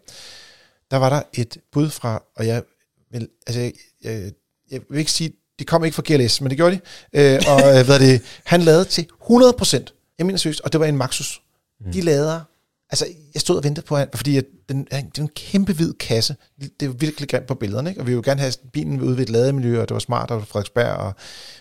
Der 0.91 0.97
var 0.97 1.09
der 1.09 1.21
et 1.33 1.57
bud 1.71 1.89
fra, 1.89 2.23
og 2.35 2.47
jeg 2.47 2.63
vil, 3.11 3.27
altså, 3.47 3.61
jeg, 3.61 3.73
jeg, 4.03 4.31
jeg 4.71 4.81
vil 4.89 4.99
ikke 4.99 5.11
sige, 5.11 5.31
de 5.59 5.65
kom 5.65 5.85
ikke 5.85 5.95
fra 5.95 6.03
GLS, 6.05 6.41
men 6.41 6.49
det 6.49 6.57
gjorde 6.57 6.75
de. 6.75 6.79
Øh, 7.13 7.41
og 7.47 7.77
øh, 7.77 7.85
hvad 7.85 7.99
det, 7.99 8.21
han 8.43 8.61
lavede 8.61 8.85
til 8.85 9.07
100%. 9.21 10.15
Jeg 10.17 10.25
mener 10.25 10.37
seriøst, 10.37 10.61
og 10.61 10.71
det 10.71 10.79
var 10.79 10.85
en 10.85 10.97
Maxus. 10.97 11.41
Mm. 11.85 11.91
De 11.91 12.01
lader 12.01 12.41
Altså, 12.89 13.07
jeg 13.33 13.41
stod 13.41 13.57
og 13.57 13.63
ventede 13.63 13.85
på, 13.85 13.99
fordi 14.15 14.37
at 14.37 14.45
den, 14.69 14.85
det 14.85 15.17
er 15.17 15.21
en 15.21 15.27
kæmpe 15.27 15.73
hvid 15.73 15.93
kasse. 15.93 16.35
Det 16.79 16.85
er 16.85 16.89
virkelig 16.89 17.29
grimt 17.29 17.47
på 17.47 17.55
billederne, 17.55 17.89
ikke? 17.89 18.01
Og 18.01 18.07
vi 18.07 18.11
vil 18.11 18.15
jo 18.15 18.21
gerne 18.25 18.39
have 18.41 18.53
bilen 18.73 19.01
ude 19.01 19.17
ved 19.17 19.23
et 19.23 19.29
lademiljø, 19.29 19.81
og 19.81 19.89
det 19.89 19.93
var 19.93 19.99
smart, 19.99 20.31
og 20.31 20.47
Frederiksberg, 20.47 20.91
og 20.97 21.13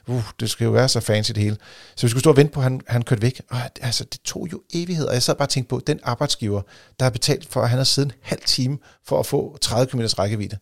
uh, 0.06 0.30
det 0.40 0.50
skal 0.50 0.64
jo 0.64 0.70
være 0.70 0.88
så 0.88 1.00
fancy 1.00 1.32
det 1.32 1.42
hele. 1.42 1.56
Så 1.96 2.06
vi 2.06 2.10
skulle 2.10 2.20
stå 2.20 2.30
og 2.30 2.36
vente 2.36 2.52
på, 2.52 2.60
at 2.60 2.64
han, 2.64 2.80
han 2.86 3.02
kørte 3.02 3.22
væk. 3.22 3.40
Og 3.50 3.58
altså, 3.80 4.04
det 4.04 4.20
tog 4.20 4.48
jo 4.52 4.62
evighed, 4.74 5.06
og 5.06 5.14
jeg 5.14 5.22
sad 5.22 5.34
bare 5.34 5.46
og 5.46 5.50
tænkte 5.50 5.68
på, 5.68 5.80
den 5.86 6.00
arbejdsgiver, 6.02 6.62
der 6.98 7.04
har 7.04 7.10
betalt 7.10 7.48
for, 7.48 7.60
at 7.62 7.68
han 7.68 7.78
har 7.78 7.84
siddet 7.84 8.12
en 8.12 8.18
halv 8.22 8.42
time 8.46 8.78
for 9.06 9.20
at 9.20 9.26
få 9.26 9.58
30 9.60 9.90
km 9.90 10.00
rækkevidde. 10.00 10.58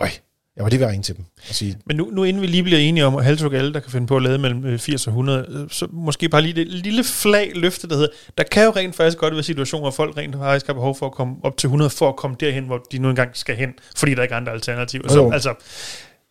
Øj, 0.00 0.10
jeg 0.56 0.64
var 0.64 0.70
lige 0.70 0.80
ved 0.80 0.86
at 0.86 0.92
ringe 0.92 1.02
til 1.02 1.16
dem 1.16 1.24
og 1.48 1.54
sige... 1.54 1.78
Men 1.86 1.96
nu, 1.96 2.10
nu 2.12 2.24
inden 2.24 2.42
vi 2.42 2.46
lige 2.46 2.62
bliver 2.62 2.78
enige 2.78 3.06
om, 3.06 3.16
at 3.16 3.24
halvtruk 3.24 3.52
alle, 3.52 3.72
der 3.72 3.80
kan 3.80 3.90
finde 3.90 4.06
på 4.06 4.16
at 4.16 4.22
lade 4.22 4.38
mellem 4.38 4.78
80 4.78 5.06
øh, 5.06 5.10
og 5.10 5.12
100, 5.12 5.46
øh, 5.48 5.70
så 5.70 5.86
måske 5.92 6.28
bare 6.28 6.42
lige 6.42 6.54
det 6.54 6.68
lille 6.68 7.04
flag 7.04 7.52
løfte, 7.54 7.88
der 7.88 7.94
hedder, 7.94 8.08
der 8.38 8.44
kan 8.44 8.64
jo 8.64 8.70
rent 8.70 8.94
faktisk 8.94 9.18
godt 9.18 9.34
være 9.34 9.42
situationer, 9.42 9.82
hvor 9.82 9.90
folk 9.90 10.16
rent 10.16 10.36
faktisk 10.36 10.66
har 10.66 10.74
behov 10.74 10.96
for 10.96 11.06
at 11.06 11.12
komme 11.12 11.34
op 11.42 11.56
til 11.56 11.66
100, 11.66 11.90
for 11.90 12.08
at 12.08 12.16
komme 12.16 12.36
derhen, 12.40 12.64
hvor 12.64 12.78
de 12.92 12.98
nu 12.98 13.10
engang 13.10 13.30
skal 13.36 13.56
hen, 13.56 13.70
fordi 13.96 14.14
der 14.14 14.22
ikke 14.22 14.32
er 14.32 14.36
andre 14.36 14.52
alternativer. 14.52 15.08
Så, 15.08 15.30
altså, 15.30 15.54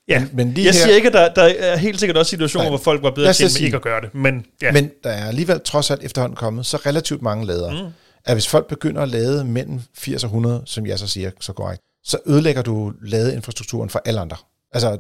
Ja, 0.08 0.20
men, 0.20 0.30
men 0.34 0.54
lige 0.54 0.66
jeg 0.66 0.74
her, 0.74 0.82
siger 0.84 0.96
ikke, 0.96 1.08
at 1.08 1.14
der, 1.14 1.34
der 1.34 1.44
er 1.44 1.78
helt 1.78 2.00
sikkert 2.00 2.18
også 2.18 2.30
situationer, 2.30 2.64
nej, 2.64 2.70
hvor 2.70 2.78
folk 2.78 3.04
var 3.04 3.12
bedre 3.12 3.34
til 3.34 3.64
ikke 3.64 3.76
at 3.76 3.82
gøre 3.82 4.02
det. 4.02 4.16
Men, 4.16 4.46
ja. 4.62 4.72
men 4.72 4.92
der 5.04 5.10
er 5.10 5.28
alligevel 5.28 5.62
trods 5.62 5.92
alt 5.92 6.04
efterhånden 6.04 6.36
kommet 6.36 6.66
så 6.66 6.78
relativt 6.78 7.22
mange 7.22 7.46
ladere, 7.46 7.84
mm. 7.84 7.90
at 8.26 8.36
hvis 8.36 8.48
folk 8.48 8.68
begynder 8.68 9.02
at 9.02 9.10
lade 9.10 9.46
mellem 9.46 9.82
80 9.98 10.24
og 10.24 10.28
100, 10.28 10.64
som 10.66 10.86
jeg 10.86 11.00
så 11.00 11.08
siger 11.08 11.32
så 11.40 11.54
korrekt, 11.54 11.82
så 12.04 12.18
ødelægger 12.26 12.62
du 12.62 12.94
ladeinfrastrukturen 13.02 13.90
for 13.90 14.02
alle 14.06 14.20
andre. 14.20 14.38
Altså, 14.72 14.98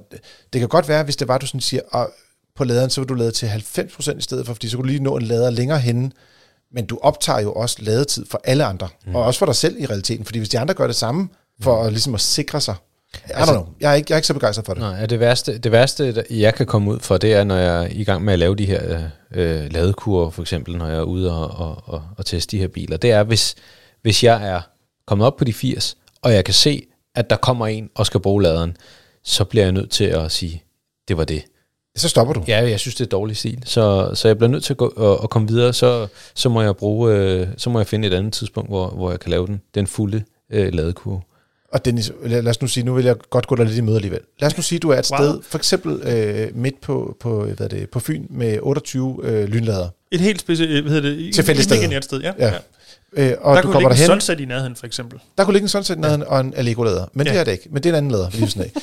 det 0.53 0.59
kan 0.59 0.69
godt 0.69 0.87
være, 0.87 1.03
hvis 1.03 1.15
det 1.15 1.27
var, 1.27 1.37
du 1.37 1.47
sådan 1.47 1.61
siger, 1.61 1.81
at 1.93 2.07
på 2.55 2.63
laderen, 2.63 2.89
så 2.89 3.01
vil 3.01 3.09
du 3.09 3.13
lade 3.13 3.31
til 3.31 3.45
90% 3.45 4.17
i 4.17 4.21
stedet 4.21 4.45
for, 4.45 4.53
fordi 4.53 4.69
så 4.69 4.77
kunne 4.77 4.83
du 4.83 4.87
lige 4.87 5.03
nå 5.03 5.17
en 5.17 5.21
lader 5.21 5.49
længere 5.49 5.79
henne, 5.79 6.11
men 6.71 6.85
du 6.85 6.99
optager 7.01 7.39
jo 7.39 7.53
også 7.53 7.77
ladetid 7.79 8.25
for 8.31 8.41
alle 8.43 8.65
andre, 8.65 8.87
mm. 9.05 9.15
og 9.15 9.23
også 9.23 9.39
for 9.39 9.45
dig 9.45 9.55
selv 9.55 9.75
i 9.79 9.85
realiteten, 9.85 10.25
fordi 10.25 10.39
hvis 10.39 10.49
de 10.49 10.59
andre 10.59 10.73
gør 10.73 10.87
det 10.87 10.95
samme, 10.95 11.29
for 11.61 11.81
mm. 11.81 11.87
at, 11.87 11.91
ligesom 11.91 12.15
at 12.15 12.21
sikre 12.21 12.61
sig, 12.61 12.75
I 13.15 13.19
altså, 13.33 13.53
know. 13.53 13.67
Jeg 13.79 13.91
er, 13.91 13.95
ikke, 13.95 14.07
jeg 14.09 14.15
er 14.15 14.17
ikke 14.17 14.27
så 14.27 14.33
begejstret 14.33 14.65
for 14.65 14.73
det. 14.73 14.81
Nej, 14.81 15.05
det 15.05 15.19
værste, 15.19 15.57
det 15.57 15.71
værste, 15.71 16.25
jeg 16.29 16.55
kan 16.55 16.65
komme 16.65 16.91
ud 16.91 16.99
for, 16.99 17.17
det 17.17 17.33
er, 17.33 17.43
når 17.43 17.55
jeg 17.55 17.83
er 17.83 17.87
i 17.91 18.03
gang 18.03 18.23
med 18.23 18.33
at 18.33 18.39
lave 18.39 18.55
de 18.55 18.65
her 18.65 19.09
øh, 19.33 19.71
ladekurver, 19.71 20.29
for 20.29 20.41
eksempel, 20.41 20.77
når 20.77 20.87
jeg 20.87 20.97
er 20.97 21.03
ude 21.03 21.31
og, 21.31 21.67
og, 21.67 21.83
og, 21.85 22.03
og 22.17 22.25
teste 22.25 22.51
de 22.51 22.61
her 22.61 22.67
biler. 22.67 22.97
Det 22.97 23.11
er, 23.11 23.23
hvis, 23.23 23.55
hvis 24.01 24.23
jeg 24.23 24.47
er 24.47 24.61
kommet 25.07 25.27
op 25.27 25.37
på 25.37 25.43
de 25.43 25.53
80, 25.53 25.97
og 26.21 26.33
jeg 26.33 26.45
kan 26.45 26.53
se, 26.53 26.85
at 27.15 27.29
der 27.29 27.35
kommer 27.35 27.67
en 27.67 27.89
og 27.95 28.05
skal 28.05 28.19
bruge 28.19 28.43
laderen, 28.43 28.77
så 29.23 29.43
bliver 29.43 29.65
jeg 29.65 29.71
nødt 29.71 29.91
til 29.91 30.03
at 30.03 30.31
sige, 30.31 30.63
det 31.07 31.17
var 31.17 31.23
det. 31.23 31.43
Så 31.95 32.09
stopper 32.09 32.33
du? 32.33 32.43
Ja, 32.47 32.69
jeg 32.69 32.79
synes, 32.79 32.95
det 32.95 33.05
er 33.05 33.09
dårlig 33.09 33.37
stil. 33.37 33.63
Så, 33.65 34.11
så 34.13 34.27
jeg 34.27 34.37
bliver 34.37 34.49
nødt 34.49 34.63
til 34.63 34.73
at, 34.73 34.77
gå, 34.77 34.87
at, 34.87 35.23
at 35.23 35.29
komme 35.29 35.47
videre, 35.47 35.73
så, 35.73 36.07
så 36.33 36.49
må 36.49 36.61
jeg 36.61 36.75
bruge, 36.75 37.13
øh, 37.13 37.47
så 37.57 37.69
må 37.69 37.79
jeg 37.79 37.87
finde 37.87 38.07
et 38.07 38.13
andet 38.13 38.33
tidspunkt, 38.33 38.69
hvor, 38.69 38.89
hvor 38.89 39.09
jeg 39.09 39.19
kan 39.19 39.31
lave 39.31 39.47
den, 39.47 39.61
den 39.75 39.87
fulde 39.87 40.23
øh, 40.51 40.73
ladekurve. 40.73 41.21
Og 41.73 41.85
Dennis, 41.85 42.11
lad 42.23 42.47
os 42.47 42.61
nu 42.61 42.67
sige, 42.67 42.83
nu 42.83 42.93
vil 42.93 43.05
jeg 43.05 43.15
godt 43.29 43.47
gå 43.47 43.55
der 43.55 43.63
lidt 43.63 43.77
i 43.77 43.81
møde 43.81 43.95
alligevel. 43.95 44.19
Lad 44.39 44.47
os 44.47 44.57
nu 44.57 44.63
sige, 44.63 44.79
du 44.79 44.89
er 44.89 44.99
et 44.99 45.11
wow. 45.11 45.19
sted, 45.19 45.41
for 45.43 45.57
eksempel 45.57 46.01
øh, 46.03 46.55
midt 46.55 46.81
på, 46.81 47.17
på, 47.19 47.45
hvad 47.45 47.69
det, 47.69 47.89
på 47.89 47.99
Fyn 47.99 48.25
med 48.29 48.59
28 48.61 49.19
øh, 49.23 49.47
lynlader. 49.47 49.89
Et 50.11 50.19
helt 50.19 50.41
specielt, 50.41 50.83
hvad 50.83 50.93
hedder 50.93 51.09
det? 51.09 51.35
Tilfældigt 51.35 51.63
sted. 51.63 52.01
sted, 52.01 52.21
ja. 52.21 52.33
ja. 52.39 52.47
ja. 52.47 52.57
Øh, 53.15 53.33
og 53.41 53.55
der 53.55 53.61
du 53.61 53.71
kunne 53.71 53.89
ligge 53.89 54.03
en 54.03 54.07
sunset 54.07 54.39
i 54.39 54.45
nærheden, 54.45 54.75
for 54.75 54.85
eksempel. 54.85 55.19
Der 55.37 55.43
kunne 55.43 55.53
ligge 55.53 55.65
en 55.65 55.69
sunset 55.69 55.95
i 55.95 55.99
nærheden 55.99 56.21
ja. 56.21 56.27
og 56.27 56.39
en 56.39 56.53
Allego-lader. 56.53 57.05
Men 57.13 57.27
ja. 57.27 57.33
det 57.33 57.39
er 57.39 57.43
det 57.43 57.51
ikke. 57.51 57.67
Men 57.71 57.83
det 57.83 57.89
er 57.89 57.93
en 57.93 57.97
anden 57.97 58.11
lader, 58.11 58.29
lige 58.29 58.49
sådan 58.49 58.71
af. 58.75 58.81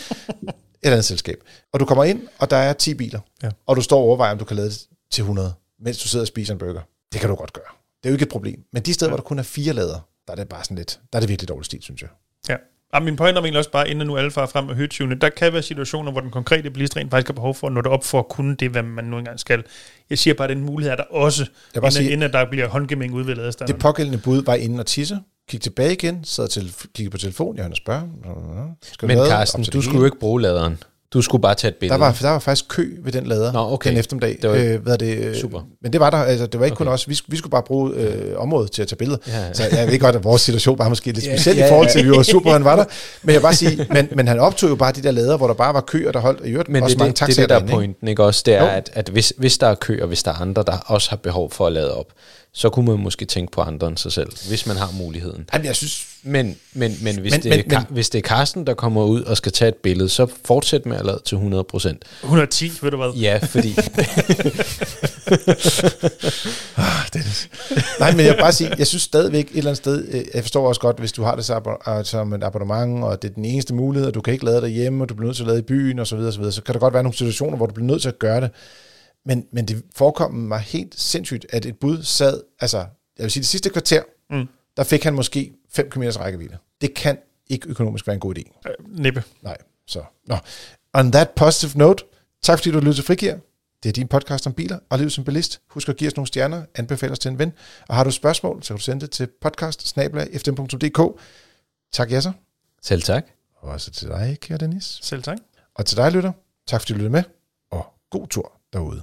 Et 0.83 0.91
andet 0.91 1.05
selskab. 1.05 1.37
Og 1.72 1.81
du 1.81 1.85
kommer 1.85 2.05
ind, 2.05 2.22
og 2.39 2.51
der 2.51 2.57
er 2.57 2.72
10 2.72 2.95
biler. 2.95 3.20
Ja. 3.43 3.49
Og 3.66 3.76
du 3.76 3.83
står 3.83 3.99
og 3.99 4.05
overvejer, 4.05 4.33
om 4.33 4.39
du 4.39 4.45
kan 4.45 4.57
lade 4.57 4.70
til 5.11 5.22
100, 5.22 5.53
mens 5.81 5.99
du 5.99 6.09
sidder 6.09 6.22
og 6.22 6.26
spiser 6.26 6.53
en 6.53 6.59
burger. 6.59 6.81
Det 7.12 7.20
kan 7.20 7.31
du 7.31 7.35
godt 7.35 7.53
gøre. 7.53 7.64
Det 8.03 8.09
er 8.09 8.11
jo 8.11 8.14
ikke 8.14 8.22
et 8.22 8.28
problem. 8.28 8.61
Men 8.72 8.83
de 8.83 8.95
steder, 8.95 9.09
ja. 9.09 9.11
hvor 9.11 9.16
der 9.16 9.24
kun 9.24 9.39
er 9.39 9.43
fire 9.43 9.72
lader, 9.72 10.09
der 10.26 10.33
er 10.33 10.37
det 10.37 10.49
bare 10.49 10.64
sådan 10.64 10.76
lidt, 10.76 11.01
der 11.12 11.18
er 11.18 11.20
det 11.20 11.28
virkelig 11.28 11.49
dårlig 11.49 11.66
stil, 11.66 11.83
synes 11.83 12.03
jeg. 12.03 12.11
Ja. 12.49 12.57
Og 12.93 13.03
min 13.03 13.16
point 13.16 13.36
er 13.36 13.41
egentlig 13.41 13.59
også 13.59 13.70
bare, 13.70 13.88
inden 13.88 14.07
nu 14.07 14.16
alle 14.16 14.30
farer 14.30 14.47
frem 14.47 14.64
med 14.64 14.74
højtyvene, 14.74 15.14
der 15.14 15.28
kan 15.28 15.53
være 15.53 15.62
situationer, 15.62 16.12
hvor 16.12 16.20
den 16.20 16.30
konkrete 16.30 16.70
bilist 16.70 16.97
rent 16.97 17.11
faktisk 17.11 17.28
har 17.28 17.34
behov 17.34 17.55
for 17.55 17.66
at 17.66 17.72
nå 17.72 17.80
det 17.80 17.91
op 17.91 18.05
for 18.05 18.18
at 18.18 18.28
kunne 18.28 18.57
det, 18.57 18.70
hvad 18.70 18.82
man 18.82 19.05
nu 19.05 19.18
engang 19.18 19.41
skal. 19.41 19.64
Jeg 20.11 20.18
siger 20.18 20.34
bare, 20.34 20.49
at 20.51 20.57
den 20.57 20.64
mulighed 20.64 20.93
er 20.93 20.97
der 20.97 21.05
også, 21.11 21.47
jeg 21.74 21.82
inden, 21.82 21.93
sige, 21.93 22.11
inden 22.11 22.32
der 22.32 22.51
bliver 22.51 22.68
håndgivning 22.68 23.14
ud 23.14 23.22
ved 23.24 23.34
ladestanderen. 23.34 23.74
Det 23.74 23.82
pågældende 23.82 24.18
bud 24.18 24.45
var 24.45 24.55
inden 24.55 24.78
og 24.80 24.86
tisse, 24.86 25.18
kigge 25.49 25.62
tilbage 25.64 25.93
igen, 25.93 26.24
sad 26.24 26.49
til, 26.49 26.74
kigge 26.95 27.11
på 27.11 27.18
telefon, 27.18 27.57
jeg 27.57 27.64
har 27.64 27.74
spørge. 27.74 28.09
Skal 28.93 29.09
Men 29.09 29.18
Carsten, 29.18 29.64
du 29.64 29.82
skulle 29.82 29.99
jo 29.99 30.05
ikke 30.05 30.18
bruge 30.18 30.43
laderen. 30.43 30.78
Du 31.13 31.23
skulle 31.23 31.43
bare 31.43 31.55
tage 31.55 31.69
et 31.69 31.77
billede. 31.77 31.99
Der 31.99 32.05
var, 32.05 32.17
der 32.21 32.31
var 32.31 32.39
faktisk 32.39 32.69
kø 32.69 32.89
ved 33.03 33.13
den 33.13 33.27
lader 33.27 33.53
Nå, 33.53 33.73
okay. 33.73 33.91
den 33.91 33.99
eftermiddag. 33.99 34.39
Det 34.43 34.51
var, 34.51 34.57
øh, 34.57 34.83
hvad 34.83 34.93
er 34.93 34.97
det, 34.97 35.37
super. 35.37 35.61
Men 35.83 35.93
det 35.93 36.01
var 36.01 36.11
der, 36.11 36.17
altså, 36.17 36.47
det 36.47 36.61
var 36.61 36.67
ikke 36.67 36.75
okay. 36.75 36.85
kun 36.85 36.93
os. 36.93 37.09
Vi, 37.09 37.19
vi 37.29 37.37
skulle 37.37 37.51
bare 37.51 37.63
bruge 37.63 37.95
øh, 37.95 38.41
området 38.41 38.71
til 38.71 38.83
at 38.83 38.89
tage 38.89 38.97
billeder. 38.97 39.19
Ja, 39.27 39.39
ja. 39.39 39.53
Så 39.53 39.63
jeg 39.73 39.89
ved 39.89 39.99
godt, 39.99 40.17
at 40.17 40.25
vores 40.25 40.43
situation 40.43 40.79
var 40.79 40.89
måske 40.89 41.13
lidt 41.13 41.27
Ja, 41.27 41.37
speciel 41.37 41.57
ja, 41.57 41.67
i 41.67 41.69
forhold 41.69 41.89
til, 41.91 41.99
ja. 41.99 42.05
at 42.07 42.11
vi 42.11 42.17
var 42.17 42.23
super, 42.23 42.53
han 42.53 42.65
var 42.65 42.77
der. 42.77 42.85
Men 43.23 43.33
jeg 43.33 43.41
vil 43.41 43.43
bare 43.43 43.55
sige, 43.55 43.87
men, 43.91 44.09
men 44.17 44.29
han 44.29 44.41
optog 44.41 44.71
jo 44.71 44.75
bare 44.75 44.93
de 44.93 45.03
der 45.03 45.11
lader, 45.11 45.37
hvor 45.37 45.47
der 45.47 45.55
bare 45.55 45.75
var 45.75 45.81
kø, 45.81 46.09
og 46.09 46.15
der 46.15 46.21
holdt 46.21 46.47
i 46.47 46.51
øvrigt 46.51 46.69
Men 46.69 46.83
også 46.83 46.95
det, 46.95 46.99
mange 46.99 47.13
det, 47.13 47.19
det 47.19 47.23
er 47.23 47.27
taxaer 47.27 47.47
det, 47.47 47.69
der 47.69 47.75
er 47.75 47.77
pointen, 47.77 48.09
ikke 48.09 48.25
også? 48.25 48.43
Det 48.47 48.55
er, 48.55 48.63
Jo. 48.63 48.69
at, 48.69 48.91
at 48.95 49.09
hvis, 49.09 49.33
hvis 49.37 49.59
der 49.59 49.67
er 49.67 49.75
kø, 49.75 49.99
og 50.03 50.09
hvis 50.09 50.23
der 50.23 50.31
er 50.31 50.41
andre, 50.41 50.63
der 50.67 50.77
også 50.87 51.11
har 51.11 51.17
behov 51.17 51.51
for 51.51 51.67
at 51.67 51.73
lade 51.73 51.95
op, 51.95 52.07
så 52.53 52.71
kunne 52.71 52.87
man 52.87 52.99
måske 53.03 53.25
tænke 53.25 53.53
på 53.53 53.61
andre 53.61 53.87
end 53.89 53.97
sig 53.97 54.13
selv, 54.13 54.31
hvis 54.49 54.67
man 54.67 54.77
har 54.77 54.91
muligheden. 54.99 55.49
Jamen, 55.53 55.67
jeg 55.67 55.77
synes, 55.77 56.07
Men, 56.23 56.57
men, 56.73 56.99
men, 57.03 57.19
hvis, 57.19 57.33
Men- 57.33 57.41
men, 57.45 57.59
det 57.59 57.73
er, 57.73 57.79
men- 57.79 57.87
hvis 57.91 58.11
det 58.11 58.19
er 58.19 58.23
Carsten, 58.23 58.67
der 58.67 58.75
kommer 58.75 59.05
ud 59.05 59.23
og 59.23 59.37
skal 59.37 59.53
tage 59.53 59.69
et 59.69 59.75
billede, 59.75 60.09
så 60.09 60.27
fortsæt 60.45 60.87
med 60.87 60.97
at 60.97 61.05
lade 61.07 61.21
til 61.25 61.35
100 61.35 61.65
procent. 61.65 62.03
110, 62.23 62.73
ved 62.83 62.91
du 62.91 62.97
hvad? 62.97 63.11
Ja, 63.13 63.39
fordi... 63.43 63.69
Dennis. 67.13 67.49
Nej, 68.01 68.11
men 68.17 68.21
jeg 68.27 68.35
vil 68.35 68.41
bare 68.41 68.53
sige, 68.53 68.75
jeg 68.79 68.87
synes 68.87 69.03
stadigvæk 69.03 69.45
et 69.45 69.57
eller 69.57 69.71
andet 69.71 69.77
sted, 69.77 70.09
øh, 70.11 70.25
jeg 70.35 70.43
forstår 70.43 70.69
også 70.69 70.81
godt, 70.81 70.99
hvis 70.99 71.13
du 71.13 71.23
har 71.23 71.35
det 71.37 71.51
øh, 71.89 72.05
som 72.05 72.33
et 72.33 72.45
abonnement, 72.45 73.05
og 73.05 73.23
det 73.23 73.31
er 73.31 73.35
den 73.35 73.45
eneste 73.45 73.75
mulighed, 73.75 74.09
og 74.09 74.15
du 74.15 74.21
kan 74.21 74.33
ikke 74.33 74.45
lade 74.45 74.61
det 74.63 74.71
hjemme, 74.71 75.05
og 75.05 75.09
du 75.09 75.15
bliver 75.15 75.27
nødt 75.27 75.37
til 75.37 75.43
at 75.43 75.47
lade 75.47 75.59
i 75.59 75.63
byen, 75.63 75.99
og 75.99 76.07
så 76.07 76.17
videre, 76.17 76.29
og 76.29 76.33
så 76.33 76.39
videre, 76.41 76.53
så 76.53 76.63
kan 76.63 76.73
der 76.75 76.79
godt 76.81 76.95
være 76.95 77.03
nogle 77.03 77.17
situationer, 77.17 77.57
hvor 77.57 77.67
du 77.67 77.75
bliver 77.75 77.87
nødt 77.87 78.03
til 78.03 78.09
at 78.09 78.19
gøre 78.19 78.41
det. 78.41 78.51
Men, 79.27 79.47
men 79.53 79.68
det 79.68 79.83
forekom 79.97 80.35
mig 80.35 80.61
helt 80.61 81.01
sindssygt, 81.01 81.47
at 81.49 81.66
et 81.66 81.79
bud 81.79 82.03
sad, 82.03 82.41
altså, 82.61 82.79
jeg 83.18 83.23
vil 83.25 83.31
sige, 83.31 83.41
det 83.41 83.49
sidste 83.49 83.71
kvarter, 83.71 84.03
Mm. 84.31 84.49
der 84.77 84.85
fik 84.85 85.05
han 85.05 85.14
måske 85.14 85.53
5 85.71 85.91
km 85.91 86.03
rækkevidde. 86.03 86.59
Det 86.81 86.95
kan 86.95 87.18
ikke 87.47 87.68
økonomisk 87.68 88.07
være 88.07 88.14
en 88.14 88.21
god 88.21 88.39
idé. 88.39 88.68
Øh, 88.68 88.99
Næppe. 89.01 89.25
Nej, 89.43 89.57
så. 89.87 90.03
Nå. 90.27 90.37
On 90.95 91.12
that 91.12 91.31
positive 91.31 91.73
note, 91.79 92.05
tak 92.43 92.59
fordi 92.59 92.71
du 92.71 92.79
lyttede 92.79 92.95
til 92.97 93.05
Frigir. 93.05 93.35
Det 93.83 93.89
er 93.89 93.93
din 93.93 94.09
podcast 94.09 94.47
om 94.47 94.53
biler 94.53 94.79
og 94.91 94.99
liv 94.99 95.11
som 95.11 95.25
bilist. 95.25 95.61
Husk 95.71 95.89
at 95.89 95.97
give 95.97 96.09
os 96.09 96.16
nogle 96.16 96.27
stjerner, 96.27 96.64
anbefale 96.75 97.12
os 97.12 97.18
til 97.18 97.31
en 97.31 97.39
ven. 97.39 97.53
Og 97.89 97.95
har 97.97 98.05
du 98.05 98.11
spørgsmål, 98.11 98.62
så 98.62 98.68
kan 98.68 98.77
du 98.79 98.83
sende 98.83 99.01
det 99.01 99.11
til 99.11 99.29
podcast 99.41 99.97
Tak, 101.93 102.11
Jasser. 102.12 102.33
Selv 102.83 103.03
tak. 103.03 103.27
Og 103.57 103.68
også 103.68 103.91
til 103.91 104.09
dig, 104.09 104.39
kære 104.41 104.59
Dennis. 104.59 104.99
Selv 105.03 105.23
tak. 105.23 105.39
Og 105.75 105.87
til 105.87 105.97
dig, 105.97 106.12
lytter. 106.12 106.33
Tak 106.66 106.81
fordi 106.81 106.93
du 106.93 106.97
lyttede 106.99 107.12
med, 107.12 107.23
og 107.71 107.87
god 108.11 108.27
tur 108.27 108.53
derude. 108.73 109.03